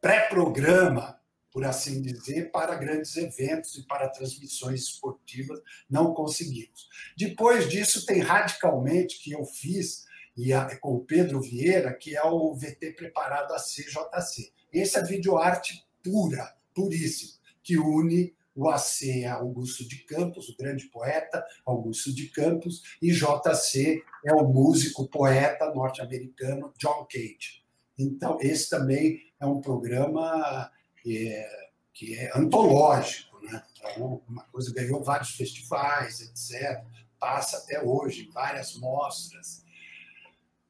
pré-programa 0.00 1.18
por 1.50 1.64
assim 1.64 2.00
dizer, 2.00 2.52
para 2.52 2.76
grandes 2.76 3.16
eventos 3.16 3.74
e 3.74 3.82
para 3.82 4.08
transmissões 4.08 4.82
esportivas, 4.82 5.60
não 5.88 6.14
conseguimos. 6.14 6.88
Depois 7.16 7.68
disso, 7.68 8.06
tem 8.06 8.20
radicalmente 8.20 9.18
que 9.18 9.32
eu 9.32 9.44
fiz 9.44 10.04
e 10.36 10.52
a, 10.52 10.78
com 10.78 10.94
o 10.94 11.04
Pedro 11.04 11.40
Vieira, 11.40 11.92
que 11.92 12.16
é 12.16 12.22
o 12.22 12.54
VT 12.54 12.92
preparado 12.92 13.52
a 13.52 13.58
CJC. 13.58 14.52
Esse 14.72 14.98
é 14.98 15.02
videoarte 15.02 15.84
pura, 16.00 16.54
puríssimo, 16.72 17.32
que 17.60 17.76
une 17.76 18.32
o 18.58 18.68
AC 18.68 19.24
Augusto 19.24 19.86
de 19.86 19.98
Campos, 19.98 20.48
o 20.48 20.56
grande 20.56 20.86
poeta 20.86 21.46
Augusto 21.64 22.12
de 22.12 22.28
Campos, 22.28 22.82
e 23.00 23.12
JC 23.12 24.02
é 24.26 24.32
o 24.32 24.48
músico, 24.48 25.08
poeta 25.08 25.72
norte-americano 25.72 26.74
John 26.76 27.06
Cage. 27.08 27.62
Então, 27.96 28.36
esse 28.40 28.68
também 28.68 29.20
é 29.38 29.46
um 29.46 29.60
programa 29.60 30.72
que 31.00 31.28
é, 31.28 31.48
que 31.94 32.14
é 32.16 32.36
antológico, 32.36 33.40
né? 33.42 33.62
Então, 33.76 34.20
uma 34.28 34.42
coisa 34.46 34.74
ganhou 34.74 35.04
vários 35.04 35.30
festivais, 35.36 36.20
etc. 36.20 36.82
Passa 37.16 37.58
até 37.58 37.80
hoje, 37.80 38.28
várias 38.34 38.74
mostras. 38.74 39.64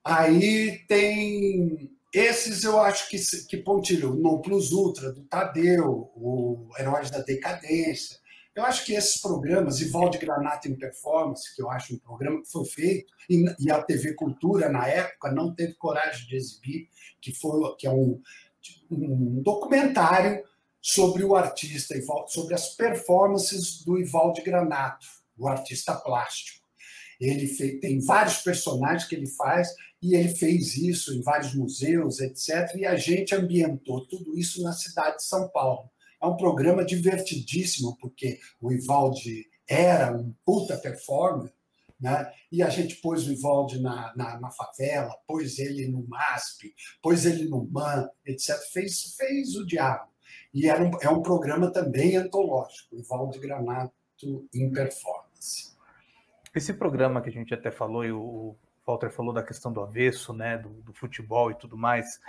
Aí 0.04 0.84
tem 0.86 1.97
esses 2.12 2.64
eu 2.64 2.80
acho 2.80 3.08
que, 3.08 3.18
que 3.46 3.56
pontilham, 3.58 4.14
Non 4.14 4.40
Plus 4.40 4.72
Ultra, 4.72 5.12
do 5.12 5.22
Tadeu, 5.24 6.10
o 6.14 6.70
Heróis 6.78 7.10
da 7.10 7.20
Decadência. 7.20 8.18
Eu 8.54 8.64
acho 8.64 8.84
que 8.84 8.94
esses 8.94 9.20
programas, 9.20 9.80
Ivalde 9.80 10.18
Granata 10.18 10.68
em 10.68 10.74
Performance, 10.74 11.54
que 11.54 11.62
eu 11.62 11.70
acho 11.70 11.94
um 11.94 11.98
programa 11.98 12.42
que 12.42 12.50
foi 12.50 12.64
feito, 12.64 13.12
e, 13.30 13.44
e 13.60 13.70
a 13.70 13.80
TV 13.82 14.14
Cultura, 14.14 14.68
na 14.68 14.88
época, 14.88 15.30
não 15.30 15.54
teve 15.54 15.74
coragem 15.74 16.26
de 16.26 16.34
exibir, 16.34 16.88
que, 17.20 17.32
foi, 17.32 17.76
que 17.76 17.86
é 17.86 17.90
um, 17.90 18.20
um 18.90 19.42
documentário 19.44 20.42
sobre 20.80 21.22
o 21.22 21.36
artista, 21.36 21.94
sobre 22.26 22.54
as 22.54 22.74
performances 22.74 23.84
do 23.84 23.98
Ivaldo 23.98 24.42
Granato, 24.42 25.06
o 25.36 25.46
artista 25.46 25.94
plástico. 25.94 26.66
Ele 27.20 27.48
tem 27.80 28.00
vários 28.00 28.38
personagens 28.38 29.04
que 29.04 29.14
ele 29.14 29.26
faz 29.26 29.68
e 30.02 30.14
ele 30.14 30.28
fez 30.28 30.76
isso 30.76 31.14
em 31.14 31.22
vários 31.22 31.54
museus, 31.54 32.20
etc. 32.20 32.74
E 32.76 32.86
a 32.86 32.96
gente 32.96 33.34
ambientou 33.34 34.06
tudo 34.06 34.38
isso 34.38 34.62
na 34.62 34.72
cidade 34.72 35.16
de 35.16 35.24
São 35.24 35.48
Paulo. 35.48 35.90
É 36.20 36.26
um 36.26 36.36
programa 36.36 36.84
divertidíssimo, 36.84 37.96
porque 38.00 38.38
o 38.60 38.72
Ivaldi 38.72 39.46
era 39.68 40.16
um 40.16 40.34
puta 40.44 40.76
performer, 40.76 41.52
né? 42.00 42.32
E 42.50 42.62
a 42.62 42.68
gente 42.68 42.96
pôs 42.96 43.26
o 43.26 43.32
Ivaldi 43.32 43.80
na, 43.80 44.14
na, 44.16 44.40
na, 44.40 44.50
favela, 44.50 45.14
pôs 45.26 45.58
ele 45.58 45.88
no 45.88 46.06
MASP, 46.06 46.72
pôs 47.02 47.26
ele 47.26 47.48
no 47.48 47.68
MAN, 47.70 48.08
etc. 48.24 48.56
Fez, 48.72 49.14
fez 49.16 49.56
o 49.56 49.66
diabo. 49.66 50.08
E 50.54 50.68
era 50.68 50.82
um, 50.82 50.90
é 51.02 51.08
um 51.08 51.22
programa 51.22 51.70
também 51.70 52.16
antológico, 52.16 52.96
Ivaldi 52.96 53.38
Granato 53.38 53.92
em 54.54 54.70
Performance. 54.72 55.76
Esse 56.54 56.72
programa 56.72 57.20
que 57.20 57.28
a 57.28 57.32
gente 57.32 57.52
até 57.52 57.70
falou, 57.70 58.04
e 58.04 58.10
o 58.10 58.56
Walter 58.92 59.10
falou 59.10 59.32
da 59.32 59.42
questão 59.42 59.72
do 59.72 59.80
avesso, 59.80 60.32
né, 60.32 60.58
do, 60.58 60.68
do 60.82 60.92
futebol 60.92 61.50
e 61.50 61.54
tudo 61.54 61.76
mais. 61.76 62.20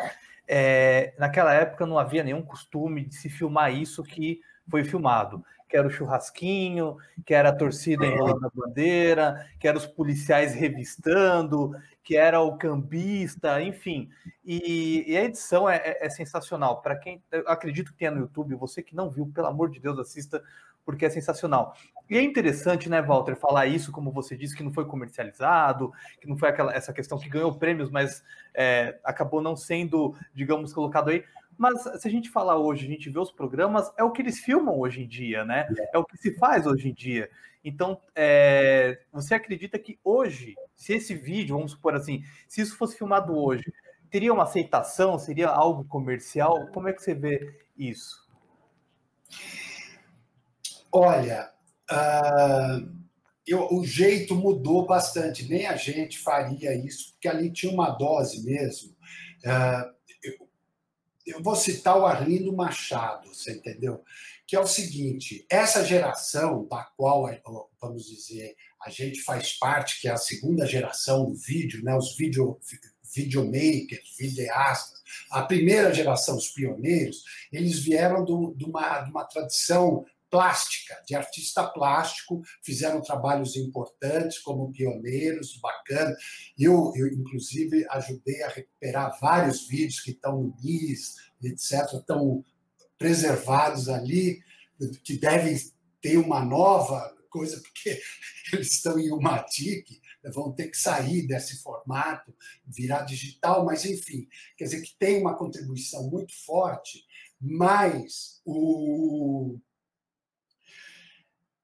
É, 0.47 1.14
naquela 1.18 1.53
época 1.53 1.86
não 1.86 1.97
havia 1.99 2.24
nenhum 2.24 2.41
costume 2.41 3.05
de 3.05 3.16
se 3.16 3.30
filmar 3.30 3.74
isso 3.74 4.03
que 4.03 4.41
foi 4.70 4.84
filmado 4.84 5.43
que 5.70 5.78
era 5.78 5.88
o 5.88 5.91
churrasquinho, 5.91 6.97
que 7.24 7.32
era 7.32 7.49
a 7.49 7.55
torcida 7.55 8.03
enrolando 8.03 8.47
a 8.47 8.49
bandeira, 8.49 9.47
que 9.60 9.68
era 9.68 9.78
os 9.78 9.86
policiais 9.86 10.55
revistando, 10.55 11.76
que 12.03 12.18
era 12.18 12.41
o 12.41 12.57
cambista, 12.57 13.62
enfim. 13.62 14.10
E, 14.43 15.05
e 15.07 15.16
a 15.16 15.26
edição 15.26 15.70
é, 15.70 15.76
é, 15.78 16.07
é 16.07 16.10
sensacional. 16.10 16.82
Para 16.82 16.95
quem 16.95 17.22
acredito 17.45 17.91
que 17.91 17.99
tenha 17.99 18.10
no 18.10 18.22
YouTube, 18.22 18.55
você 18.55 18.82
que 18.82 18.95
não 18.95 19.12
viu, 19.12 19.28
pelo 19.28 19.45
amor 19.45 19.70
de 19.70 19.80
Deus, 19.80 19.99
assista, 19.99 20.43
porque 20.86 21.05
é 21.05 21.09
sensacional. 21.09 21.75
E 22.09 22.17
é 22.17 22.21
interessante, 22.21 22.89
né, 22.89 23.01
Walter, 23.01 23.36
falar 23.36 23.67
isso, 23.67 23.91
como 23.91 24.11
você 24.11 24.36
disse, 24.36 24.55
que 24.55 24.63
não 24.63 24.73
foi 24.73 24.86
comercializado, 24.86 25.91
que 26.19 26.27
não 26.27 26.36
foi 26.36 26.49
aquela 26.49 26.73
essa 26.73 26.91
questão 26.91 27.19
que 27.19 27.30
ganhou 27.30 27.53
prêmios, 27.53 27.91
mas 27.91 28.23
é, 28.55 28.99
acabou 29.03 29.41
não 29.41 29.55
sendo, 29.55 30.15
digamos, 30.34 30.73
colocado 30.73 31.09
aí. 31.09 31.23
Mas 31.55 31.82
se 32.01 32.07
a 32.07 32.11
gente 32.11 32.30
falar 32.30 32.57
hoje, 32.57 32.86
a 32.86 32.89
gente 32.89 33.09
vê 33.09 33.19
os 33.19 33.32
programas, 33.32 33.91
é 33.97 34.03
o 34.03 34.11
que 34.11 34.21
eles 34.21 34.39
filmam 34.39 34.80
hoje 34.80 35.03
em 35.03 35.07
dia, 35.07 35.45
né? 35.45 35.67
É, 35.93 35.97
o 35.97 36.05
que 36.05 36.17
se 36.17 36.36
faz 36.38 36.65
hoje 36.65 36.89
em 36.89 36.93
dia. 36.93 37.30
Então, 37.63 38.01
é, 38.15 39.01
você 39.11 39.36
acredita 39.36 39.77
que 39.77 39.99
hoje, 40.03 40.55
se 40.75 40.93
esse 40.93 41.13
vídeo, 41.13 41.55
vamos 41.55 41.71
supor 41.71 41.93
assim, 41.93 42.23
se 42.47 42.61
isso 42.61 42.77
fosse 42.77 42.97
filmado 42.97 43.38
hoje, 43.38 43.71
teria 44.09 44.34
uma 44.34 44.43
aceitação? 44.43 45.19
Seria 45.19 45.49
algo 45.49 45.84
comercial? 45.84 46.67
Como 46.67 46.88
é 46.88 46.93
que 46.93 47.03
você 47.03 47.13
vê 47.13 47.55
isso? 47.77 48.27
Olha, 50.92 51.52
uh, 51.92 53.00
eu, 53.46 53.68
o 53.72 53.84
jeito 53.86 54.36
mudou 54.36 54.86
bastante. 54.86 55.48
Nem 55.48 55.66
a 55.66 55.76
gente 55.76 56.20
faria 56.20 56.74
isso, 56.76 57.12
porque 57.14 57.28
ali 57.28 57.52
tinha 57.52 57.72
uma 57.72 57.90
dose 57.90 58.44
mesmo. 58.44 58.96
Uh, 59.44 60.00
eu 61.30 61.44
vou 61.44 61.56
citar 61.56 61.98
o 61.98 62.06
Arlindo 62.06 62.56
Machado, 62.56 63.28
você 63.34 63.54
entendeu? 63.54 64.04
Que 64.48 64.56
é 64.56 64.60
o 64.60 64.68
seguinte: 64.68 65.46
essa 65.50 65.86
geração 65.86 66.68
da 66.68 66.84
qual, 66.98 67.30
vamos 67.80 68.06
dizer, 68.06 68.56
a 68.84 68.90
gente 68.90 69.22
faz 69.22 69.54
parte, 69.54 70.02
que 70.02 70.08
é 70.08 70.12
a 70.12 70.18
segunda 70.18 70.66
geração 70.66 71.26
do 71.26 71.36
vídeo, 71.36 71.84
né? 71.84 71.96
os 71.96 72.16
video, 72.16 72.60
videomakers, 73.14 74.16
videastas, 74.18 75.02
a 75.30 75.44
primeira 75.44 75.94
geração, 75.94 76.36
os 76.36 76.50
pioneiros, 76.50 77.24
eles 77.52 77.80
vieram 77.80 78.24
de, 78.26 78.32
uma, 78.66 79.02
de 79.02 79.12
uma 79.12 79.26
tradição 79.26 80.06
plástica, 80.30 81.01
de 81.07 81.15
artista 81.15 81.63
plástico, 81.67 82.41
fizeram 82.63 83.01
trabalhos 83.01 83.55
importantes 83.55 84.39
como 84.39 84.71
pioneiros, 84.71 85.59
bacana. 85.59 86.15
Eu, 86.57 86.91
eu 86.95 87.07
inclusive, 87.07 87.86
ajudei 87.89 88.43
a 88.43 88.49
recuperar 88.49 89.17
vários 89.19 89.67
vídeos 89.67 89.99
que 90.01 90.11
estão 90.11 90.43
no 90.43 90.55
MIS, 90.61 91.15
etc., 91.43 91.93
estão 91.93 92.43
preservados 92.97 93.89
ali, 93.89 94.39
que 95.03 95.17
devem 95.17 95.57
ter 96.01 96.17
uma 96.17 96.43
nova 96.43 97.15
coisa, 97.30 97.59
porque 97.61 98.01
eles 98.53 98.71
estão 98.71 98.99
em 98.99 99.11
uma 99.11 99.43
TIC, 99.43 100.01
vão 100.34 100.51
ter 100.51 100.67
que 100.67 100.77
sair 100.77 101.25
desse 101.25 101.61
formato, 101.61 102.36
virar 102.65 103.03
digital, 103.03 103.65
mas 103.65 103.86
enfim, 103.86 104.27
quer 104.57 104.65
dizer 104.65 104.82
que 104.82 104.95
tem 104.97 105.21
uma 105.21 105.38
contribuição 105.38 106.09
muito 106.09 106.34
forte, 106.45 107.05
mas 107.39 108.41
o 108.45 109.57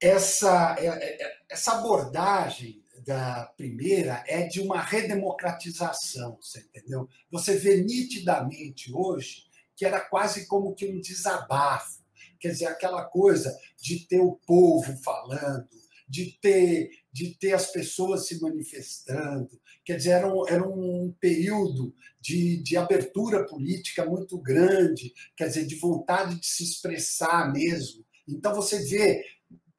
essa, 0.00 0.76
é, 0.78 0.86
é, 0.86 1.22
é, 1.22 1.36
essa 1.48 1.78
abordagem 1.78 2.82
da 3.04 3.52
primeira 3.56 4.24
é 4.26 4.42
de 4.46 4.60
uma 4.60 4.80
redemocratização, 4.80 6.38
você 6.40 6.60
entendeu? 6.60 7.08
Você 7.30 7.56
vê 7.56 7.82
nitidamente 7.82 8.92
hoje 8.92 9.46
que 9.76 9.84
era 9.84 10.00
quase 10.00 10.46
como 10.46 10.74
que 10.74 10.86
um 10.86 11.00
desabafo, 11.00 12.02
quer 12.40 12.50
dizer, 12.50 12.66
aquela 12.66 13.04
coisa 13.04 13.56
de 13.80 14.00
ter 14.06 14.20
o 14.20 14.40
povo 14.46 14.96
falando, 15.04 15.68
de 16.08 16.38
ter, 16.40 16.90
de 17.12 17.34
ter 17.34 17.52
as 17.52 17.70
pessoas 17.70 18.26
se 18.26 18.40
manifestando, 18.40 19.60
quer 19.84 19.96
dizer, 19.96 20.10
era 20.10 20.34
um, 20.34 20.48
era 20.48 20.66
um 20.66 21.14
período 21.20 21.94
de, 22.20 22.62
de 22.62 22.76
abertura 22.76 23.44
política 23.46 24.04
muito 24.04 24.38
grande, 24.38 25.12
quer 25.36 25.48
dizer, 25.48 25.66
de 25.66 25.76
vontade 25.76 26.40
de 26.40 26.46
se 26.46 26.64
expressar 26.64 27.52
mesmo. 27.52 28.04
Então 28.26 28.54
você 28.54 28.82
vê 28.84 29.22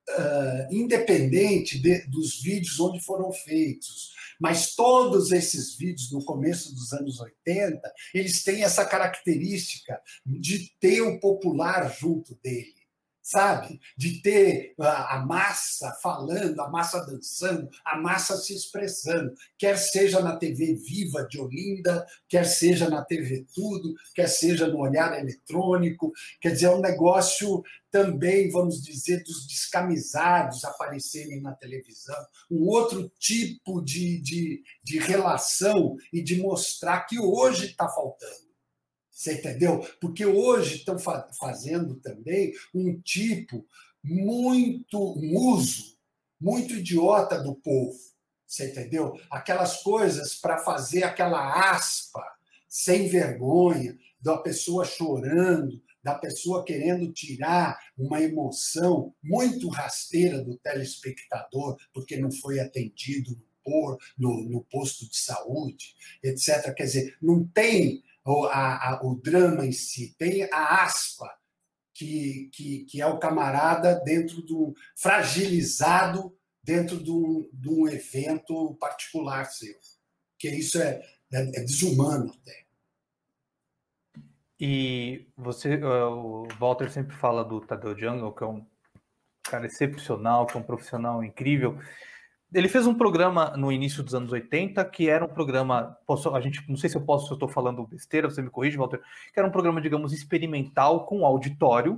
uh, 0.09 0.73
independente 0.73 1.79
de, 1.79 2.07
dos 2.07 2.41
vídeos 2.41 2.79
onde 2.79 2.99
foram 2.99 3.31
feitos. 3.31 4.15
Mas 4.39 4.75
todos 4.75 5.31
esses 5.31 5.75
vídeos 5.75 6.11
no 6.11 6.23
começo 6.23 6.73
dos 6.73 6.93
anos 6.93 7.19
80, 7.19 7.81
eles 8.13 8.43
têm 8.43 8.63
essa 8.63 8.85
característica 8.85 9.99
de 10.25 10.71
ter 10.79 11.01
o 11.01 11.19
popular 11.19 11.91
junto 11.99 12.35
dele 12.43 12.76
sabe? 13.27 13.77
De 13.97 14.21
ter 14.21 14.73
a, 14.79 15.19
massa 15.25 15.91
falando, 16.01 16.61
a 16.61 16.69
massa 16.69 17.05
dançando, 17.05 17.69
a 17.83 17.97
massa 17.97 18.37
se 18.37 18.55
expressando, 18.55 19.33
quer 19.57 19.77
seja 19.77 20.21
na 20.21 20.37
TV 20.37 20.75
Viva 20.75 21.27
de 21.29 21.37
Olinda, 21.37 22.05
quer 22.29 22.45
seja 22.45 22.89
na 22.89 23.03
TV 23.03 23.45
Tudo, 23.53 23.93
quer 24.15 24.29
seja 24.29 24.67
no 24.67 24.79
Olhar 24.79 25.19
Eletrônico, 25.19 26.13
quer 26.39 26.53
dizer, 26.53 26.67
é 26.67 26.69
um 26.69 26.79
negócio 26.79 27.61
também, 27.91 28.49
vamos 28.49 28.81
dizer, 28.81 29.21
dos 29.25 29.45
descamisados 29.45 30.63
aparecerem 30.63 31.41
na 31.41 31.53
televisão, 31.53 32.15
um 32.49 32.65
outro 32.65 33.11
tipo 33.19 33.81
de, 33.81 34.21
de, 34.21 34.63
de 34.81 34.99
relação 34.99 35.97
e 36.13 36.23
de 36.23 36.41
mostrar 36.41 37.01
que 37.01 37.19
hoje 37.19 37.65
está 37.65 37.89
faltando. 37.89 38.46
Você 39.17 39.33
entendeu? 39.33 39.79
Porque 39.99 40.23
hoje 40.27 40.75
estão 40.75 40.99
fa 40.99 41.27
fazendo 41.39 41.95
também 41.95 42.53
um 42.71 43.01
tipo 43.01 43.65
muito, 44.03 44.95
um 44.95 45.35
uso 45.35 45.97
muito 46.39 46.75
idiota 46.75 47.41
do 47.41 47.55
povo. 47.55 47.97
Você 48.45 48.69
entendeu? 48.69 49.19
Aquelas 49.31 49.81
coisas 49.81 50.35
para 50.35 50.59
fazer 50.59 51.01
aquela 51.01 51.71
aspa 51.71 52.23
sem 52.69 53.07
vergonha, 53.07 53.97
da 54.21 54.37
pessoa 54.37 54.85
chorando, 54.85 55.81
da 56.03 56.13
pessoa 56.13 56.63
querendo 56.63 57.11
tirar 57.11 57.75
uma 57.97 58.21
emoção 58.21 59.15
muito 59.23 59.67
rasteira 59.67 60.43
do 60.43 60.59
telespectador, 60.59 61.75
porque 61.91 62.17
não 62.17 62.31
foi 62.31 62.59
atendido 62.59 63.35
no, 64.17 64.43
no 64.43 64.63
posto 64.63 65.09
de 65.09 65.17
saúde, 65.17 65.95
etc. 66.23 66.73
Quer 66.73 66.83
dizer, 66.83 67.17
não 67.21 67.45
tem 67.45 68.03
a, 68.45 68.93
a, 68.93 68.99
o 69.03 69.15
drama 69.15 69.65
em 69.65 69.71
si, 69.71 70.15
tem 70.17 70.43
a 70.51 70.83
aspa, 70.83 71.29
que, 71.93 72.49
que, 72.53 72.85
que, 72.85 73.01
é 73.01 73.07
o 73.07 73.19
camarada 73.19 73.95
dentro 73.95 74.41
do. 74.41 74.73
fragilizado 74.95 76.37
dentro 76.63 77.01
de 77.01 77.09
um, 77.09 77.49
de 77.53 77.69
um 77.69 77.87
evento 77.87 78.75
particular 78.75 79.45
seu. 79.45 79.73
Que 80.37 80.49
isso 80.49 80.79
é, 80.79 81.01
é, 81.33 81.41
é 81.41 81.61
desumano 81.61 82.31
até. 82.41 82.65
E 84.59 85.27
você, 85.35 85.75
o 85.83 86.47
Walter 86.59 86.91
sempre 86.91 87.15
fala 87.15 87.45
do 87.45 87.61
Tadeu 87.61 87.97
Jungle, 87.97 88.33
que 88.33 88.43
é 88.43 88.47
um 88.47 88.65
cara 89.43 89.65
excepcional, 89.65 90.45
que 90.45 90.57
é 90.57 90.59
um 90.59 90.63
profissional 90.63 91.23
incrível. 91.23 91.79
Ele 92.53 92.69
fez 92.69 92.87
um 92.87 92.93
programa 92.93 93.55
no 93.57 93.71
início 93.71 94.01
dos 94.01 94.15
anos 94.15 94.31
80 94.31 94.83
que 94.85 95.09
era 95.09 95.25
um 95.25 95.27
programa, 95.27 95.97
posso, 96.05 96.33
a 96.33 96.39
gente 96.39 96.63
não 96.69 96.77
sei 96.77 96.89
se 96.89 96.95
eu 96.95 97.01
posso, 97.01 97.25
se 97.25 97.31
eu 97.31 97.35
estou 97.35 97.49
falando 97.49 97.85
besteira, 97.85 98.29
você 98.29 98.41
me 98.41 98.49
corrige, 98.49 98.77
Walter, 98.77 99.01
que 99.33 99.39
era 99.39 99.47
um 99.47 99.51
programa, 99.51 99.81
digamos, 99.81 100.13
experimental 100.13 101.05
com 101.05 101.25
auditório 101.25 101.97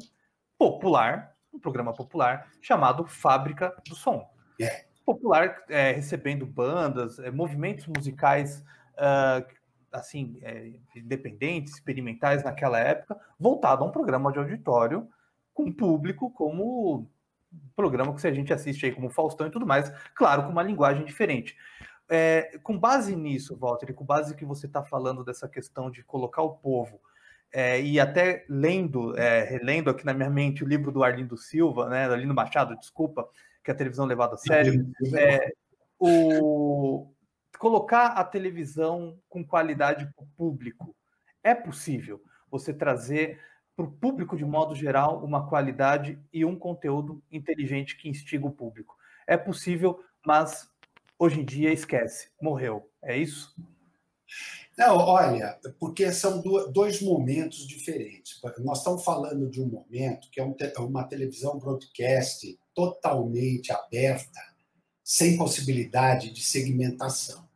popular, 0.57 1.35
um 1.53 1.59
programa 1.59 1.93
popular 1.93 2.49
chamado 2.61 3.05
Fábrica 3.05 3.75
do 3.87 3.95
Som. 3.95 4.27
Yeah. 4.59 4.85
Popular, 5.05 5.63
é, 5.69 5.91
recebendo 5.91 6.45
bandas, 6.45 7.19
é, 7.19 7.31
movimentos 7.31 7.87
musicais 7.87 8.63
uh, 8.95 9.45
assim 9.91 10.37
é, 10.41 10.71
independentes, 10.95 11.73
experimentais 11.73 12.43
naquela 12.43 12.79
época, 12.79 13.19
voltado 13.39 13.83
a 13.83 13.87
um 13.87 13.91
programa 13.91 14.31
de 14.31 14.39
auditório 14.39 15.07
com 15.53 15.71
público 15.71 16.31
como 16.31 17.09
programa 17.75 18.13
que 18.15 18.27
a 18.27 18.33
gente 18.33 18.53
assiste 18.53 18.85
aí 18.85 18.91
como 18.91 19.09
Faustão 19.09 19.47
e 19.47 19.51
tudo 19.51 19.65
mais, 19.65 19.91
claro, 20.15 20.43
com 20.43 20.49
uma 20.49 20.63
linguagem 20.63 21.05
diferente. 21.05 21.55
É, 22.09 22.57
com 22.63 22.77
base 22.77 23.15
nisso, 23.15 23.55
Walter, 23.55 23.91
e 23.91 23.93
com 23.93 24.03
base 24.03 24.35
que 24.35 24.45
você 24.45 24.65
está 24.65 24.83
falando 24.83 25.23
dessa 25.23 25.47
questão 25.47 25.91
de 25.91 26.03
colocar 26.03 26.41
o 26.41 26.55
povo, 26.55 26.99
é, 27.51 27.81
e 27.81 27.99
até 27.99 28.45
lendo, 28.47 29.17
é, 29.17 29.43
relendo 29.43 29.89
aqui 29.89 30.05
na 30.05 30.13
minha 30.13 30.29
mente 30.29 30.63
o 30.63 30.67
livro 30.67 30.91
do 30.91 31.03
Arlindo 31.03 31.37
Silva, 31.37 31.89
né, 31.89 32.05
Arlindo 32.05 32.33
Machado, 32.33 32.77
desculpa, 32.77 33.27
que 33.63 33.71
é 33.71 33.73
a 33.73 33.77
televisão 33.77 34.05
levada 34.05 34.35
a 34.35 34.37
sério, 34.37 34.91
é, 35.15 35.51
o, 35.99 37.11
colocar 37.57 38.07
a 38.13 38.23
televisão 38.23 39.19
com 39.27 39.43
qualidade 39.43 40.05
para 40.15 40.23
o 40.23 40.29
público 40.37 40.95
é 41.43 41.53
possível. 41.53 42.21
Você 42.49 42.73
trazer 42.73 43.39
para 43.79 43.85
o 43.85 43.91
público 43.91 44.35
de 44.35 44.43
modo 44.43 44.75
geral 44.75 45.23
uma 45.23 45.47
qualidade 45.47 46.19
e 46.33 46.43
um 46.43 46.53
conteúdo 46.53 47.23
inteligente 47.31 47.95
que 47.95 48.09
instiga 48.09 48.45
o 48.45 48.51
público. 48.51 48.97
É 49.25 49.37
possível, 49.37 50.03
mas 50.25 50.69
hoje 51.17 51.39
em 51.39 51.45
dia 51.45 51.71
esquece, 51.71 52.29
morreu. 52.41 52.89
É 53.01 53.17
isso? 53.17 53.55
Não, 54.77 54.97
olha, 54.97 55.57
porque 55.79 56.11
são 56.11 56.43
dois 56.73 57.01
momentos 57.01 57.65
diferentes. 57.65 58.41
Nós 58.59 58.79
estamos 58.79 59.01
falando 59.01 59.49
de 59.49 59.61
um 59.61 59.67
momento 59.67 60.29
que 60.29 60.41
é 60.41 60.79
uma 60.79 61.05
televisão 61.05 61.57
broadcast 61.57 62.59
totalmente 62.75 63.71
aberta, 63.71 64.41
sem 65.01 65.37
possibilidade 65.37 66.33
de 66.33 66.43
segmentação. 66.43 67.47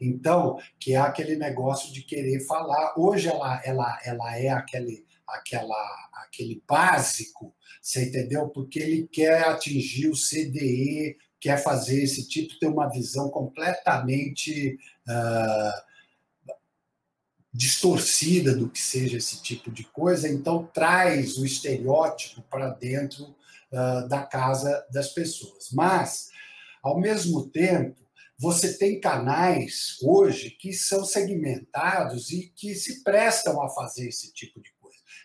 Então, 0.00 0.58
que 0.78 0.94
é 0.94 0.98
aquele 0.98 1.36
negócio 1.36 1.92
de 1.92 2.02
querer 2.02 2.40
falar. 2.40 2.94
Hoje 2.98 3.28
ela, 3.28 3.60
ela, 3.64 4.00
ela 4.04 4.38
é 4.38 4.48
aquele, 4.48 5.05
aquela, 5.28 6.08
aquele 6.24 6.62
básico, 6.66 7.54
você 7.80 8.06
entendeu? 8.06 8.48
Porque 8.48 8.78
ele 8.78 9.08
quer 9.08 9.44
atingir 9.44 10.08
o 10.08 10.16
CDE, 10.16 11.16
quer 11.40 11.62
fazer 11.62 12.02
esse 12.02 12.28
tipo, 12.28 12.58
ter 12.58 12.66
uma 12.66 12.88
visão 12.88 13.28
completamente 13.28 14.78
uh, 15.08 15.86
distorcida 17.52 18.54
do 18.54 18.68
que 18.68 18.80
seja 18.80 19.16
esse 19.16 19.42
tipo 19.42 19.70
de 19.70 19.84
coisa, 19.84 20.28
então 20.28 20.68
traz 20.72 21.38
o 21.38 21.46
estereótipo 21.46 22.42
para 22.42 22.70
dentro 22.70 23.34
uh, 23.72 24.08
da 24.08 24.22
casa 24.22 24.86
das 24.92 25.08
pessoas. 25.08 25.70
Mas, 25.72 26.30
ao 26.82 27.00
mesmo 27.00 27.48
tempo, 27.48 28.06
você 28.38 28.76
tem 28.76 29.00
canais 29.00 29.96
hoje 30.02 30.50
que 30.50 30.72
são 30.72 31.04
segmentados 31.04 32.30
e 32.30 32.52
que 32.54 32.74
se 32.74 33.02
prestam 33.02 33.62
a 33.62 33.68
fazer 33.70 34.08
esse 34.08 34.32
tipo 34.32 34.60
de. 34.60 34.75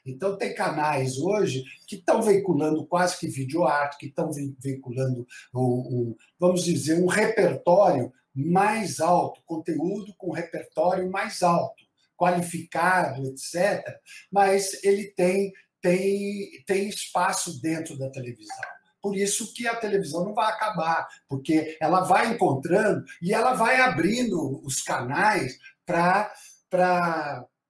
Então, 0.06 0.38
tem 0.38 0.54
canais 0.56 1.18
hoje 1.18 1.64
que 1.88 1.96
estão 1.96 2.22
veiculando 2.22 2.86
quase 2.86 3.20
que 3.20 3.28
videoarte, 3.28 3.98
que 3.98 4.08
estão 4.08 4.32
veiculando, 4.60 5.28
um, 5.54 6.16
vamos 6.40 6.64
dizer, 6.64 7.02
um 7.02 7.08
repertório 7.08 8.12
mais 8.34 9.00
alto, 9.00 9.42
conteúdo 9.46 10.14
com 10.18 10.32
repertório 10.32 11.10
mais 11.10 11.44
alto, 11.44 11.84
qualificado, 12.18 13.26
etc. 13.28 13.84
Mas 14.32 14.84
ele 14.84 15.06
tem, 15.12 15.52
tem, 15.82 16.64
tem 16.66 16.90
espaço 16.90 17.62
dentro 17.62 17.98
da 17.98 18.10
televisão. 18.10 18.56
Por 19.02 19.18
isso 19.18 19.52
que 19.54 19.68
a 19.68 19.76
televisão 19.76 20.26
não 20.26 20.34
vai 20.34 20.52
acabar, 20.52 21.08
porque 21.28 21.76
ela 21.82 22.02
vai 22.02 22.32
encontrando 22.32 23.04
e 23.22 23.34
ela 23.34 23.54
vai 23.54 23.82
abrindo 23.82 24.62
os 24.64 24.82
canais 24.82 25.58
para 25.86 26.32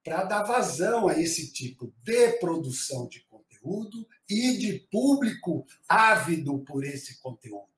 dar 0.04 0.42
vazão 0.42 1.08
a 1.08 1.18
esse 1.18 1.52
tipo 1.52 1.92
de 2.02 2.32
produção 2.38 3.06
de 3.08 3.20
conteúdo 3.24 4.06
e 4.28 4.56
de 4.56 4.80
público 4.90 5.66
ávido 5.88 6.58
por 6.60 6.84
esse 6.84 7.20
conteúdo. 7.20 7.70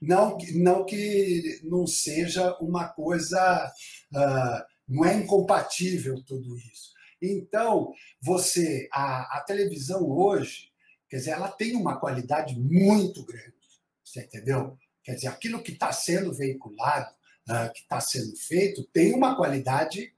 Não, 0.00 0.38
não 0.54 0.84
que 0.84 1.60
não 1.64 1.86
seja 1.86 2.56
uma 2.60 2.88
coisa, 2.88 3.72
uh, 4.12 4.64
não 4.86 5.04
é 5.04 5.14
incompatível 5.14 6.22
tudo 6.22 6.56
isso. 6.56 6.92
Então, 7.20 7.92
você, 8.20 8.88
a, 8.92 9.38
a 9.38 9.40
televisão 9.40 10.08
hoje, 10.08 10.74
Quer 11.08 11.18
dizer, 11.18 11.30
ela 11.30 11.48
tem 11.48 11.76
uma 11.76 11.98
qualidade 11.98 12.58
muito 12.58 13.24
grande, 13.24 13.54
você 14.02 14.22
entendeu? 14.22 14.76
Quer 15.02 15.14
dizer, 15.14 15.28
aquilo 15.28 15.62
que 15.62 15.72
está 15.72 15.92
sendo 15.92 16.32
veiculado, 16.32 17.14
uh, 17.48 17.72
que 17.72 17.80
está 17.80 18.00
sendo 18.00 18.36
feito, 18.36 18.84
tem 18.92 19.14
uma 19.14 19.36
qualidade 19.36 20.13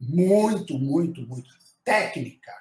muito, 0.00 0.78
muito, 0.78 1.26
muito 1.26 1.50
técnica, 1.84 2.52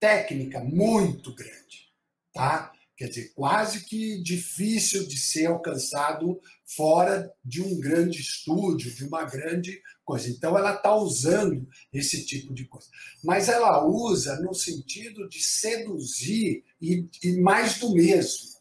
técnica 0.00 0.60
muito 0.60 1.34
grande, 1.34 1.92
tá? 2.32 2.72
Quer 2.96 3.08
dizer, 3.08 3.32
quase 3.34 3.84
que 3.84 4.22
difícil 4.22 5.06
de 5.06 5.18
ser 5.18 5.46
alcançado 5.46 6.40
fora 6.64 7.30
de 7.44 7.60
um 7.60 7.78
grande 7.78 8.22
estúdio, 8.22 8.94
de 8.94 9.04
uma 9.04 9.22
grande 9.24 9.82
coisa. 10.02 10.30
Então, 10.30 10.56
ela 10.56 10.74
está 10.74 10.94
usando 10.96 11.68
esse 11.92 12.24
tipo 12.24 12.54
de 12.54 12.64
coisa. 12.64 12.88
Mas 13.22 13.50
ela 13.50 13.86
usa 13.86 14.40
no 14.40 14.54
sentido 14.54 15.28
de 15.28 15.42
seduzir 15.42 16.64
e, 16.80 17.06
e 17.22 17.32
mais 17.38 17.78
do 17.78 17.92
mesmo. 17.92 18.56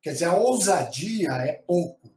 Quer 0.00 0.12
dizer, 0.12 0.26
a 0.26 0.36
ousadia 0.36 1.30
é 1.32 1.52
pouco, 1.54 2.14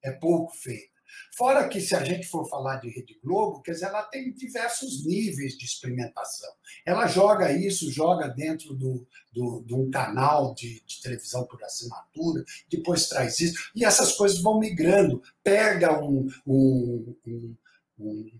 é 0.00 0.12
pouco 0.12 0.54
feita. 0.54 0.89
Fora 1.36 1.68
que, 1.68 1.80
se 1.80 1.94
a 1.94 2.04
gente 2.04 2.26
for 2.26 2.48
falar 2.48 2.76
de 2.76 2.88
Rede 2.88 3.18
Globo, 3.22 3.62
quer 3.62 3.72
dizer, 3.72 3.86
ela 3.86 4.02
tem 4.02 4.32
diversos 4.32 5.04
níveis 5.04 5.56
de 5.56 5.64
experimentação. 5.64 6.50
Ela 6.84 7.06
joga 7.06 7.52
isso, 7.52 7.90
joga 7.90 8.28
dentro 8.28 8.74
do, 8.74 9.06
do, 9.32 9.62
de 9.62 9.74
um 9.74 9.90
canal 9.90 10.54
de, 10.54 10.82
de, 10.86 11.00
televisão 11.00 11.46
por 11.46 11.62
assinatura, 11.62 12.44
depois 12.68 13.08
traz 13.08 13.40
isso, 13.40 13.70
e 13.74 13.84
essas 13.84 14.12
coisas 14.12 14.40
vão 14.40 14.58
migrando. 14.58 15.22
Pega 15.42 16.02
um, 16.02 16.28
um, 16.46 17.16
um, 17.26 17.56
um, 17.98 18.30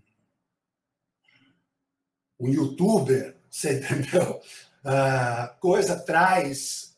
um 2.39 2.47
youtuber, 2.49 3.35
você 3.49 3.79
entendeu? 3.79 4.41
Uh, 4.83 5.59
coisa 5.59 5.99
traz, 5.99 6.95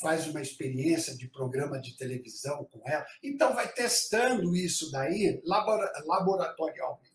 faz 0.00 0.26
uma 0.26 0.42
experiência 0.42 1.16
de 1.16 1.28
programa 1.28 1.80
de 1.80 1.96
televisão 1.96 2.64
com 2.72 2.80
ela, 2.84 3.06
então 3.22 3.54
vai 3.54 3.68
testando 3.72 4.56
isso 4.56 4.90
daí 4.90 5.40
laboratorialmente 5.44 7.10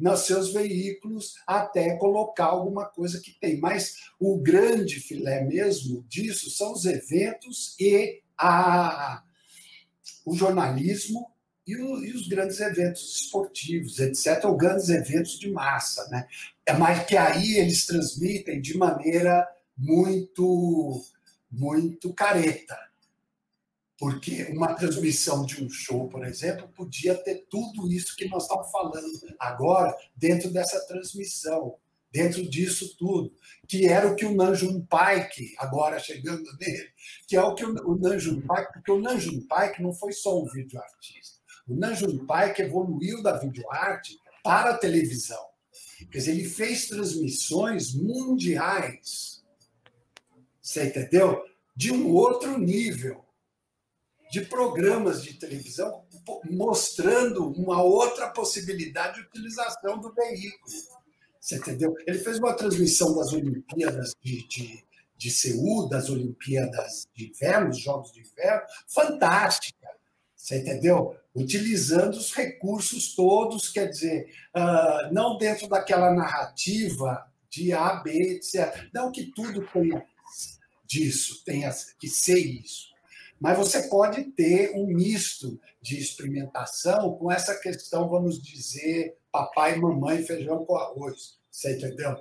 nos 0.00 0.20
seus 0.20 0.52
veículos 0.52 1.34
até 1.46 1.96
colocar 1.96 2.46
alguma 2.46 2.86
coisa 2.86 3.20
que 3.20 3.32
tem. 3.32 3.60
Mas 3.60 3.96
o 4.18 4.38
grande 4.38 4.98
filé 4.98 5.44
mesmo 5.44 6.02
disso 6.08 6.50
são 6.50 6.72
os 6.72 6.86
eventos 6.86 7.76
e 7.78 8.22
a, 8.36 9.22
o 10.24 10.34
jornalismo 10.34 11.29
e, 11.70 11.76
o, 11.76 12.04
e, 12.04 12.12
os 12.12 12.26
grandes 12.26 12.58
eventos 12.60 13.22
esportivos, 13.22 14.00
etc., 14.00 14.44
ou 14.44 14.56
grandes 14.56 14.88
eventos 14.88 15.38
de 15.38 15.50
massa. 15.50 16.08
Né? 16.08 16.26
É 16.66 16.72
mais 16.72 17.06
que 17.06 17.16
aí 17.16 17.58
eles 17.58 17.86
transmitem 17.86 18.60
de 18.60 18.76
maneira 18.76 19.46
muito, 19.76 21.00
muito 21.50 22.12
careta. 22.12 22.76
Porque 23.96 24.44
uma 24.44 24.74
transmissão 24.74 25.44
de 25.44 25.62
um 25.62 25.70
show, 25.70 26.08
por 26.08 26.26
exemplo, 26.26 26.66
podia 26.68 27.14
ter 27.14 27.46
tudo 27.50 27.86
isso 27.92 28.16
que 28.16 28.26
nós 28.28 28.44
estamos 28.44 28.70
falando 28.70 29.06
agora 29.38 29.94
dentro 30.16 30.50
dessa 30.50 30.80
transmissão, 30.86 31.76
dentro 32.10 32.48
disso 32.48 32.96
tudo, 32.96 33.32
que 33.68 33.86
era 33.86 34.08
o 34.08 34.16
que 34.16 34.24
o 34.24 34.34
Nanjum 34.34 34.84
Paik, 34.86 35.54
agora 35.58 35.98
chegando 35.98 36.50
nele, 36.58 36.88
que 37.28 37.36
é 37.36 37.42
o 37.42 37.54
que 37.54 37.64
o 37.64 37.94
Nanjum 37.96 38.40
Paik, 38.40 38.72
porque 38.72 38.90
o 38.90 39.00
Nanjum 39.00 39.46
Paik 39.46 39.82
não 39.82 39.92
foi 39.92 40.12
só 40.12 40.42
um 40.42 40.46
vídeo 40.46 40.80
artista. 40.80 41.39
O 41.68 41.74
Nanjum 41.74 42.26
Paik 42.26 42.60
evoluiu 42.62 43.22
da 43.22 43.36
videoarte 43.36 44.18
para 44.42 44.70
a 44.70 44.78
televisão. 44.78 45.44
Quer 46.10 46.18
dizer, 46.18 46.30
ele 46.32 46.48
fez 46.48 46.86
transmissões 46.86 47.94
mundiais. 47.94 49.44
Você 50.60 50.84
entendeu? 50.84 51.44
De 51.76 51.92
um 51.92 52.10
outro 52.10 52.58
nível. 52.58 53.24
De 54.30 54.42
programas 54.42 55.22
de 55.22 55.34
televisão 55.34 56.04
mostrando 56.48 57.50
uma 57.52 57.82
outra 57.82 58.30
possibilidade 58.30 59.16
de 59.16 59.26
utilização 59.26 59.98
do 59.98 60.12
veículo. 60.12 60.72
Você 61.40 61.56
entendeu? 61.56 61.94
Ele 62.06 62.18
fez 62.18 62.38
uma 62.38 62.54
transmissão 62.54 63.16
das 63.16 63.32
Olimpíadas 63.32 64.14
de, 64.22 64.46
de, 64.46 64.84
de 65.16 65.30
Seul, 65.30 65.88
das 65.88 66.10
Olimpíadas 66.10 67.08
de 67.14 67.30
Inverno, 67.30 67.70
os 67.70 67.78
Jogos 67.78 68.12
de 68.12 68.20
Inverno, 68.20 68.62
fantástica. 68.86 69.88
Você 70.36 70.58
entendeu? 70.58 71.16
Utilizando 71.34 72.14
os 72.14 72.32
recursos 72.32 73.14
todos, 73.14 73.68
quer 73.68 73.86
dizer, 73.86 74.32
uh, 74.56 75.12
não 75.12 75.38
dentro 75.38 75.68
daquela 75.68 76.12
narrativa 76.12 77.26
de 77.48 77.72
A, 77.72 77.94
B, 77.94 78.36
etc. 78.36 78.88
Não 78.92 79.12
que 79.12 79.26
tudo 79.34 79.66
tenha 79.72 80.04
disso, 80.84 81.44
tenha 81.44 81.70
que 81.98 82.08
ser 82.08 82.38
isso. 82.38 82.90
Mas 83.40 83.56
você 83.56 83.88
pode 83.88 84.24
ter 84.32 84.72
um 84.74 84.86
misto 84.86 85.58
de 85.80 85.98
experimentação 85.98 87.16
com 87.16 87.32
essa 87.32 87.54
questão, 87.58 88.08
vamos 88.08 88.42
dizer, 88.42 89.16
papai, 89.32 89.76
mamãe, 89.76 90.22
feijão 90.22 90.64
com 90.64 90.76
arroz. 90.76 91.38
Você 91.50 91.76
entendeu? 91.76 92.16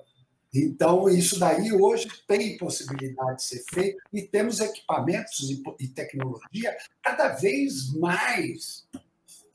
Então, 0.54 1.08
isso 1.08 1.40
daí 1.40 1.72
hoje 1.72 2.08
tem 2.28 2.58
possibilidade 2.58 3.38
de 3.38 3.44
ser 3.44 3.64
feito 3.72 4.02
e 4.12 4.24
temos 4.24 4.60
equipamentos 4.60 5.50
e, 5.80 5.88
tecnologia 5.90 6.76
cada 7.04 7.30
vez 7.30 7.94
mais 7.94 8.88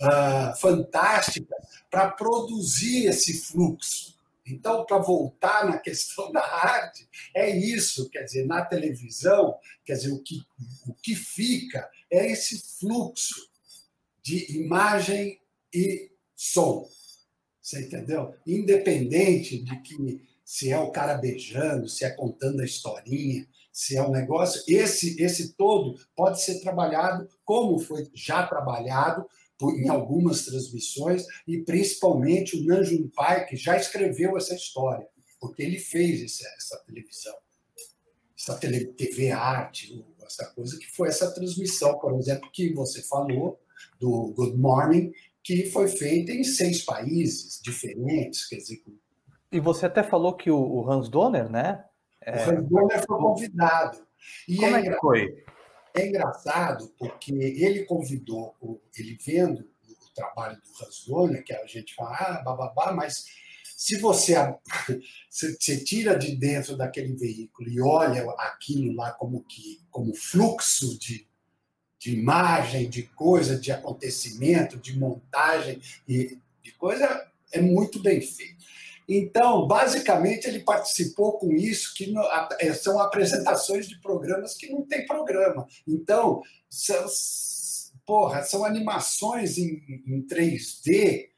uh, 0.01 0.57
fantástica 0.61 1.55
para 1.91 2.11
produzir 2.13 3.07
esse 3.07 3.41
fluxo. 3.41 4.15
Então, 4.47 4.85
para 4.85 4.99
voltar 4.99 5.67
na 5.67 5.79
questão 5.79 6.31
da 6.33 6.45
arte, 6.45 7.09
é 7.35 7.51
isso, 7.51 8.09
quer 8.09 8.23
dizer, 8.23 8.47
na 8.47 8.65
televisão, 8.65 9.59
quer 9.85 9.95
dizer, 9.95 10.13
o 10.13 10.23
que, 10.23 10.41
o 10.87 10.95
que 10.95 11.17
fica 11.17 11.91
é 12.11 12.31
esse 12.31 12.79
fluxo 12.79 13.51
de 14.23 14.59
imagem 14.59 15.41
e 15.73 16.11
som. 16.37 16.89
Você 17.61 17.81
entendeu? 17.81 18.35
Independente 18.47 19.59
de 19.59 19.81
que 19.81 20.21
se 20.55 20.71
é 20.71 20.79
o 20.79 20.93
cara 20.93 21.17
beijando, 21.17 21.89
se 21.89 22.05
é 22.05 22.11
contando 22.11 22.61
a 22.61 22.65
historinha, 22.65 23.45
se 23.73 23.97
é 23.97 24.03
um 24.07 24.13
negócio. 24.13 24.63
Esse, 24.69 25.21
esse 25.21 25.55
todo 25.55 25.99
pode 26.15 26.41
ser 26.41 26.61
trabalhado 26.61 27.29
como 27.45 27.81
foi 27.81 28.09
já 28.15 28.47
trabalhado 28.47 29.27
em 29.61 29.89
algumas 29.89 30.45
transmissões, 30.45 31.25
e 31.45 31.59
principalmente 31.59 32.57
o 32.57 32.65
Nanjun 32.65 33.09
Pai, 33.09 33.47
que 33.47 33.57
já 33.57 33.77
escreveu 33.77 34.37
essa 34.37 34.55
história, 34.55 35.09
porque 35.41 35.61
ele 35.61 35.81
fez 35.81 36.23
essa, 36.23 36.47
essa 36.57 36.85
televisão, 36.87 37.35
essa 38.39 38.55
TV 38.57 39.33
arte, 39.33 40.07
essa 40.25 40.47
coisa 40.53 40.79
que 40.79 40.87
foi 40.87 41.09
essa 41.09 41.33
transmissão, 41.33 41.99
por 41.99 42.17
exemplo, 42.17 42.49
que 42.53 42.73
você 42.73 43.03
falou, 43.03 43.59
do 43.99 44.33
Good 44.37 44.57
Morning, 44.57 45.13
que 45.43 45.69
foi 45.71 45.89
feita 45.89 46.31
em 46.31 46.45
seis 46.45 46.85
países 46.85 47.61
diferentes, 47.61 48.47
quer 48.47 48.59
dizer... 48.59 48.85
E 49.55 49.61
você 49.61 49.87
até 49.87 50.03
falou 50.03 50.35
que 50.35 50.51
o 50.51 50.91
Hans 50.91 51.09
Donner, 51.09 51.49
né? 51.49 51.85
É... 52.21 52.45
O 52.45 52.51
Hans 52.51 52.69
Donner 52.69 53.07
foi 53.07 53.19
convidado. 53.19 54.05
E 54.49 54.57
Como 54.57 54.75
é, 54.75 54.81
é 54.81 54.83
que 54.83 54.99
foi? 54.99 55.45
É 55.95 56.09
engraçado 56.09 56.93
porque 56.99 57.33
ele 57.33 57.85
convidou, 57.85 58.57
ele 58.99 59.17
vendo 59.25 59.61
o 59.61 60.13
trabalho 60.13 60.57
do 60.57 60.85
Hans 60.85 61.05
Donner, 61.07 61.45
que 61.45 61.55
a 61.55 61.65
gente 61.67 61.95
fala, 61.95 62.17
ah, 62.19 62.43
bababá, 62.43 62.93
mas 62.93 63.27
se 63.77 63.97
você, 64.01 64.35
você 65.31 65.79
tira 65.85 66.19
de 66.19 66.35
dentro 66.35 66.77
daquele 66.77 67.15
veículo 67.15 67.69
e 67.69 67.81
olha 67.81 68.29
aquilo 68.39 68.93
lá 68.97 69.13
como 69.13 69.45
que 69.45 69.81
como 69.89 70.17
fluxo 70.17 70.99
de, 70.99 71.29
de 71.97 72.13
imagem, 72.13 72.91
de 72.91 73.05
coisa, 73.05 73.57
de 73.57 73.71
acontecimento, 73.71 74.79
de 74.79 74.99
montagem 74.99 75.81
e 76.09 76.41
de 76.61 76.73
coisa, 76.73 77.31
é 77.53 77.61
muito 77.61 78.03
bem 78.03 78.21
feito. 78.21 78.54
Então, 79.09 79.67
basicamente, 79.67 80.47
ele 80.47 80.61
participou 80.61 81.39
com 81.39 81.53
isso, 81.53 81.95
que 81.95 82.13
é, 82.59 82.73
são 82.73 82.99
apresentações 82.99 83.89
de 83.89 84.01
programas 84.01 84.55
que 84.55 84.71
não 84.71 84.83
tem 84.83 85.07
programa. 85.07 85.67
Então, 85.87 86.43
são, 86.71 87.07
porra, 88.07 88.43
são 88.43 88.65
animações 88.65 89.59
em, 89.59 89.83
em 90.07 90.27
3D 90.27 91.29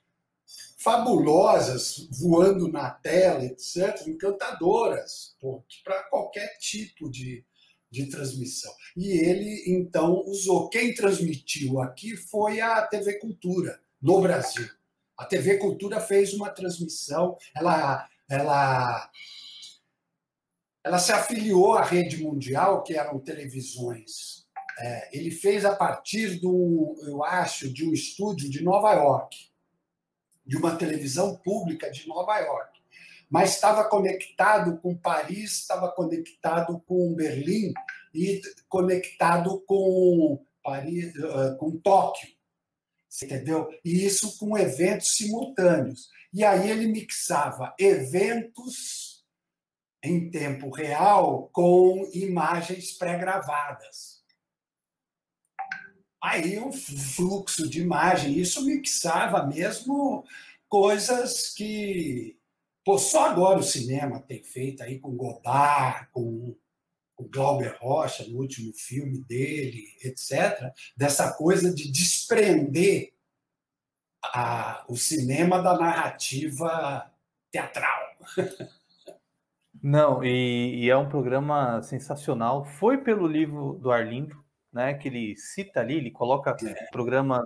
fabulosas, 0.86 2.08
voando 2.12 2.68
na 2.68 2.90
tela, 2.90 3.44
etc., 3.44 4.06
encantadoras, 4.06 5.34
para 5.82 6.04
qualquer 6.04 6.56
tipo 6.58 7.10
de, 7.10 7.44
de 7.90 8.06
transmissão. 8.06 8.72
E 8.96 9.08
ele, 9.08 9.64
então, 9.66 10.22
usou. 10.26 10.68
Quem 10.68 10.94
transmitiu 10.94 11.80
aqui 11.80 12.16
foi 12.16 12.60
a 12.60 12.82
TV 12.82 13.14
Cultura, 13.14 13.80
no 14.00 14.20
Brasil. 14.20 14.68
A 15.16 15.24
TV 15.24 15.56
Cultura 15.56 15.98
fez 15.98 16.34
uma 16.34 16.50
transmissão, 16.50 17.38
ela, 17.54 18.06
ela, 18.28 19.10
ela 20.84 20.98
se 20.98 21.10
afiliou 21.10 21.74
à 21.74 21.82
rede 21.82 22.22
mundial, 22.22 22.82
que 22.82 22.94
eram 22.94 23.18
televisões. 23.18 24.46
É, 24.78 25.16
ele 25.16 25.30
fez 25.30 25.64
a 25.64 25.74
partir 25.74 26.38
do, 26.38 26.94
eu 27.06 27.24
acho, 27.24 27.72
de 27.72 27.88
um 27.88 27.94
estúdio 27.94 28.50
de 28.50 28.62
Nova 28.62 28.92
York, 28.92 29.36
de 30.44 30.56
uma 30.56 30.76
televisão 30.76 31.34
pública 31.36 31.90
de 31.90 32.06
Nova 32.06 32.38
York. 32.38 32.78
Mas 33.30 33.54
estava 33.54 33.88
conectado 33.88 34.78
com 34.78 34.94
Paris, 34.94 35.60
estava 35.60 35.90
conectado 35.90 36.78
com 36.86 37.14
Berlim 37.14 37.72
e 38.14 38.40
conectado 38.68 39.60
com 39.66 40.44
Paris, 40.62 41.12
com 41.58 41.78
Tóquio 41.78 42.35
entendeu? 43.24 43.68
E 43.84 44.04
isso 44.04 44.38
com 44.38 44.56
eventos 44.58 45.14
simultâneos. 45.16 46.08
E 46.32 46.44
aí 46.44 46.70
ele 46.70 46.86
mixava 46.86 47.74
eventos 47.78 49.24
em 50.02 50.30
tempo 50.30 50.70
real 50.70 51.48
com 51.52 52.08
imagens 52.12 52.92
pré-gravadas. 52.92 54.22
Aí 56.22 56.58
um 56.58 56.72
fluxo 56.72 57.68
de 57.68 57.80
imagem, 57.80 58.38
isso 58.38 58.64
mixava 58.64 59.46
mesmo 59.46 60.24
coisas 60.68 61.54
que 61.54 62.36
pô, 62.84 62.98
só 62.98 63.28
agora 63.28 63.58
o 63.58 63.64
cinema 63.64 64.20
tem 64.20 64.42
feito 64.42 64.82
aí 64.82 64.98
com 64.98 65.16
Godard, 65.16 66.08
com 66.12 66.56
o 67.16 67.28
Glauber 67.28 67.76
Rocha, 67.80 68.26
no 68.26 68.38
último 68.38 68.72
filme 68.74 69.22
dele, 69.24 69.84
etc., 70.04 70.72
dessa 70.96 71.32
coisa 71.32 71.74
de 71.74 71.90
desprender 71.90 73.12
a, 74.22 74.84
o 74.88 74.96
cinema 74.96 75.62
da 75.62 75.76
narrativa 75.76 77.10
teatral. 77.50 78.16
Não, 79.82 80.24
e, 80.24 80.84
e, 80.84 80.90
é 80.90 80.96
um 80.96 81.08
programa 81.08 81.80
sensacional. 81.82 82.64
Foi 82.64 82.98
pelo 82.98 83.26
livro 83.26 83.74
do 83.74 83.92
Arlindo, 83.92 84.42
né? 84.72 84.94
Que 84.94 85.08
ele 85.08 85.36
cita 85.36 85.80
ali, 85.80 85.94
ele 85.94 86.10
coloca 86.10 86.56
é. 86.64 86.90
programas 86.90 87.44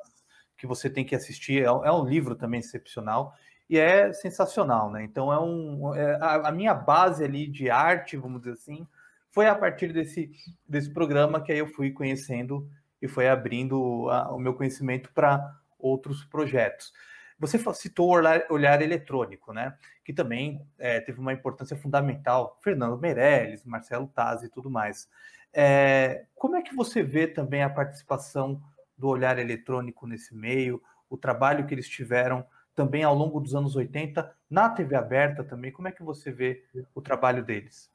que 0.57 0.67
você 0.67 0.89
tem 0.89 1.05
que 1.05 1.15
assistir. 1.15 1.63
É, 1.63 1.67
é, 1.67 1.93
um 1.93 2.05
livro 2.05 2.35
também 2.35 2.61
excepcional 2.61 3.35
e 3.69 3.79
é 3.79 4.13
sensacional, 4.13 4.91
né? 4.91 5.03
Então 5.05 5.33
é 5.33 5.39
um 5.41 5.95
é, 5.95 6.17
a, 6.17 6.49
a, 6.49 6.53
minha 6.53 6.75
base 6.75 7.23
ali 7.25 7.47
de 7.47 7.69
arte, 7.69 8.17
vamos 8.17 8.41
dizer 8.41 8.53
assim, 8.53 8.87
foi 9.31 9.47
a 9.47 9.55
partir 9.55 9.93
desse 9.93 10.31
desse 10.69 10.93
programa 10.93 11.41
que 11.41 11.53
aí 11.53 11.59
eu 11.59 11.67
fui 11.67 11.91
conhecendo 11.91 12.69
e 13.01 13.09
foi 13.09 13.29
abrindo 13.29 14.09
a, 14.11 14.35
o 14.35 14.39
meu 14.39 14.55
conhecimento 14.55 15.13
para 15.13 15.59
outros 15.79 16.25
projetos. 16.25 16.93
Você 17.39 17.59
citou 17.73 18.09
o 18.09 18.13
olhar, 18.13 18.47
olhar 18.51 18.83
eletrônico, 18.83 19.53
né? 19.53 19.75
Que 20.05 20.13
também 20.13 20.61
é, 20.79 21.01
teve 21.01 21.19
uma 21.19 21.33
importância 21.33 21.75
fundamental. 21.75 22.59
Fernando 22.63 22.99
Meirelles, 22.99 23.65
Marcelo 23.65 24.07
Taz 24.09 24.43
e 24.43 24.51
tudo 24.51 24.71
mais. 24.71 25.09
É, 25.53 26.27
como 26.35 26.57
é 26.57 26.63
que 26.63 26.75
você 26.75 27.03
vê 27.03 27.27
também 27.27 27.63
a 27.63 27.71
participação 27.71 28.63
do 28.97 29.09
olhar 29.09 29.39
eletrônico 29.39 30.07
nesse 30.07 30.35
meio, 30.35 30.83
o 31.09 31.17
trabalho 31.17 31.67
que 31.67 31.73
eles 31.73 31.89
tiveram 31.89 32.45
também 32.75 33.03
ao 33.03 33.15
longo 33.15 33.41
dos 33.41 33.55
anos 33.55 33.75
80 33.75 34.31
na 34.51 34.69
TV 34.69 34.95
aberta 34.95 35.43
também? 35.43 35.73
Como 35.73 35.89
é 35.89 35.93
que 35.93 36.03
você 36.03 36.31
vê 36.31 36.63
o 36.95 37.01
trabalho 37.01 37.43
deles? 37.43 37.91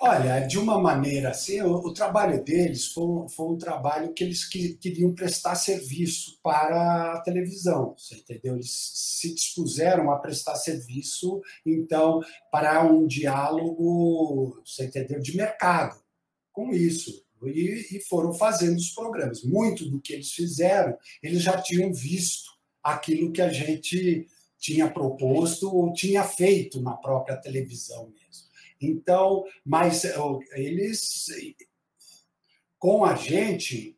Olha, 0.00 0.40
de 0.40 0.58
uma 0.58 0.78
maneira 0.78 1.30
assim, 1.30 1.60
o, 1.62 1.74
o 1.74 1.92
trabalho 1.92 2.42
deles 2.44 2.86
foi, 2.86 3.28
foi, 3.30 3.46
um 3.46 3.58
trabalho 3.58 4.12
que 4.12 4.22
eles 4.22 4.44
que, 4.44 4.74
queriam 4.74 5.14
prestar 5.14 5.54
serviço 5.54 6.38
para 6.42 7.14
a 7.14 7.20
televisão, 7.22 7.94
você 7.96 8.16
entendeu? 8.16 8.54
Eles 8.54 8.70
se 8.70 9.34
dispuseram 9.34 10.10
a 10.10 10.18
prestar 10.18 10.54
serviço, 10.56 11.40
então, 11.64 12.20
para 12.52 12.82
um 12.84 13.06
diálogo, 13.06 14.62
você 14.64 14.84
entendeu, 14.84 15.18
de 15.20 15.36
mercado 15.36 15.98
com 16.52 16.72
isso. 16.72 17.24
E, 17.44 17.96
e 17.96 18.00
foram 18.00 18.32
fazendo 18.32 18.76
os 18.76 18.90
programas. 18.90 19.42
Muito 19.44 19.88
do 19.88 20.00
que 20.00 20.12
eles 20.12 20.32
fizeram, 20.32 20.96
eles 21.22 21.42
já 21.42 21.60
tinham 21.60 21.92
visto 21.92 22.50
aquilo 22.82 23.32
que 23.32 23.42
a 23.42 23.50
gente 23.50 24.26
tinha 24.58 24.90
proposto 24.90 25.74
ou 25.74 25.92
tinha 25.92 26.24
feito 26.24 26.80
na 26.80 26.96
própria 26.96 27.36
televisão 27.36 28.10
mesmo. 28.10 28.45
Então, 28.80 29.44
mas 29.64 30.04
eh, 30.04 30.14
eles, 30.54 31.26
com 32.78 33.04
a 33.04 33.14
gente, 33.14 33.96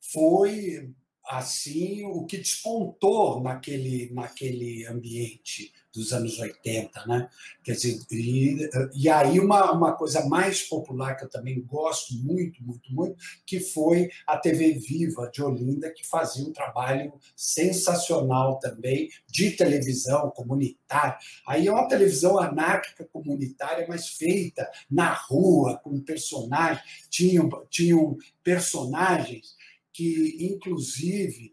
foi 0.00 0.90
assim 1.24 2.04
o 2.04 2.24
que 2.26 2.36
despontou 2.36 3.40
naquele, 3.40 4.12
naquele 4.12 4.86
ambiente 4.86 5.72
dos 5.92 6.12
anos 6.12 6.38
80, 6.38 7.06
né? 7.06 7.28
Quer 7.62 7.72
dizer, 7.72 8.00
e, 8.10 8.68
e 8.94 9.08
aí 9.08 9.38
uma, 9.38 9.72
uma 9.72 9.92
coisa 9.92 10.26
mais 10.26 10.62
popular 10.62 11.16
que 11.16 11.24
eu 11.24 11.30
também 11.30 11.60
gosto 11.60 12.14
muito, 12.14 12.62
muito, 12.62 12.92
muito, 12.92 13.16
que 13.44 13.60
foi 13.60 14.08
a 14.26 14.38
TV 14.38 14.72
Viva 14.74 15.30
de 15.32 15.42
Olinda, 15.42 15.92
que 15.92 16.06
fazia 16.06 16.46
um 16.46 16.52
trabalho 16.52 17.12
sensacional 17.36 18.58
também 18.58 19.10
de 19.28 19.50
televisão 19.50 20.30
comunitária. 20.30 21.16
Aí 21.46 21.66
é 21.66 21.72
uma 21.72 21.88
televisão 21.88 22.38
anárquica 22.38 23.04
comunitária, 23.04 23.86
mas 23.88 24.08
feita 24.08 24.70
na 24.90 25.12
rua, 25.12 25.78
com 25.78 26.00
personagens, 26.00 26.82
tinham, 27.10 27.48
tinham 27.68 28.16
personagens 28.42 29.54
que, 29.92 30.38
inclusive, 30.40 31.52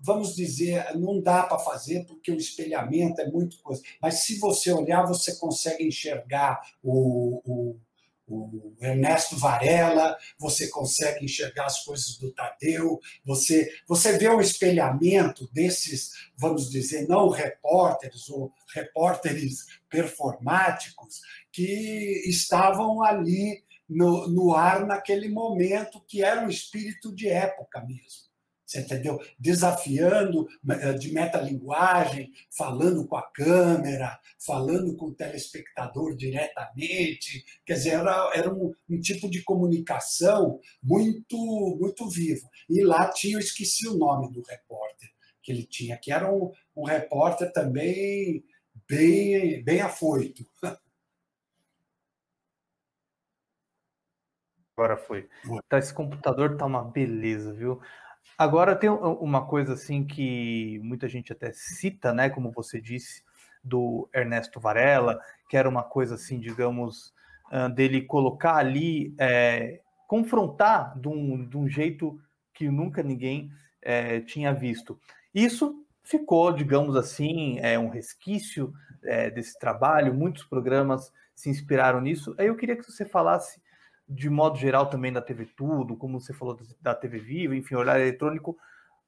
vamos 0.00 0.34
dizer, 0.34 0.94
não 0.96 1.20
dá 1.20 1.42
para 1.44 1.58
fazer 1.58 2.04
porque 2.06 2.30
o 2.30 2.36
espelhamento 2.36 3.20
é 3.20 3.30
muito 3.30 3.58
coisa, 3.62 3.82
mas 4.00 4.24
se 4.24 4.38
você 4.38 4.72
olhar, 4.72 5.06
você 5.06 5.36
consegue 5.36 5.86
enxergar 5.86 6.60
o, 6.82 7.40
o, 7.44 7.76
o 8.28 8.74
Ernesto 8.80 9.36
Varela, 9.36 10.16
você 10.38 10.68
consegue 10.68 11.24
enxergar 11.24 11.66
as 11.66 11.84
coisas 11.84 12.16
do 12.16 12.32
Tadeu, 12.32 13.00
você, 13.24 13.72
você 13.86 14.16
vê 14.18 14.28
o 14.28 14.40
espelhamento 14.40 15.48
desses, 15.52 16.12
vamos 16.36 16.70
dizer, 16.70 17.06
não 17.08 17.28
repórteres 17.28 18.28
ou 18.28 18.52
repórteres 18.74 19.66
performáticos 19.88 21.20
que 21.50 22.22
estavam 22.26 23.02
ali 23.02 23.62
no, 23.88 24.26
no 24.28 24.54
ar 24.54 24.86
naquele 24.86 25.28
momento, 25.28 26.02
que 26.06 26.22
era 26.22 26.44
um 26.44 26.48
espírito 26.48 27.14
de 27.14 27.28
época 27.28 27.84
mesmo 27.84 28.31
você 28.72 28.80
entendeu? 28.80 29.20
Desafiando 29.38 30.48
eh, 30.68 30.92
de 30.94 31.12
metalinguagem, 31.12 32.32
falando 32.50 33.06
com 33.06 33.16
a 33.16 33.30
câmera, 33.30 34.18
falando 34.38 34.96
com 34.96 35.06
o 35.06 35.14
telespectador 35.14 36.16
diretamente. 36.16 37.44
Quer 37.66 37.74
dizer, 37.74 37.90
era, 37.90 38.30
era 38.34 38.52
um, 38.52 38.72
um, 38.88 39.00
tipo 39.00 39.28
de 39.30 39.42
comunicação 39.42 40.58
muito, 40.82 41.36
muito 41.78 42.08
vivo. 42.08 42.48
E 42.68 42.82
lá 42.82 43.10
tinha, 43.10 43.36
eu 43.36 43.40
esqueci 43.40 43.86
o 43.86 43.98
nome 43.98 44.32
do 44.32 44.42
repórter 44.42 45.10
que 45.42 45.50
ele 45.50 45.64
tinha, 45.64 45.98
que 45.98 46.12
era 46.12 46.32
um, 46.32 46.52
um 46.74 46.84
repórter 46.84 47.52
também 47.52 48.44
bem, 48.88 49.62
bem 49.64 49.80
afoito. 49.80 50.46
Agora 54.76 54.96
foi. 54.96 55.28
Tá, 55.68 55.78
esse 55.78 55.92
computador 55.92 56.56
tá 56.56 56.64
uma 56.64 56.82
beleza, 56.82 57.52
viu? 57.52 57.80
Agora 58.36 58.74
tem 58.74 58.90
uma 58.90 59.46
coisa 59.46 59.74
assim 59.74 60.04
que 60.04 60.80
muita 60.82 61.08
gente 61.08 61.32
até 61.32 61.52
cita, 61.52 62.12
né? 62.12 62.30
Como 62.30 62.50
você 62.50 62.80
disse, 62.80 63.22
do 63.62 64.08
Ernesto 64.12 64.58
Varela, 64.58 65.20
que 65.48 65.56
era 65.56 65.68
uma 65.68 65.82
coisa 65.82 66.16
assim, 66.16 66.40
digamos, 66.40 67.14
dele 67.74 68.02
colocar 68.02 68.56
ali, 68.56 69.14
é, 69.18 69.80
confrontar 70.08 70.98
de 70.98 71.08
um, 71.08 71.46
de 71.46 71.56
um 71.56 71.68
jeito 71.68 72.20
que 72.52 72.68
nunca 72.68 73.02
ninguém 73.02 73.50
é, 73.80 74.20
tinha 74.20 74.52
visto. 74.52 74.98
Isso 75.34 75.86
ficou, 76.02 76.52
digamos 76.52 76.96
assim, 76.96 77.58
é, 77.60 77.78
um 77.78 77.88
resquício 77.88 78.72
é, 79.04 79.30
desse 79.30 79.58
trabalho, 79.58 80.14
muitos 80.14 80.44
programas 80.44 81.12
se 81.34 81.48
inspiraram 81.48 82.00
nisso. 82.00 82.34
Aí 82.38 82.46
eu 82.46 82.56
queria 82.56 82.76
que 82.76 82.84
você 82.84 83.04
falasse 83.04 83.61
de 84.12 84.28
modo 84.28 84.58
geral 84.58 84.86
também 84.86 85.12
da 85.12 85.20
TV 85.20 85.46
Tudo, 85.56 85.96
como 85.96 86.20
você 86.20 86.32
falou 86.32 86.58
da 86.80 86.94
TV 86.94 87.18
Viva, 87.18 87.56
enfim, 87.56 87.74
olhar 87.74 88.00
eletrônico. 88.00 88.56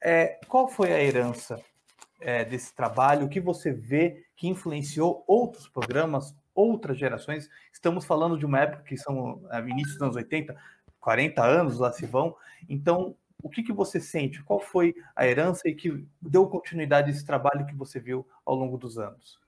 É, 0.00 0.38
qual 0.48 0.68
foi 0.68 0.92
a 0.92 1.02
herança 1.02 1.60
é, 2.20 2.44
desse 2.44 2.74
trabalho? 2.74 3.26
O 3.26 3.28
que 3.28 3.40
você 3.40 3.72
vê 3.72 4.24
que 4.36 4.48
influenciou 4.48 5.24
outros 5.26 5.68
programas, 5.68 6.34
outras 6.54 6.98
gerações? 6.98 7.48
Estamos 7.72 8.04
falando 8.04 8.38
de 8.38 8.46
uma 8.46 8.60
época 8.60 8.84
que 8.84 8.96
são 8.96 9.40
é, 9.50 9.60
início 9.60 9.92
dos 9.92 10.02
anos 10.02 10.16
80, 10.16 10.56
40 11.00 11.44
anos 11.44 11.78
lá 11.78 11.92
se 11.92 12.06
vão. 12.06 12.34
Então, 12.68 13.14
o 13.42 13.50
que, 13.50 13.62
que 13.62 13.72
você 13.72 14.00
sente? 14.00 14.42
Qual 14.42 14.58
foi 14.58 14.94
a 15.14 15.26
herança 15.26 15.68
e 15.68 15.74
que 15.74 16.06
deu 16.20 16.46
continuidade 16.46 17.10
a 17.10 17.14
esse 17.14 17.26
trabalho 17.26 17.66
que 17.66 17.74
você 17.74 18.00
viu 18.00 18.26
ao 18.44 18.54
longo 18.54 18.78
dos 18.78 18.98
anos? 18.98 19.38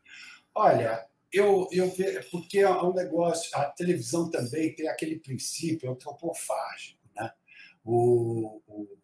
Olha, 0.54 1.07
eu, 1.33 1.68
eu 1.72 1.93
porque 2.31 2.59
é 2.59 2.70
um 2.70 2.95
negócio, 2.95 3.51
a 3.57 3.64
televisão 3.66 4.31
também 4.31 4.74
tem 4.74 4.89
aquele 4.89 5.18
princípio 5.18 5.91
antropofágico, 5.91 7.01
né? 7.14 7.33
O, 7.85 8.61
o, 8.66 8.99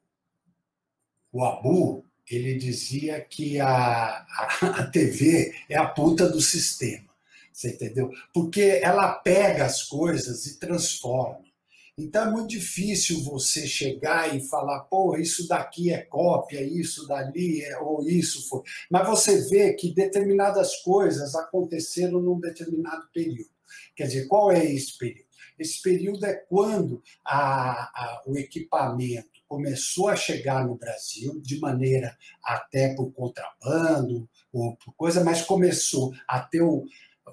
o 1.33 1.45
Abu 1.45 2.05
ele 2.31 2.55
dizia 2.55 3.21
que 3.21 3.61
a, 3.61 3.69
a, 3.69 4.59
a 4.83 4.87
TV 4.87 5.55
é 5.69 5.77
a 5.77 5.87
puta 5.87 6.29
do 6.29 6.41
sistema, 6.41 7.09
você 7.53 7.71
entendeu? 7.71 8.11
Porque 8.33 8.81
ela 8.83 9.13
pega 9.15 9.65
as 9.65 9.83
coisas 9.83 10.47
e 10.47 10.59
transforma. 10.59 11.52
Então 11.99 12.29
é 12.29 12.31
muito 12.31 12.49
difícil 12.49 13.23
você 13.23 13.67
chegar 13.67 14.35
e 14.35 14.41
falar, 14.49 14.81
pô, 14.85 15.15
isso 15.19 15.47
daqui 15.47 15.93
é 15.93 15.99
cópia, 15.99 16.63
isso 16.63 17.07
dali 17.07 17.63
é, 17.63 17.79
ou 17.79 18.03
isso 18.09 18.49
foi. 18.49 18.63
Mas 18.91 19.07
você 19.07 19.47
vê 19.49 19.75
que 19.75 19.93
determinadas 19.93 20.77
coisas 20.77 21.35
aconteceram 21.35 22.19
num 22.19 22.41
determinado 22.41 23.07
período. 23.13 23.51
Quer 23.95 24.07
dizer, 24.07 24.27
qual 24.27 24.51
é 24.51 24.65
esse 24.65 24.97
período? 24.97 25.27
Esse 25.59 25.83
período 25.83 26.25
é 26.25 26.33
quando 26.33 27.03
a, 27.23 27.83
a, 27.83 28.23
o 28.27 28.39
equipamento 28.39 29.29
começou 29.47 30.09
a 30.09 30.17
chegar 30.17 30.67
no 30.67 30.77
Brasil, 30.77 31.39
de 31.43 31.61
maneira 31.61 32.17
até 32.43 32.95
por 32.95 33.13
contrabando, 33.13 34.27
ou 34.51 34.75
por 34.77 34.95
coisa, 34.95 35.23
mas 35.23 35.43
começou 35.43 36.11
a 36.27 36.41
ter. 36.41 36.63
O, 36.63 36.87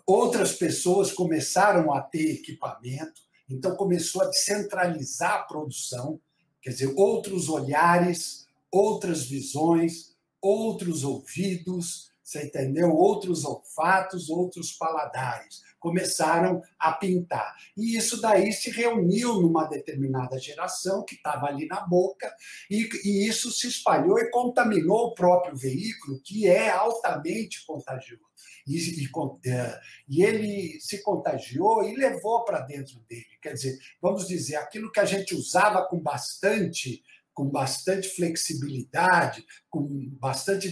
outras 0.05 0.51
pessoas 0.51 1.13
começaram 1.13 1.93
a 1.93 2.01
ter 2.01 2.31
equipamento 2.31 3.28
então 3.49 3.75
começou 3.75 4.21
a 4.21 4.27
descentralizar 4.27 5.33
a 5.33 5.43
produção, 5.43 6.19
quer 6.61 6.71
dizer, 6.71 6.93
outros 6.95 7.49
olhares, 7.49 8.47
outras 8.71 9.25
visões, 9.25 10.15
outros 10.41 11.03
ouvidos, 11.03 12.08
você 12.29 12.43
entendeu? 12.43 12.91
Outros 12.91 13.43
olfatos, 13.43 14.29
outros 14.29 14.71
paladares 14.73 15.63
começaram 15.79 16.61
a 16.77 16.91
pintar. 16.91 17.55
E 17.75 17.97
isso 17.97 18.21
daí 18.21 18.51
se 18.53 18.69
reuniu 18.69 19.41
numa 19.41 19.65
determinada 19.65 20.37
geração 20.37 21.03
que 21.03 21.15
estava 21.15 21.47
ali 21.47 21.65
na 21.65 21.81
boca, 21.81 22.31
e, 22.69 22.87
e, 23.03 23.27
isso 23.27 23.49
se 23.49 23.67
espalhou 23.67 24.19
e 24.19 24.29
contaminou 24.29 25.07
o 25.07 25.13
próprio 25.15 25.55
veículo, 25.55 26.21
que 26.23 26.47
é 26.47 26.69
altamente 26.69 27.65
contagioso. 27.65 28.21
E, 28.67 28.77
e, 28.77 29.49
é, 29.49 29.79
e 30.07 30.23
ele 30.23 30.79
se 30.81 31.01
contagiou 31.01 31.83
e 31.83 31.95
levou 31.95 32.45
para 32.45 32.59
dentro 32.59 32.99
dele. 33.09 33.25
Quer 33.41 33.53
dizer, 33.53 33.79
vamos 33.99 34.27
dizer, 34.27 34.57
aquilo 34.57 34.91
que 34.91 34.99
a 34.99 35.05
gente 35.05 35.33
usava 35.33 35.83
com 35.87 35.99
bastante 35.99 37.01
com 37.31 37.49
bastante 37.49 38.09
flexibilidade, 38.09 39.45
com 39.69 39.87
bastante 40.19 40.67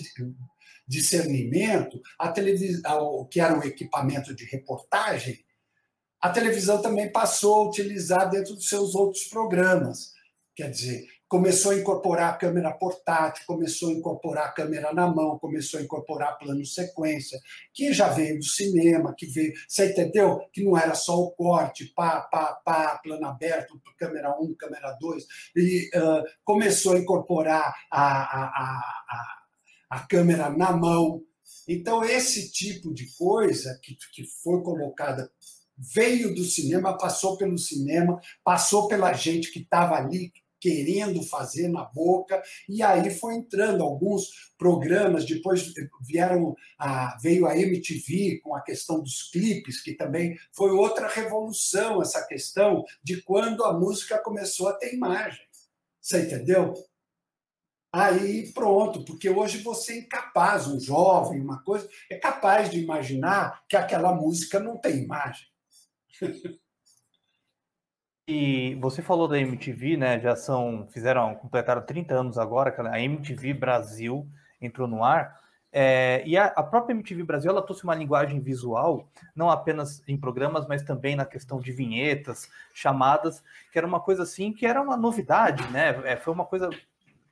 discernimento, 0.87 2.01
a 2.17 2.31
televisão, 2.31 3.27
que 3.29 3.39
era 3.39 3.57
um 3.57 3.63
equipamento 3.63 4.33
de 4.33 4.45
reportagem, 4.45 5.39
a 6.21 6.29
televisão 6.29 6.81
também 6.81 7.11
passou 7.11 7.55
a 7.55 7.67
utilizar 7.69 8.29
dentro 8.29 8.55
dos 8.55 8.67
seus 8.67 8.95
outros 8.95 9.25
programas. 9.25 10.13
Quer 10.55 10.71
dizer, 10.71 11.05
começou 11.27 11.71
a 11.71 11.77
incorporar 11.77 12.33
a 12.33 12.37
câmera 12.37 12.71
portátil, 12.71 13.45
começou 13.45 13.89
a 13.89 13.93
incorporar 13.93 14.45
a 14.45 14.51
câmera 14.51 14.93
na 14.93 15.07
mão, 15.07 15.37
começou 15.37 15.79
a 15.79 15.83
incorporar 15.83 16.37
plano 16.37 16.65
sequência, 16.65 17.39
que 17.73 17.93
já 17.93 18.09
veio 18.09 18.39
do 18.39 18.45
cinema, 18.45 19.13
que 19.15 19.27
veio, 19.27 19.53
você 19.67 19.91
entendeu? 19.91 20.39
Que 20.51 20.63
não 20.63 20.77
era 20.77 20.95
só 20.95 21.19
o 21.19 21.31
corte, 21.31 21.93
pá, 21.95 22.21
pá, 22.21 22.53
pá, 22.65 22.99
plano 23.03 23.27
aberto, 23.27 23.79
câmera 23.97 24.35
1, 24.39 24.55
câmera 24.55 24.97
2, 24.99 25.25
e 25.55 25.89
uh, 25.95 26.23
começou 26.43 26.93
a 26.93 26.99
incorporar 26.99 27.75
a, 27.91 28.01
a, 28.01 28.43
a, 28.45 28.79
a, 29.09 29.36
a 29.89 29.99
câmera 29.99 30.49
na 30.49 30.71
mão. 30.71 31.21
Então, 31.67 32.03
esse 32.03 32.51
tipo 32.51 32.93
de 32.93 33.07
coisa 33.17 33.79
que, 33.83 33.97
que 34.13 34.23
foi 34.43 34.61
colocada 34.61 35.31
veio 35.77 36.33
do 36.33 36.43
cinema, 36.43 36.97
passou 36.97 37.37
pelo 37.37 37.57
cinema, 37.57 38.19
passou 38.43 38.87
pela 38.87 39.13
gente 39.13 39.51
que 39.51 39.59
estava 39.59 39.95
ali, 39.95 40.31
querendo 40.59 41.21
fazer 41.23 41.67
na 41.67 41.83
boca, 41.83 42.41
e 42.67 42.81
aí 42.81 43.11
foi 43.11 43.35
entrando 43.35 43.83
alguns 43.83 44.51
programas, 44.57 45.23
depois 45.23 45.71
vieram 46.01 46.55
a, 46.79 47.15
veio 47.21 47.45
a 47.45 47.55
MTV 47.55 48.39
com 48.43 48.55
a 48.55 48.61
questão 48.61 48.99
dos 48.99 49.29
clipes, 49.29 49.81
que 49.81 49.93
também 49.93 50.35
foi 50.51 50.71
outra 50.71 51.07
revolução, 51.07 52.01
essa 52.01 52.25
questão 52.25 52.83
de 53.03 53.21
quando 53.21 53.63
a 53.63 53.73
música 53.73 54.17
começou 54.17 54.67
a 54.67 54.73
ter 54.73 54.95
imagem. 54.95 55.45
Você 56.01 56.23
entendeu? 56.23 56.73
Aí 57.97 58.51
pronto, 58.53 59.03
porque 59.03 59.27
hoje 59.27 59.63
você 59.63 59.93
é 59.93 59.97
incapaz, 60.01 60.67
um 60.67 60.79
jovem, 60.79 61.41
uma 61.41 61.63
coisa, 61.63 61.89
é 62.11 62.15
capaz 62.15 62.69
de 62.69 62.79
imaginar 62.79 63.63
que 63.67 63.75
aquela 63.75 64.13
música 64.13 64.59
não 64.59 64.77
tem 64.77 65.03
imagem. 65.03 65.47
E 68.27 68.75
você 68.75 69.01
falou 69.01 69.27
da 69.27 69.39
MTV, 69.39 69.97
né? 69.97 70.19
Já 70.19 70.35
são, 70.35 70.85
fizeram, 70.91 71.33
completaram 71.33 71.81
30 71.81 72.13
anos 72.13 72.37
agora, 72.37 72.75
a 72.91 73.01
MTV 73.01 73.53
Brasil 73.55 74.27
entrou 74.61 74.87
no 74.87 75.03
ar. 75.03 75.39
É, 75.71 76.23
e 76.25 76.37
a, 76.37 76.45
a, 76.45 76.63
própria 76.63 76.93
MTV 76.93 77.23
Brasil 77.23 77.49
ela 77.49 77.61
trouxe 77.61 77.83
uma 77.83 77.95
linguagem 77.95 78.39
visual, 78.39 79.09
não 79.35 79.49
apenas 79.49 80.01
em 80.07 80.17
programas, 80.17 80.67
mas 80.67 80.83
também 80.83 81.15
na 81.15 81.25
questão 81.25 81.59
de 81.59 81.71
vinhetas, 81.71 82.49
chamadas, 82.73 83.43
que 83.71 83.77
era 83.77 83.87
uma 83.87 83.99
coisa 83.99 84.23
assim 84.23 84.53
que 84.53 84.65
era 84.65 84.81
uma 84.81 84.97
novidade, 84.97 85.65
né? 85.71 85.89
É, 86.05 86.15
foi 86.15 86.33
uma 86.33 86.45
coisa, 86.45 86.69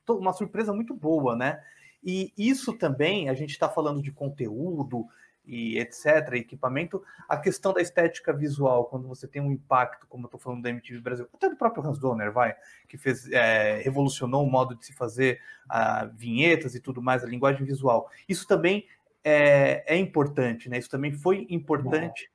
uma 0.10 0.34
surpresa 0.34 0.74
muito 0.74 0.94
boa, 0.94 1.36
né? 1.36 1.62
E 2.04 2.32
isso 2.38 2.74
também, 2.74 3.30
a 3.30 3.34
gente 3.34 3.52
está 3.52 3.68
falando 3.68 4.02
de 4.02 4.12
conteúdo, 4.12 5.08
e 5.48 5.78
etc., 5.80 6.34
equipamento, 6.34 7.04
a 7.30 7.38
questão 7.38 7.74
da 7.74 7.82
estética 7.82 8.34
visual, 8.34 8.86
quando 8.86 9.08
você 9.08 9.28
tem 9.28 9.42
um 9.42 9.52
impacto, 9.52 10.08
como 10.08 10.24
eu 10.24 10.28
estou 10.28 10.40
falando 10.40 10.64
da 10.64 10.70
MTV 10.70 11.00
Brasil, 11.00 11.30
até 11.34 11.50
do 11.50 11.56
próprio 11.56 11.86
Hans 11.86 12.00
Donner, 12.00 12.32
vai, 12.32 12.56
que 12.88 12.98
fez, 12.98 13.30
é, 13.32 13.82
revolucionou 13.82 14.44
o 14.44 14.50
modo 14.50 14.76
de 14.76 14.86
se 14.86 14.94
fazer 14.94 15.40
uh, 15.66 16.10
vinhetas 16.16 16.76
e 16.76 16.80
tudo 16.80 17.02
mais, 17.02 17.24
a 17.24 17.28
linguagem 17.28 17.66
visual. 17.66 18.10
Isso 18.28 18.48
também 18.48 18.88
é, 19.24 19.84
é 19.96 19.98
importante, 19.98 20.70
né? 20.70 20.78
Isso 20.78 20.90
também 20.90 21.14
foi 21.14 21.46
importante 21.50 22.30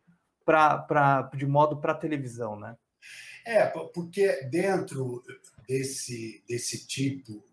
para 0.45 1.31
de 1.35 1.47
modo 1.47 1.77
para 1.77 1.93
a 1.93 1.97
televisão, 1.97 2.59
né? 2.59 2.77
É, 3.47 3.67
porque 3.67 4.45
dentro 4.51 5.23
desse, 5.67 6.45
desse 6.47 6.87
tipo 6.87 7.45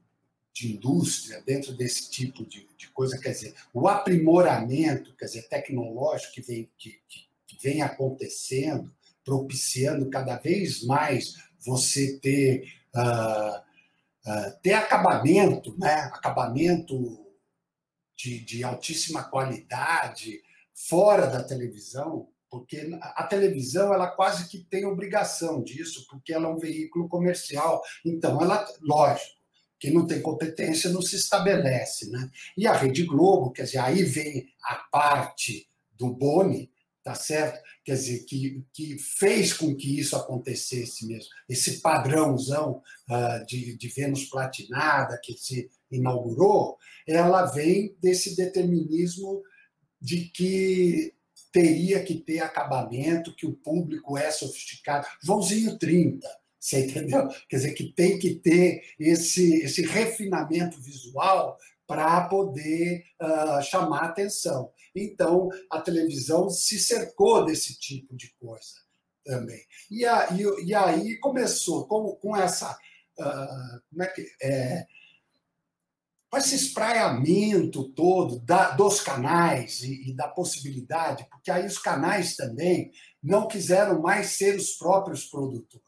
de 0.58 0.74
indústria, 0.74 1.42
dentro 1.46 1.72
desse 1.72 2.10
tipo 2.10 2.44
de, 2.44 2.68
de, 2.76 2.90
coisa, 2.90 3.20
quer 3.20 3.30
dizer, 3.30 3.54
o 3.72 3.88
aprimoramento, 3.88 5.16
quer 5.16 5.26
dizer, 5.26 5.48
tecnológico 5.48 6.34
que 6.34 6.42
vem, 6.42 6.72
que, 6.76 7.00
que 7.46 7.58
vem 7.62 7.84
acontecendo, 7.84 8.92
propiciando 9.24 10.10
cada 10.10 10.36
vez 10.38 10.84
mais 10.84 11.36
você 11.64 12.18
ter 12.18 12.74
uh, 12.96 13.60
uh, 14.28 14.60
ter 14.64 14.74
acabamento, 14.74 15.78
né? 15.78 16.10
acabamento 16.14 17.24
de, 18.16 18.40
de 18.40 18.64
altíssima 18.64 19.24
qualidade 19.24 20.42
fora 20.74 21.28
da 21.28 21.44
televisão, 21.44 22.30
porque 22.50 22.98
a 23.02 23.24
televisão 23.26 23.94
ela 23.94 24.08
quase 24.08 24.50
que 24.50 24.64
tem 24.64 24.86
obrigação 24.86 25.62
disso, 25.62 26.08
porque 26.10 26.34
ela 26.34 26.48
é 26.48 26.52
um 26.52 26.58
veículo 26.58 27.08
comercial. 27.08 27.84
Então, 28.04 28.42
ela, 28.42 28.66
lógico, 28.82 29.37
quem 29.80 29.94
não 29.94 30.06
tem 30.06 30.22
competência 30.22 30.90
não 30.90 31.02
se 31.02 31.16
estabelece, 31.16 32.10
né? 32.10 32.30
E 32.58 32.68
a 32.68 32.74
Rede 32.74 33.04
Globo, 33.04 33.52
quer 33.52 33.64
dizer, 33.64 33.80
aí 33.80 34.04
vem 34.04 34.48
a 34.64 34.76
parte 34.76 35.70
do 35.92 36.14
Boni, 36.14 36.72
tá 37.04 37.16
certo? 37.16 37.62
Quer 37.86 37.94
dizer, 37.94 38.26
que, 38.26 38.64
que 38.74 38.98
fez 38.98 39.54
com 39.54 39.76
que 39.76 40.00
isso 40.00 40.16
acontecesse 40.16 41.08
mesmo. 41.08 41.30
Esse 41.48 41.80
padrãozão 41.80 42.82
uh, 43.10 43.46
de, 43.46 43.78
de 43.78 43.88
Vênus 43.88 44.26
platinada 44.26 45.20
que 45.24 45.34
se 45.34 45.70
inaugurou, 45.92 46.78
ela 47.08 47.46
vem 47.46 47.96
desse 48.02 48.36
determinismo 48.36 49.42
de 50.02 50.26
que 50.26 51.14
teria 51.52 52.04
que 52.04 52.16
ter 52.16 52.40
acabamento, 52.40 53.36
que 53.36 53.46
o 53.46 53.56
público 53.56 54.18
é 54.18 54.30
sofisticado. 54.30 55.08
Joãozinho 55.24 55.78
30, 55.78 56.28
você 56.68 56.86
entendeu? 56.86 57.28
Quer 57.50 57.58
dizer, 57.58 57.74
que 57.74 57.94
tem 57.94 58.20
que 58.20 58.36
ter 58.36 58.82
esse, 59.00 59.64
esse 59.64 59.82
refinamento 59.84 60.80
visual 60.82 61.58
para 61.88 62.28
poder 62.28 63.06
uh, 63.22 63.62
chamar 63.64 64.04
atenção. 64.04 64.72
Então, 64.94 65.50
a 65.72 65.80
televisão 65.80 66.50
se 66.50 66.78
cercou 66.78 67.46
desse 67.46 67.80
tipo 67.80 68.16
de 68.16 68.34
coisa 68.40 68.76
também. 69.24 69.64
E, 69.90 70.06
a, 70.06 70.28
e, 70.34 70.66
e 70.66 70.76
aí 70.76 71.18
começou 71.20 71.88
com, 71.88 72.12
com 72.16 72.36
essa. 72.36 72.78
Uh, 73.18 73.82
como 73.90 74.04
é 74.04 74.08
que. 74.08 74.28
É, 74.42 74.86
com 76.30 76.38
esse 76.38 76.56
espraiamento 76.56 77.88
todo 77.94 78.40
da, 78.42 78.72
dos 78.72 79.00
canais 79.00 79.82
e, 79.82 80.10
e, 80.10 80.14
da 80.14 80.28
possibilidade, 80.28 81.26
porque 81.32 81.50
aí 81.50 81.66
os 81.66 81.78
canais 81.78 82.36
também 82.36 82.92
não 83.24 83.48
quiseram 83.48 84.02
mais 84.02 84.32
ser 84.32 84.58
os 84.58 84.72
próprios 84.72 85.26
produtores. 85.26 85.87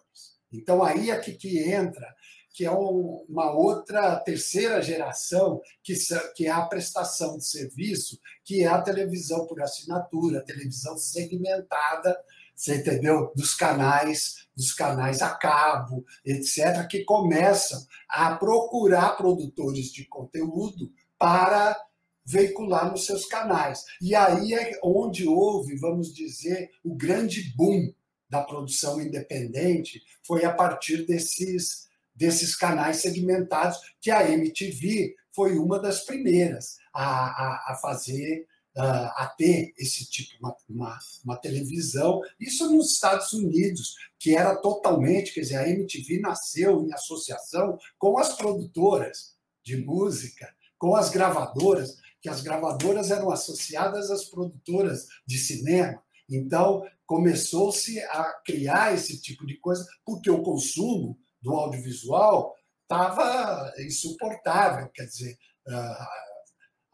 Então 0.52 0.84
aí 0.84 1.12
é 1.12 1.18
que, 1.18 1.34
que 1.34 1.60
entra, 1.60 2.08
que 2.52 2.66
é 2.66 2.72
uma 2.72 3.52
outra 3.52 4.18
terceira 4.18 4.82
geração, 4.82 5.62
que, 5.84 5.94
que 6.36 6.48
é 6.48 6.52
a 6.52 6.66
prestação 6.66 7.38
de 7.38 7.46
serviço, 7.46 8.20
que 8.44 8.64
é 8.64 8.68
a 8.68 8.82
televisão 8.82 9.46
por 9.46 9.62
assinatura, 9.62 10.44
televisão 10.44 10.98
segmentada, 10.98 12.18
você 12.56 12.76
entendeu? 12.76 13.32
Dos 13.36 13.54
canais, 13.54 14.48
dos 14.54 14.74
canais 14.74 15.22
a 15.22 15.30
cabo, 15.30 16.04
etc., 16.26 16.86
que 16.90 17.06
começam 17.06 17.82
a 18.10 18.36
procurar 18.36 19.16
produtores 19.16 19.94
de 19.94 20.06
conteúdo 20.06 20.92
para 21.18 21.82
veicular 22.26 22.92
nos 22.92 23.06
seus 23.06 23.26
canais. 23.26 23.86
E 24.02 24.14
aí 24.14 24.54
é 24.54 24.78
onde 24.84 25.26
houve, 25.26 25.78
vamos 25.78 26.14
dizer, 26.14 26.70
o 26.84 26.94
grande 26.94 27.54
boom 27.56 27.94
da 28.30 28.44
produção 28.44 29.02
independente, 29.02 30.02
foi 30.26 30.46
a 30.46 30.54
partir 30.54 31.06
desses, 31.06 31.88
desses 32.14 32.56
canais 32.56 32.98
segmentados, 32.98 33.78
que 34.00 34.12
a 34.12 34.30
MTV 34.30 35.16
foi 35.34 35.58
uma 35.58 35.80
das 35.80 36.06
primeiras 36.06 36.78
a, 36.94 37.04
a, 37.04 37.74
a 37.74 37.76
fazer 37.82 38.48
a 38.82 39.34
ter 39.38 39.74
esse 39.78 40.10
tipo, 40.10 40.36
uma, 40.40 40.56
uma, 40.70 41.00
uma, 41.26 41.38
televisão. 41.38 42.22
Isso 42.40 42.70
nos 42.74 42.94
Estados 42.94 43.34
Unidos, 43.34 43.96
que 44.18 44.36
era 44.36 44.56
totalmente, 44.56 45.34
quer 45.34 45.42
dizer, 45.42 45.58
a 45.58 45.70
MTV 45.70 46.20
nasceu 46.20 46.86
em 46.86 46.94
associação 46.94 47.78
com 47.98 48.18
as 48.18 48.36
produtoras 48.36 49.36
de 49.64 49.78
música, 49.78 50.54
com 50.78 50.96
as 50.96 51.10
gravadoras, 51.10 51.98
que 52.22 52.30
as 52.30 52.42
gravadoras 52.42 53.12
eram 53.12 53.32
associadas 53.32 54.10
às 54.12 54.26
produtoras 54.26 55.08
de 55.26 55.38
cinema. 55.38 56.02
Então, 56.30 56.86
começou-se 57.10 58.00
a 58.02 58.32
criar 58.46 58.94
esse 58.94 59.20
tipo 59.20 59.44
de 59.44 59.58
coisa, 59.58 59.84
porque 60.06 60.30
o 60.30 60.44
consumo 60.44 61.18
do 61.42 61.52
audiovisual 61.56 62.54
estava 62.84 63.74
insuportável. 63.80 64.88
Quer 64.94 65.06
dizer, 65.06 65.36
a 65.68 66.08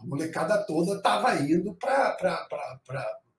molecada 0.05 0.65
toda 0.65 0.95
estava 0.95 1.35
indo 1.41 1.75
para. 1.75 2.15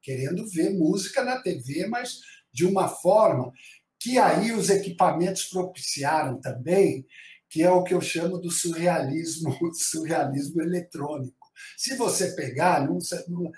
querendo 0.02 0.46
ver 0.50 0.68
música 0.74 1.24
na 1.24 1.40
TV, 1.40 1.86
mas 1.86 2.20
de 2.52 2.66
uma 2.66 2.88
forma 2.88 3.50
que 3.98 4.18
aí 4.18 4.52
os 4.52 4.68
equipamentos 4.68 5.44
propiciaram 5.44 6.38
também, 6.42 7.06
que 7.48 7.62
é 7.62 7.70
o 7.70 7.84
que 7.84 7.94
eu 7.94 8.02
chamo 8.02 8.36
do 8.36 8.50
surrealismo, 8.50 9.50
surrealismo 9.72 10.60
eletrônico. 10.60 11.46
Se 11.74 11.96
você 11.96 12.36
pegar, 12.36 12.86
não, 12.86 12.98
não, 13.28 13.50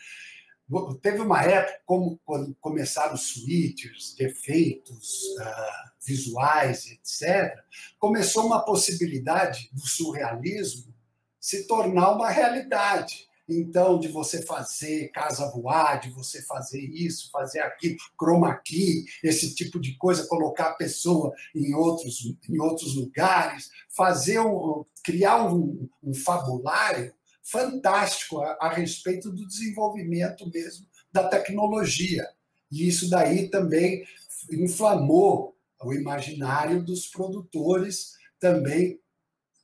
teve 1.01 1.21
uma 1.21 1.43
época, 1.43 1.81
como 1.87 2.21
quando 2.25 2.55
começaram 2.61 3.15
os 3.15 3.33
switches, 3.33 4.15
efeitos 4.19 5.23
uh, 5.41 5.91
visuais, 6.07 6.87
etc., 6.87 7.55
começou 7.99 8.47
uma 8.47 8.65
possibilidade 8.65 9.71
do 9.73 9.87
surrealismo 9.87 10.95
se 11.41 11.67
tornar 11.67 12.13
uma 12.13 12.29
realidade. 12.29 13.27
Então, 13.49 13.99
de 13.99 14.09
você 14.09 14.43
fazer 14.43 15.09
casa 15.09 15.51
voar, 15.51 16.01
de 16.01 16.11
você 16.11 16.43
fazer 16.43 16.81
isso, 16.81 17.31
fazer 17.31 17.61
aquilo, 17.61 17.97
chroma 18.19 18.55
key, 18.57 19.07
esse 19.25 19.55
tipo 19.55 19.81
de 19.81 19.97
coisa, 19.97 20.27
colocar 20.27 20.67
a 20.67 20.75
pessoa 20.75 21.33
em 21.55 21.73
outros, 21.75 22.37
em 22.47 22.61
outros 22.61 22.95
lugares, 22.95 23.71
fazer 23.89 24.39
um, 24.41 24.85
criar 25.03 25.51
um, 25.51 25.89
um 26.03 26.13
fabulário 26.13 27.15
fantástico 27.51 28.41
a, 28.41 28.57
a 28.61 28.69
respeito 28.69 29.31
do 29.31 29.47
desenvolvimento 29.47 30.49
mesmo 30.51 30.87
da 31.13 31.29
tecnologia. 31.29 32.29
E 32.71 32.87
isso 32.87 33.09
daí 33.09 33.49
também 33.49 34.05
inflamou 34.53 35.57
o 35.83 35.93
imaginário 35.93 36.83
dos 36.83 37.07
produtores 37.07 38.13
também 38.39 39.01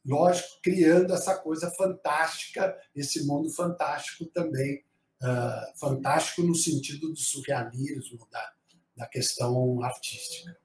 lógico, 0.04 0.60
criando 0.62 1.14
essa 1.14 1.34
coisa 1.36 1.70
fantástica, 1.70 2.76
esse 2.94 3.26
mundo 3.26 3.48
fantástico 3.50 4.26
também, 4.26 4.84
uh, 5.22 5.78
fantástico 5.78 6.42
no 6.42 6.54
sentido 6.54 7.08
do 7.08 7.16
surrealismo, 7.16 8.26
da, 8.30 8.52
da 8.96 9.06
questão 9.06 9.82
artística. 9.82 10.56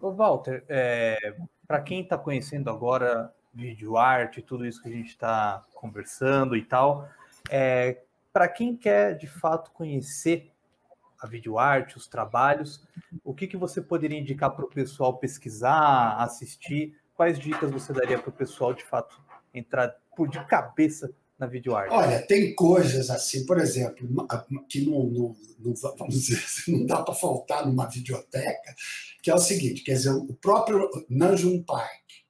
Ô 0.00 0.12
Walter, 0.12 0.64
é, 0.68 1.36
para 1.66 1.82
quem 1.82 2.02
está 2.02 2.16
conhecendo 2.16 2.70
agora 2.70 3.34
vídeo 3.56 3.96
arte, 3.96 4.42
tudo 4.42 4.66
isso 4.66 4.82
que 4.82 4.88
a 4.88 4.92
gente 4.92 5.08
está 5.08 5.64
conversando 5.74 6.54
e 6.54 6.62
tal, 6.62 7.08
é, 7.50 8.02
para 8.32 8.48
quem 8.48 8.76
quer 8.76 9.16
de 9.16 9.26
fato 9.26 9.70
conhecer 9.70 10.52
a 11.18 11.26
videoarte, 11.26 11.96
os 11.96 12.06
trabalhos, 12.06 12.86
o 13.24 13.34
que, 13.34 13.46
que 13.46 13.56
você 13.56 13.80
poderia 13.80 14.18
indicar 14.18 14.50
para 14.54 14.64
o 14.64 14.68
pessoal 14.68 15.16
pesquisar, 15.16 16.16
assistir, 16.18 16.94
quais 17.14 17.38
dicas 17.38 17.70
você 17.70 17.94
daria 17.94 18.18
para 18.18 18.28
o 18.28 18.32
pessoal, 18.32 18.74
de 18.74 18.84
fato, 18.84 19.18
entrar 19.54 19.96
por 20.14 20.28
de 20.28 20.44
cabeça 20.44 21.10
na 21.38 21.46
videoarte? 21.46 21.94
Olha, 21.94 22.20
tem 22.26 22.54
coisas 22.54 23.08
assim, 23.08 23.46
por 23.46 23.58
exemplo, 23.58 24.06
que 24.68 24.84
não, 24.84 25.04
não, 25.04 25.36
não 25.58 25.74
vamos 25.96 26.14
dizer, 26.14 26.36
assim, 26.36 26.78
não 26.78 26.86
dá 26.86 27.02
para 27.02 27.14
faltar 27.14 27.66
numa 27.66 27.88
videoteca, 27.88 28.74
que 29.22 29.30
é 29.30 29.34
o 29.34 29.38
seguinte, 29.38 29.82
quer 29.82 29.92
dizer, 29.92 30.10
o 30.10 30.34
próprio 30.34 30.90
Nanjum 31.08 31.62
Park 31.62 32.25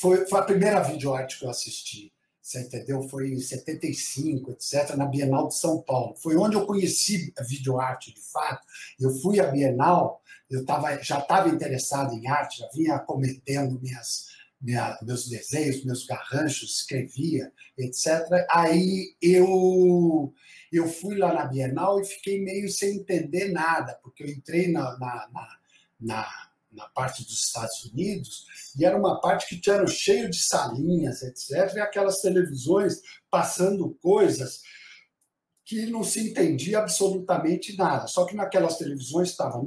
foi, 0.00 0.26
foi 0.26 0.38
a 0.38 0.44
primeira 0.44 0.80
videoarte 0.80 1.38
que 1.38 1.44
eu 1.44 1.50
assisti. 1.50 2.10
Você 2.40 2.62
entendeu? 2.62 3.02
Foi 3.02 3.28
em 3.28 3.38
75, 3.38 4.52
etc., 4.52 4.96
na 4.96 5.04
Bienal 5.04 5.48
de 5.48 5.56
São 5.56 5.82
Paulo. 5.82 6.16
Foi 6.16 6.36
onde 6.36 6.56
eu 6.56 6.64
conheci 6.64 7.32
a 7.38 7.42
videoarte 7.42 8.14
de 8.14 8.20
fato. 8.22 8.66
Eu 8.98 9.10
fui 9.18 9.38
à 9.38 9.46
Bienal, 9.46 10.22
eu 10.50 10.64
tava, 10.64 11.00
já 11.02 11.18
estava 11.18 11.50
interessado 11.50 12.14
em 12.14 12.26
arte, 12.26 12.60
já 12.60 12.68
vinha 12.74 12.98
cometendo 12.98 13.78
minhas, 13.78 14.28
minha, 14.60 14.98
meus 15.02 15.28
desenhos, 15.28 15.84
meus 15.84 16.06
garranchos, 16.06 16.78
escrevia, 16.78 17.52
etc. 17.76 18.26
Aí 18.50 19.14
eu, 19.20 20.32
eu 20.72 20.88
fui 20.88 21.18
lá 21.18 21.34
na 21.34 21.44
Bienal 21.44 22.00
e 22.00 22.06
fiquei 22.06 22.42
meio 22.42 22.70
sem 22.70 22.96
entender 22.96 23.52
nada, 23.52 24.00
porque 24.02 24.24
eu 24.24 24.28
entrei 24.28 24.72
na, 24.72 24.98
na, 24.98 25.28
na, 25.30 25.58
na 26.00 26.49
na 26.72 26.88
parte 26.88 27.24
dos 27.24 27.44
Estados 27.44 27.84
Unidos, 27.86 28.46
e 28.78 28.84
era 28.84 28.96
uma 28.96 29.20
parte 29.20 29.48
que 29.48 29.60
tinha 29.60 29.86
cheio 29.86 30.30
de 30.30 30.40
salinhas, 30.40 31.22
etc., 31.22 31.74
e 31.74 31.80
aquelas 31.80 32.20
televisões 32.20 33.00
passando 33.30 33.96
coisas 34.00 34.60
que 35.70 35.86
não 35.86 36.02
se 36.02 36.28
entendia 36.28 36.80
absolutamente 36.80 37.76
nada. 37.76 38.08
Só 38.08 38.24
que 38.24 38.34
naquelas 38.34 38.76
televisões 38.76 39.28
estava 39.30 39.62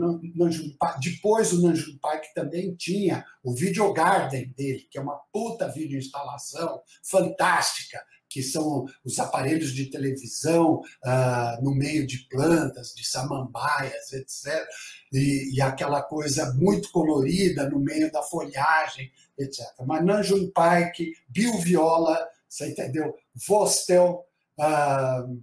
depois 0.99 1.53
o 1.53 1.61
Nanjum 1.61 1.97
Park 2.01 2.25
também 2.35 2.75
tinha 2.75 3.25
o 3.41 3.55
Video 3.55 3.93
Garden 3.93 4.53
dele, 4.57 4.85
que 4.91 4.97
é 4.97 5.01
uma 5.01 5.17
puta 5.31 5.69
videoinstalação 5.69 6.81
fantástica, 7.01 8.03
que 8.33 8.41
são 8.41 8.87
os 9.05 9.19
aparelhos 9.19 9.71
de 9.71 9.91
televisão 9.91 10.79
uh, 10.79 11.63
no 11.63 11.75
meio 11.75 12.07
de 12.07 12.27
plantas, 12.27 12.91
de 12.95 13.05
samambaias, 13.05 14.11
etc. 14.11 14.67
E, 15.11 15.55
e, 15.55 15.61
aquela 15.61 16.01
coisa 16.01 16.51
muito 16.55 16.91
colorida 16.91 17.69
no 17.69 17.79
meio 17.79 18.11
da 18.11 18.23
folhagem, 18.23 19.11
etc. 19.37 19.63
Mas 19.85 20.03
Nanjum 20.03 20.51
Pike, 20.51 21.13
Bill 21.29 21.59
Viola, 21.59 22.27
você 22.49 22.69
entendeu? 22.69 23.15
Vostel. 23.47 24.25
Uh, 24.57 25.39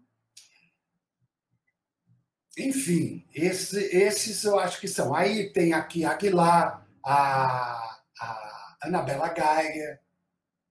enfim, 2.59 3.24
esse, 3.32 3.78
esses 3.97 4.43
eu 4.43 4.59
acho 4.59 4.80
que 4.80 4.88
são. 4.88 5.14
Aí 5.14 5.53
tem 5.53 5.72
aqui 5.72 6.05
Aguilar, 6.05 6.84
a, 7.05 7.99
a 8.20 8.76
Anabela 8.82 9.32
Geiger, 9.32 10.01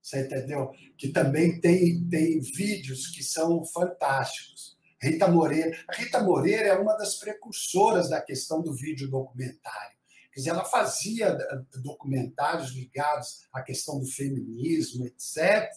você 0.10 0.22
entendeu? 0.22 0.72
Que 0.97 1.10
também 1.10 1.60
tem, 1.60 2.03
tem 2.10 2.39
vídeos 2.39 3.07
que 3.07 3.24
são 3.24 3.64
fantásticos. 3.66 4.78
Rita 5.01 5.28
Moreira. 5.28 5.78
Rita 5.93 6.22
Moreira 6.22 6.70
é 6.70 6.78
uma 6.78 6.95
das 6.97 7.16
precursoras 7.16 8.10
da 8.10 8.20
questão 8.22 8.62
do 8.62 8.74
vídeo 8.74 9.10
documentário. 9.10 9.97
Quer 10.34 10.39
dizer, 10.39 10.49
ela 10.51 10.66
fazia 10.66 11.28
eh, 11.28 11.80
documentários 11.80 12.72
ligados 12.72 13.47
à 13.53 13.62
questão 13.62 13.99
do 13.99 14.05
feminismo, 14.05 15.05
etc., 15.05 15.70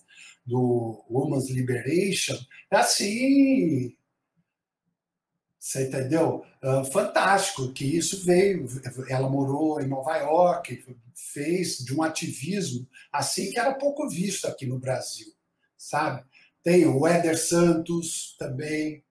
do 0.44 1.04
Women's 1.08 1.48
Liberation, 1.50 2.36
assim, 2.70 3.96
você 5.62 5.86
entendeu? 5.86 6.44
Uh, 6.60 6.84
fantástico 6.84 7.72
que 7.72 7.84
isso 7.84 8.24
veio. 8.24 8.66
Ela 9.08 9.30
morou 9.30 9.80
em 9.80 9.86
Nova 9.86 10.16
York, 10.16 10.84
fez 11.14 11.78
de 11.78 11.94
um 11.94 12.02
ativismo 12.02 12.84
assim 13.12 13.48
que 13.48 13.60
era 13.60 13.72
pouco 13.72 14.08
visto 14.08 14.46
aqui 14.46 14.66
no 14.66 14.80
Brasil, 14.80 15.32
sabe? 15.78 16.24
Tem 16.64 16.84
o 16.84 17.06
Éder 17.06 17.38
Santos 17.38 18.34
também. 18.36 19.04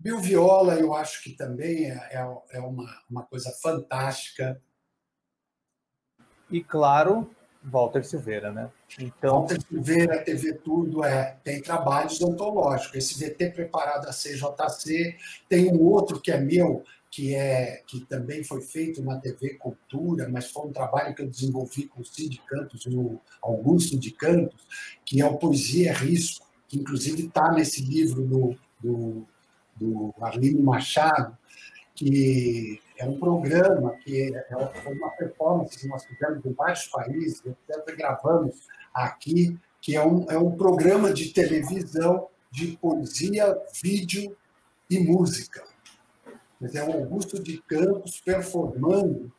Bill 0.00 0.20
Viola, 0.20 0.76
eu 0.76 0.94
acho 0.94 1.22
que 1.22 1.36
também 1.36 1.84
é, 1.84 1.96
é, 2.12 2.56
é 2.56 2.60
uma, 2.60 3.02
uma 3.10 3.22
coisa 3.22 3.52
fantástica. 3.62 4.58
E 6.50 6.64
claro, 6.64 7.30
Walter 7.64 8.04
Silveira, 8.04 8.50
né? 8.52 8.70
Então... 8.98 9.40
Walter 9.40 9.60
Silveira, 9.60 10.24
TV 10.24 10.54
Tudo, 10.54 11.04
é, 11.04 11.36
tem 11.44 11.60
trabalhos 11.60 12.20
ontológicos. 12.20 12.96
Esse 12.96 13.18
VT 13.18 13.50
preparado 13.50 14.08
a 14.08 14.12
CJC, 14.12 15.16
tem 15.48 15.72
um 15.72 15.82
outro 15.82 16.20
que 16.20 16.30
é 16.30 16.40
meu, 16.40 16.84
que 17.10 17.34
é 17.34 17.82
que 17.86 18.00
também 18.00 18.42
foi 18.42 18.62
feito 18.62 19.02
na 19.02 19.18
TV 19.18 19.50
Cultura, 19.54 20.28
mas 20.28 20.50
foi 20.50 20.66
um 20.66 20.72
trabalho 20.72 21.14
que 21.14 21.22
eu 21.22 21.28
desenvolvi 21.28 21.84
com 21.84 22.00
o 22.00 22.04
Cid 22.04 22.40
Cantos, 22.46 22.86
o 22.86 23.20
Augusto 23.42 23.98
de 23.98 24.10
Cantos, 24.10 24.66
que 25.04 25.20
é 25.20 25.26
o 25.26 25.36
Poesia 25.36 25.90
é 25.90 25.94
Risco, 25.94 26.46
que 26.66 26.78
inclusive 26.78 27.26
está 27.26 27.52
nesse 27.52 27.82
livro 27.82 28.22
do, 28.22 28.56
do, 28.80 29.26
do 29.78 30.14
Machado, 30.62 31.36
que 31.94 32.80
é 33.02 33.08
um 33.08 33.18
programa 33.18 33.96
que 33.96 34.32
é, 34.32 34.46
é 34.50 34.88
uma 34.88 35.10
performance 35.10 35.76
que 35.76 35.88
nós 35.88 36.04
fizemos 36.04 36.44
em 36.46 36.52
vários 36.52 36.86
países, 36.86 37.42
até 37.68 37.96
gravamos 37.96 38.68
aqui, 38.94 39.58
que 39.80 39.96
é 39.96 40.06
um, 40.06 40.30
é 40.30 40.38
um 40.38 40.52
programa 40.52 41.12
de 41.12 41.32
televisão 41.32 42.28
de 42.50 42.78
poesia, 42.80 43.58
vídeo 43.82 44.36
e 44.88 45.00
música. 45.00 45.64
Mas 46.60 46.76
é 46.76 46.84
o 46.84 46.92
Augusto 46.92 47.42
de 47.42 47.60
Campos 47.62 48.20
performando 48.20 49.32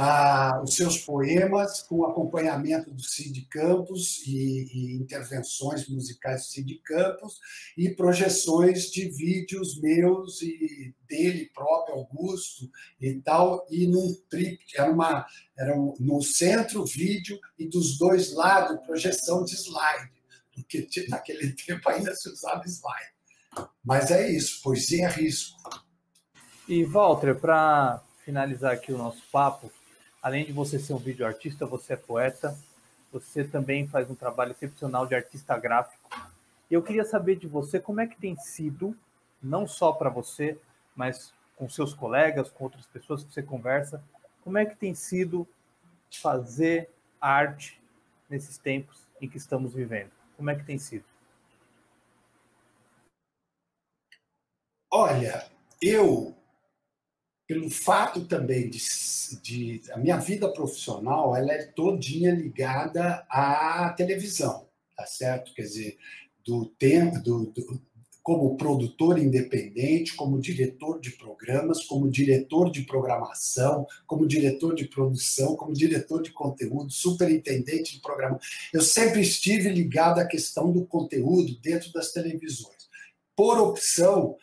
ah, 0.00 0.60
os 0.62 0.76
seus 0.76 0.98
poemas 0.98 1.82
com 1.82 2.04
acompanhamento 2.04 2.88
do 2.88 3.02
Cid 3.02 3.48
Campos 3.50 4.22
e, 4.24 4.68
e, 4.72 4.94
intervenções 4.94 5.88
musicais 5.88 6.42
do 6.42 6.46
Cid 6.50 6.80
Campos 6.84 7.40
e 7.76 7.90
projeções 7.90 8.92
de 8.92 9.08
vídeos 9.08 9.80
meus 9.80 10.40
e 10.40 10.94
dele 11.08 11.50
próprio, 11.52 11.96
Augusto 11.96 12.70
e 13.00 13.12
tal, 13.14 13.66
e 13.68 13.88
num 13.88 14.14
trip, 14.30 14.60
era 14.76 14.88
uma 14.88 15.26
era 15.58 15.76
um, 15.76 15.92
no 15.98 16.22
centro 16.22 16.84
vídeo 16.84 17.36
e 17.58 17.66
dos 17.66 17.98
dois 17.98 18.32
lados 18.32 18.78
projeção 18.86 19.44
de 19.44 19.56
slide, 19.56 20.12
porque 20.54 20.86
naquele 21.08 21.50
tempo 21.66 21.88
ainda 21.88 22.14
se 22.14 22.28
usava 22.28 22.62
slide. 22.66 23.12
Mas 23.84 24.12
é 24.12 24.30
isso, 24.30 24.62
poesia 24.62 25.06
é 25.06 25.10
risco. 25.10 25.58
E 26.68 26.84
Walter, 26.84 27.34
para 27.34 28.00
finalizar 28.24 28.72
aqui 28.74 28.92
o 28.92 28.98
nosso 28.98 29.22
papo, 29.32 29.72
além 30.22 30.44
de 30.44 30.52
você 30.52 30.78
ser 30.78 30.92
um 30.92 30.98
vídeo 30.98 31.26
artista, 31.26 31.66
você 31.66 31.94
é 31.94 31.96
poeta, 31.96 32.56
você 33.12 33.44
também 33.44 33.86
faz 33.86 34.10
um 34.10 34.14
trabalho 34.14 34.52
excepcional 34.52 35.06
de 35.06 35.14
artista 35.14 35.58
gráfico. 35.58 36.10
Eu 36.70 36.82
queria 36.82 37.04
saber 37.04 37.36
de 37.36 37.46
você 37.46 37.80
como 37.80 38.00
é 38.00 38.06
que 38.06 38.16
tem 38.16 38.36
sido, 38.36 38.96
não 39.42 39.66
só 39.66 39.92
para 39.92 40.10
você, 40.10 40.58
mas 40.94 41.32
com 41.56 41.68
seus 41.68 41.94
colegas, 41.94 42.50
com 42.50 42.64
outras 42.64 42.86
pessoas 42.86 43.24
que 43.24 43.32
você 43.32 43.42
conversa, 43.42 44.02
como 44.44 44.58
é 44.58 44.66
que 44.66 44.76
tem 44.76 44.94
sido 44.94 45.46
fazer 46.10 46.90
arte 47.20 47.80
nesses 48.28 48.58
tempos 48.58 49.06
em 49.20 49.28
que 49.28 49.38
estamos 49.38 49.74
vivendo? 49.74 50.10
Como 50.36 50.50
é 50.50 50.54
que 50.54 50.64
tem 50.64 50.78
sido? 50.78 51.04
Olha, 54.90 55.50
eu 55.82 56.34
pelo 57.48 57.70
fato 57.70 58.26
também 58.26 58.68
de, 58.68 58.78
de, 59.42 59.82
a 59.92 59.96
minha 59.96 60.18
vida 60.18 60.52
profissional 60.52 61.34
ela 61.34 61.50
é 61.50 61.64
todinha 61.64 62.30
ligada 62.30 63.26
à 63.26 63.88
televisão, 63.96 64.68
tá 64.94 65.06
certo? 65.06 65.54
Quer 65.54 65.62
dizer, 65.62 65.98
do 66.44 66.66
tempo, 66.66 67.18
do, 67.20 67.46
do, 67.46 67.80
como 68.22 68.54
produtor 68.58 69.18
independente, 69.18 70.14
como 70.14 70.38
diretor 70.38 71.00
de 71.00 71.12
programas, 71.12 71.82
como 71.84 72.10
diretor 72.10 72.70
de 72.70 72.82
programação, 72.82 73.86
como 74.06 74.28
diretor 74.28 74.74
de 74.74 74.86
produção, 74.86 75.56
como 75.56 75.72
diretor 75.72 76.20
de 76.20 76.30
conteúdo, 76.32 76.92
superintendente 76.92 77.94
de 77.94 78.02
programa. 78.02 78.38
Eu 78.74 78.82
sempre 78.82 79.22
estive 79.22 79.70
ligado 79.70 80.18
à 80.18 80.26
questão 80.26 80.70
do 80.70 80.84
conteúdo 80.84 81.58
dentro 81.62 81.90
das 81.94 82.12
televisões. 82.12 82.90
Por 83.34 83.58
opção, 83.58 84.36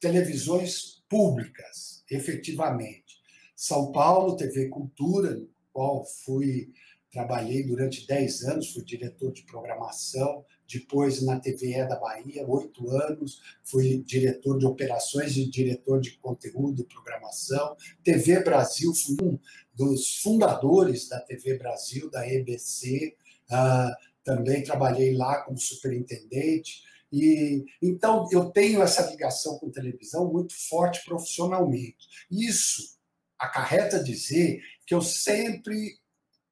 televisões 0.00 1.04
públicas 1.08 1.91
efetivamente. 2.14 3.20
São 3.54 3.92
Paulo, 3.92 4.36
TV 4.36 4.68
Cultura, 4.68 5.34
no 5.34 5.48
qual 5.72 6.04
fui 6.04 6.70
trabalhei 7.12 7.62
durante 7.62 8.06
10 8.06 8.42
anos, 8.44 8.72
fui 8.72 8.82
diretor 8.82 9.32
de 9.32 9.42
programação, 9.42 10.44
depois 10.66 11.22
na 11.22 11.38
TVE 11.38 11.86
da 11.86 11.96
Bahia, 11.96 12.46
oito 12.48 12.88
anos, 12.88 13.40
fui 13.62 14.02
diretor 14.02 14.58
de 14.58 14.64
operações 14.64 15.36
e 15.36 15.44
diretor 15.48 16.00
de 16.00 16.12
conteúdo 16.12 16.80
e 16.80 16.86
programação. 16.86 17.76
TV 18.02 18.42
Brasil, 18.42 18.94
fui 18.94 19.16
um 19.22 19.38
dos 19.74 20.22
fundadores 20.22 21.06
da 21.08 21.20
TV 21.20 21.58
Brasil, 21.58 22.10
da 22.10 22.26
EBC, 22.26 23.14
uh, 23.50 23.54
ah, 23.54 23.96
também 24.24 24.62
trabalhei 24.62 25.14
lá 25.14 25.42
como 25.42 25.58
superintendente. 25.58 26.82
E 27.12 27.64
então 27.82 28.26
eu 28.32 28.50
tenho 28.50 28.82
essa 28.82 29.10
ligação 29.10 29.58
com 29.58 29.70
televisão 29.70 30.32
muito 30.32 30.54
forte 30.68 31.04
profissionalmente. 31.04 32.08
Isso 32.30 32.96
acarreta 33.38 34.02
dizer 34.02 34.62
que 34.86 34.94
eu 34.94 35.02
sempre 35.02 36.00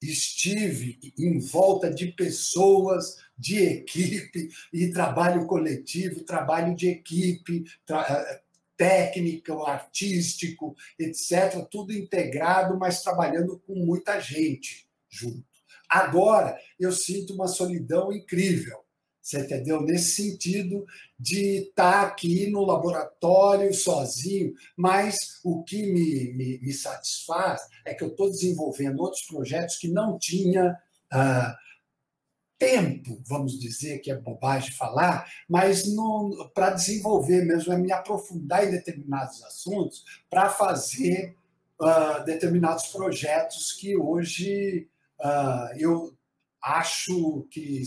estive 0.03 0.99
em 1.19 1.39
volta 1.39 1.91
de 1.93 2.09
pessoas, 2.09 3.17
de 3.37 3.59
equipe 3.59 4.49
e 4.73 4.91
trabalho 4.91 5.47
coletivo, 5.47 6.25
trabalho 6.25 6.75
de 6.75 6.89
equipe, 6.89 7.65
tra 7.85 8.07
eh, 8.09 8.41
técnico, 8.77 9.63
artístico, 9.65 10.75
etc., 10.99 11.67
tudo 11.71 11.93
integrado, 11.93 12.79
mas 12.79 13.03
trabalhando 13.03 13.59
com 13.67 13.75
muita 13.75 14.19
gente 14.21 14.89
junto. 15.09 15.45
Agora 15.89 16.59
eu 16.79 16.93
sinto 16.93 17.35
uma 17.35 17.47
solidão 17.47 18.11
incrível 18.11 18.83
você 19.23 19.41
entendeu? 19.41 19.83
Nesse 19.83 20.23
sentido 20.23 20.85
de 21.19 21.69
estar 21.69 22.07
aqui 22.07 22.51
no 22.51 22.65
laboratório 22.65 23.73
sozinho, 23.75 24.55
mas 24.77 25.17
o 25.45 25.63
que 25.63 25.83
me, 25.83 26.33
me, 26.35 26.59
me 26.59 26.73
satisfaz 26.73 27.61
é 27.85 27.95
que 27.95 28.03
eu 28.03 28.09
estou 28.09 28.31
desenvolvendo 28.31 29.01
outros 29.01 29.23
projetos 29.23 29.77
que 29.77 29.89
não 29.89 30.19
tinha 30.19 30.77
ah, 31.13 31.57
tempo, 32.59 33.23
vamos 33.27 33.59
dizer, 33.59 34.01
que 34.01 34.11
é 34.11 34.15
bobagem 34.17 34.73
falar, 34.73 35.27
mas 35.49 35.85
para 36.55 36.71
desenvolver 36.71 37.45
mesmo, 37.45 37.73
é 37.73 37.79
me 37.79 37.91
aprofundar 37.91 38.67
em 38.67 38.71
determinados 38.71 39.43
assuntos 39.45 40.05
para 40.29 40.51
fazer 40.51 41.35
ah, 41.81 42.19
determinados 42.19 42.87
projetos 42.89 43.73
que 43.73 43.97
hoje 43.97 44.89
ah, 45.21 45.73
eu 45.77 46.15
acho 46.63 47.47
que 47.51 47.83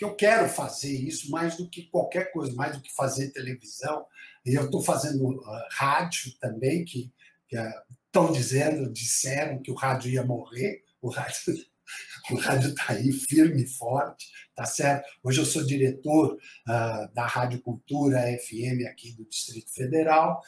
que 0.00 0.04
eu 0.06 0.14
quero 0.14 0.48
fazer 0.48 0.94
isso 0.94 1.30
mais 1.30 1.58
do 1.58 1.68
que 1.68 1.82
qualquer 1.82 2.32
coisa, 2.32 2.54
mais 2.54 2.74
do 2.74 2.80
que 2.80 2.90
fazer 2.94 3.32
televisão. 3.32 4.06
E 4.46 4.54
eu 4.54 4.64
estou 4.64 4.82
fazendo 4.82 5.28
uh, 5.28 5.42
rádio 5.72 6.32
também, 6.40 6.86
que 6.86 7.12
estão 7.52 8.30
uh, 8.30 8.32
dizendo, 8.32 8.90
disseram 8.90 9.60
que 9.60 9.70
o 9.70 9.74
rádio 9.74 10.10
ia 10.10 10.24
morrer. 10.24 10.82
O 11.02 11.10
rádio 11.10 11.54
O 12.30 12.36
rádio 12.36 12.70
está 12.70 12.92
aí 12.92 13.12
firme 13.12 13.64
e 13.64 13.66
forte, 13.66 14.28
tá 14.54 14.64
certo? 14.64 15.04
Hoje 15.24 15.40
eu 15.40 15.44
sou 15.44 15.66
diretor 15.66 16.34
uh, 16.34 17.12
da 17.12 17.26
Rádio 17.26 17.60
Cultura 17.60 18.20
FM 18.38 18.86
aqui 18.88 19.12
do 19.12 19.28
Distrito 19.28 19.70
Federal. 19.74 20.40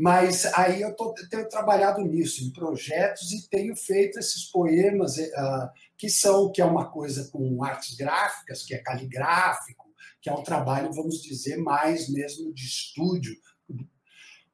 Mas 0.00 0.46
aí 0.54 0.80
eu 0.80 0.96
tô, 0.96 1.12
tenho 1.28 1.46
trabalhado 1.46 2.00
nisso, 2.00 2.42
em 2.42 2.50
projetos, 2.50 3.32
e 3.32 3.46
tenho 3.50 3.76
feito 3.76 4.18
esses 4.18 4.44
poemas 4.50 5.18
uh, 5.18 5.68
que 5.98 6.08
são, 6.08 6.50
que 6.50 6.62
é 6.62 6.64
uma 6.64 6.90
coisa 6.90 7.28
com 7.30 7.62
artes 7.62 7.96
gráficas, 7.96 8.62
que 8.62 8.74
é 8.74 8.78
caligráfico, 8.78 9.90
que 10.22 10.30
é 10.30 10.32
um 10.32 10.42
trabalho, 10.42 10.90
vamos 10.90 11.22
dizer, 11.22 11.58
mais 11.58 12.08
mesmo 12.08 12.50
de 12.54 12.64
estúdio, 12.64 13.36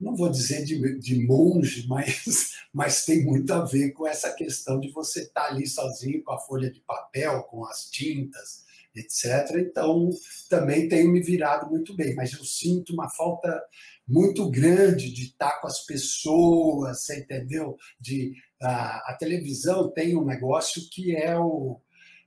não 0.00 0.16
vou 0.16 0.28
dizer 0.28 0.64
de, 0.64 0.98
de 0.98 1.24
monge, 1.24 1.86
mas, 1.88 2.56
mas 2.74 3.04
tem 3.04 3.24
muito 3.24 3.52
a 3.52 3.64
ver 3.64 3.92
com 3.92 4.04
essa 4.04 4.32
questão 4.32 4.80
de 4.80 4.90
você 4.90 5.20
estar 5.20 5.42
tá 5.42 5.46
ali 5.48 5.64
sozinho 5.64 6.24
com 6.24 6.32
a 6.32 6.40
folha 6.40 6.72
de 6.72 6.80
papel, 6.80 7.44
com 7.44 7.64
as 7.64 7.88
tintas, 7.88 8.64
etc. 8.96 9.58
Então, 9.58 10.10
também 10.48 10.88
tenho 10.88 11.12
me 11.12 11.20
virado 11.20 11.70
muito 11.70 11.94
bem, 11.94 12.16
mas 12.16 12.32
eu 12.32 12.44
sinto 12.44 12.92
uma 12.92 13.08
falta 13.10 13.62
muito 14.06 14.48
grande 14.50 15.10
de 15.12 15.24
estar 15.24 15.60
com 15.60 15.66
as 15.66 15.84
pessoas, 15.84 17.04
você 17.04 17.20
entendeu? 17.20 17.76
De, 18.00 18.34
a, 18.62 19.12
a 19.12 19.16
televisão 19.18 19.90
tem 19.90 20.16
um 20.16 20.24
negócio 20.24 20.88
que 20.90 21.14
é 21.14 21.36
o 21.38 21.80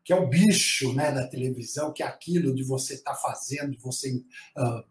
que 0.03 0.13
é 0.13 0.15
o 0.15 0.27
bicho 0.27 0.91
né, 0.93 1.11
da 1.11 1.27
televisão, 1.27 1.93
que 1.93 2.01
é 2.01 2.05
aquilo 2.07 2.55
de 2.55 2.63
você 2.63 2.95
estar 2.95 3.11
tá 3.11 3.17
fazendo, 3.17 3.77
você 3.79 4.11
uh, 4.57 4.83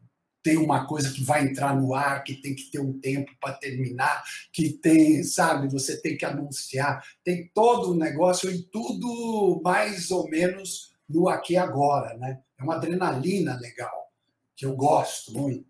tem 0.42 0.56
uma 0.56 0.86
coisa 0.86 1.10
que 1.12 1.24
vai 1.24 1.44
entrar 1.44 1.74
no 1.74 1.92
ar, 1.92 2.22
que 2.22 2.34
tem 2.34 2.54
que 2.54 2.70
ter 2.70 2.78
um 2.78 2.98
tempo 3.00 3.30
para 3.40 3.54
terminar, 3.54 4.22
que 4.52 4.70
tem, 4.70 5.24
sabe, 5.24 5.68
você 5.68 6.00
tem 6.00 6.16
que 6.16 6.24
anunciar, 6.24 7.04
tem 7.24 7.50
todo 7.52 7.90
o 7.90 7.96
negócio 7.96 8.50
e 8.50 8.62
tudo 8.62 9.60
mais 9.64 10.10
ou 10.10 10.28
menos 10.30 10.92
no 11.08 11.28
aqui 11.28 11.54
e 11.54 11.56
agora, 11.56 12.16
né? 12.16 12.40
É 12.58 12.62
uma 12.62 12.76
adrenalina 12.76 13.58
legal, 13.58 14.12
que 14.54 14.64
eu 14.66 14.76
gosto 14.76 15.32
muito, 15.32 15.67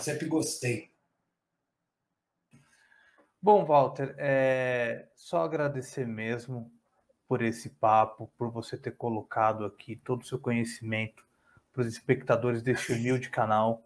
sempre 0.00 0.26
gostei. 0.26 0.92
Bom, 3.40 3.64
Walter, 3.64 4.14
é 4.16 5.08
só 5.14 5.44
agradecer 5.44 6.06
mesmo 6.06 6.72
por 7.28 7.42
esse 7.42 7.70
papo, 7.70 8.32
por 8.38 8.50
você 8.50 8.76
ter 8.76 8.92
colocado 8.92 9.64
aqui 9.64 9.96
todo 9.96 10.22
o 10.22 10.24
seu 10.24 10.38
conhecimento 10.38 11.24
para 11.72 11.82
os 11.82 11.88
espectadores 11.88 12.62
deste 12.62 12.92
humilde 12.92 13.28
canal. 13.28 13.82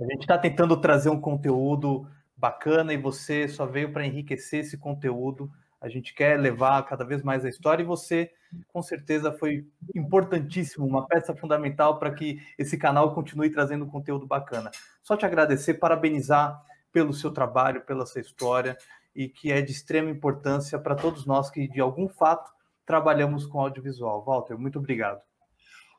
A 0.00 0.04
gente 0.04 0.22
está 0.22 0.38
tentando 0.38 0.80
trazer 0.80 1.10
um 1.10 1.20
conteúdo 1.20 2.08
bacana 2.36 2.92
e 2.92 2.96
você 2.96 3.48
só 3.48 3.66
veio 3.66 3.92
para 3.92 4.06
enriquecer 4.06 4.60
esse 4.60 4.78
conteúdo. 4.78 5.52
A 5.84 5.88
gente 5.90 6.14
quer 6.14 6.40
levar 6.40 6.82
cada 6.86 7.04
vez 7.04 7.22
mais 7.22 7.44
a 7.44 7.48
história 7.50 7.82
e 7.82 7.86
você, 7.86 8.30
com 8.72 8.80
certeza, 8.80 9.30
foi 9.30 9.66
importantíssimo, 9.94 10.86
uma 10.86 11.06
peça 11.06 11.36
fundamental 11.36 11.98
para 11.98 12.10
que 12.10 12.40
esse 12.56 12.78
canal 12.78 13.14
continue 13.14 13.50
trazendo 13.50 13.86
conteúdo 13.86 14.26
bacana. 14.26 14.70
Só 15.02 15.14
te 15.14 15.26
agradecer, 15.26 15.74
parabenizar 15.74 16.58
pelo 16.90 17.12
seu 17.12 17.30
trabalho, 17.30 17.82
pela 17.82 18.06
sua 18.06 18.22
história 18.22 18.78
e 19.14 19.28
que 19.28 19.52
é 19.52 19.60
de 19.60 19.72
extrema 19.72 20.08
importância 20.08 20.78
para 20.78 20.94
todos 20.94 21.26
nós 21.26 21.50
que, 21.50 21.68
de 21.68 21.80
algum 21.80 22.08
fato, 22.08 22.50
trabalhamos 22.86 23.44
com 23.44 23.60
audiovisual. 23.60 24.24
Walter, 24.24 24.56
muito 24.56 24.78
obrigado. 24.78 25.20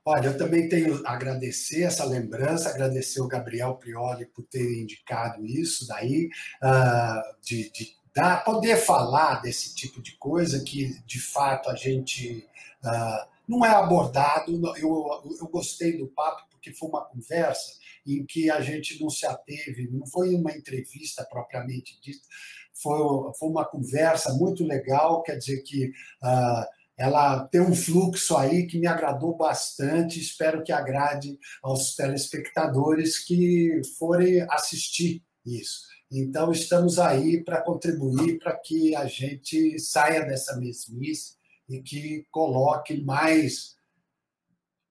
Olha, 0.04 0.30
eu 0.30 0.38
também 0.38 0.68
tenho 0.68 1.00
a 1.06 1.14
agradecer 1.14 1.84
essa 1.84 2.04
lembrança, 2.06 2.70
agradecer 2.70 3.22
o 3.22 3.28
Gabriel 3.28 3.76
Prioli 3.76 4.26
por 4.26 4.44
ter 4.46 4.82
indicado 4.82 5.46
isso 5.46 5.88
daí, 5.88 6.32
uh, 6.64 7.40
de, 7.40 7.72
de 7.72 7.96
dar, 8.16 8.44
poder 8.44 8.78
falar 8.78 9.42
desse 9.42 9.76
tipo 9.76 10.02
de 10.02 10.16
coisa 10.18 10.64
que, 10.64 11.00
de 11.06 11.20
fato, 11.20 11.70
a 11.70 11.76
gente 11.76 12.48
uh, 12.84 13.28
não 13.48 13.66
é 13.66 13.70
abordado. 13.70 14.52
Eu, 14.78 15.06
eu 15.40 15.48
gostei 15.48 15.98
do 15.98 16.08
papo 16.08 16.48
porque 16.50 16.72
foi 16.74 16.90
uma 16.90 17.04
conversa 17.04 17.74
em 18.08 18.26
que 18.26 18.50
a 18.50 18.62
gente 18.62 19.02
não 19.02 19.10
se 19.10 19.26
ateve, 19.26 19.90
não 19.92 20.08
foi 20.08 20.34
uma 20.34 20.52
entrevista 20.52 21.26
propriamente 21.26 22.00
dita, 22.02 22.26
foi, 22.74 23.00
foi 23.38 23.50
uma 23.50 23.66
conversa 23.66 24.34
muito 24.34 24.64
legal, 24.66 25.22
quer 25.22 25.38
dizer 25.38 25.62
que... 25.62 25.88
Uh, 26.24 26.86
ela 26.98 27.46
tem 27.48 27.60
um 27.60 27.76
fluxo 27.76 28.38
aí 28.38 28.66
que 28.68 28.80
me 28.80 28.88
agradou 28.88 29.36
bastante, 29.36 30.18
espero 30.18 30.64
que 30.64 30.72
agrade 30.72 31.38
aos 31.62 31.94
telespectadores 31.94 33.20
que 33.20 33.82
forem 33.98 34.42
assistir 34.50 35.22
isso. 35.46 35.82
Então, 36.18 36.50
estamos 36.50 36.98
aí 36.98 37.44
para 37.44 37.62
contribuir 37.62 38.40
para 38.40 38.58
que 38.58 38.96
a 38.96 39.06
gente 39.06 39.78
saia 39.80 40.26
dessa 40.26 40.58
mesmice 40.58 41.36
e 41.68 41.82
que 41.82 42.26
coloque 42.32 43.04
mais 43.04 43.76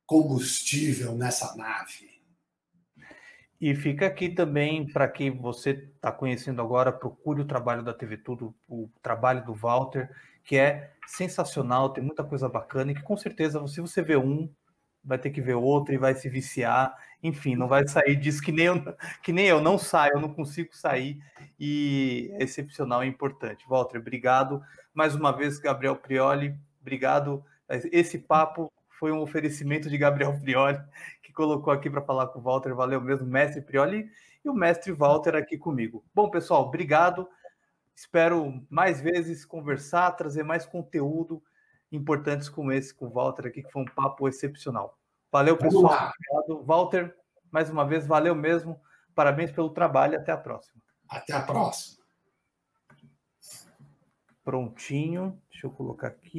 combustível 0.05 1.17
nessa 1.17 1.57
nave. 1.57 2.11
E 3.59 3.75
fica 3.75 4.07
aqui 4.07 4.29
também 4.29 4.87
para 4.87 5.09
quem 5.09 5.31
você 5.31 5.71
está 5.71 6.13
conhecendo 6.13 6.61
agora, 6.61 6.93
procure 6.93 7.41
o 7.41 7.47
trabalho 7.47 7.83
da 7.83 7.95
TV 7.95 8.19
Tudo, 8.19 8.55
o 8.69 8.91
trabalho 9.03 9.43
do 9.47 9.55
Walter 9.55 10.11
que 10.45 10.59
é 10.59 10.93
sensacional, 11.07 11.89
tem 11.89 12.05
muita 12.05 12.23
coisa 12.23 12.51
bacana 12.51 12.93
e 12.93 12.95
que 12.95 13.03
com 13.03 13.17
certeza, 13.17 13.67
se 13.67 13.81
você 13.81 14.03
vê 14.03 14.15
um, 14.15 14.53
vai 15.05 15.19
ter 15.19 15.31
que 15.31 15.41
ver 15.41 15.55
outro 15.55 15.95
e 15.95 15.99
vai 15.99 16.15
se 16.15 16.29
viciar, 16.29 16.97
enfim, 17.23 17.55
não 17.55 17.69
vai 17.69 17.87
sair 17.87 18.17
disso 18.17 18.43
que 18.43 18.53
nem 18.53 18.67
eu, 18.67 18.75
que 19.23 19.33
nem 19.33 19.47
eu 19.47 19.61
não 19.61 19.79
saio, 19.79 20.15
eu 20.15 20.21
não 20.21 20.33
consigo 20.33 20.75
sair 20.75 21.19
e 21.59 22.31
é 22.35 22.45
excepcional 22.45 23.03
e 23.03 23.07
é 23.07 23.11
importante. 23.11 23.67
Walter, 23.69 23.99
obrigado 23.99 24.63
mais 24.95 25.15
uma 25.17 25.33
vez, 25.33 25.59
Gabriel 25.59 25.97
Prioli, 25.97 26.57
obrigado. 26.81 27.45
Esse 27.69 28.17
papo 28.17 28.73
foi 28.89 29.11
um 29.11 29.21
oferecimento 29.21 29.91
de 29.91 29.99
Gabriel 29.99 30.39
Prioli, 30.41 30.81
que 31.21 31.33
colocou 31.33 31.73
aqui 31.73 31.91
para 31.91 32.01
falar 32.01 32.29
com 32.29 32.39
o 32.39 32.43
Walter, 32.43 32.73
valeu 32.75 33.01
mesmo, 33.01 33.27
mestre 33.27 33.61
Prioli 33.61 34.09
e 34.45 34.49
o 34.49 34.55
mestre 34.55 34.93
Walter 34.93 35.35
aqui 35.35 35.59
comigo. 35.59 36.05
Bom, 36.15 36.31
pessoal, 36.31 36.63
obrigado. 36.63 37.29
Espero 37.95 38.65
mais 38.71 39.01
vezes 39.01 39.45
conversar, 39.45 40.13
trazer 40.13 40.45
mais 40.45 40.65
conteúdo 40.65 41.43
importantes 41.97 42.49
como 42.49 42.73
esse 42.73 42.95
com 42.95 43.07
o 43.07 43.11
Walter 43.11 43.47
aqui, 43.47 43.63
que 43.63 43.71
foi 43.71 43.83
um 43.83 43.87
papo 43.87 44.29
excepcional. 44.29 44.99
Valeu, 45.31 45.57
pessoal. 45.57 46.13
Obrigado. 46.37 46.65
Walter, 46.65 47.17
mais 47.51 47.69
uma 47.69 47.85
vez, 47.85 48.07
valeu 48.07 48.35
mesmo. 48.35 48.81
Parabéns 49.15 49.51
pelo 49.51 49.71
trabalho. 49.71 50.17
Até 50.17 50.33
a 50.33 50.37
próxima. 50.37 50.81
Até 51.09 51.33
a 51.33 51.43
próxima. 51.43 52.05
Prontinho. 54.45 55.41
Deixa 55.51 55.67
eu 55.67 55.71
colocar 55.71 56.09
aqui. 56.09 56.33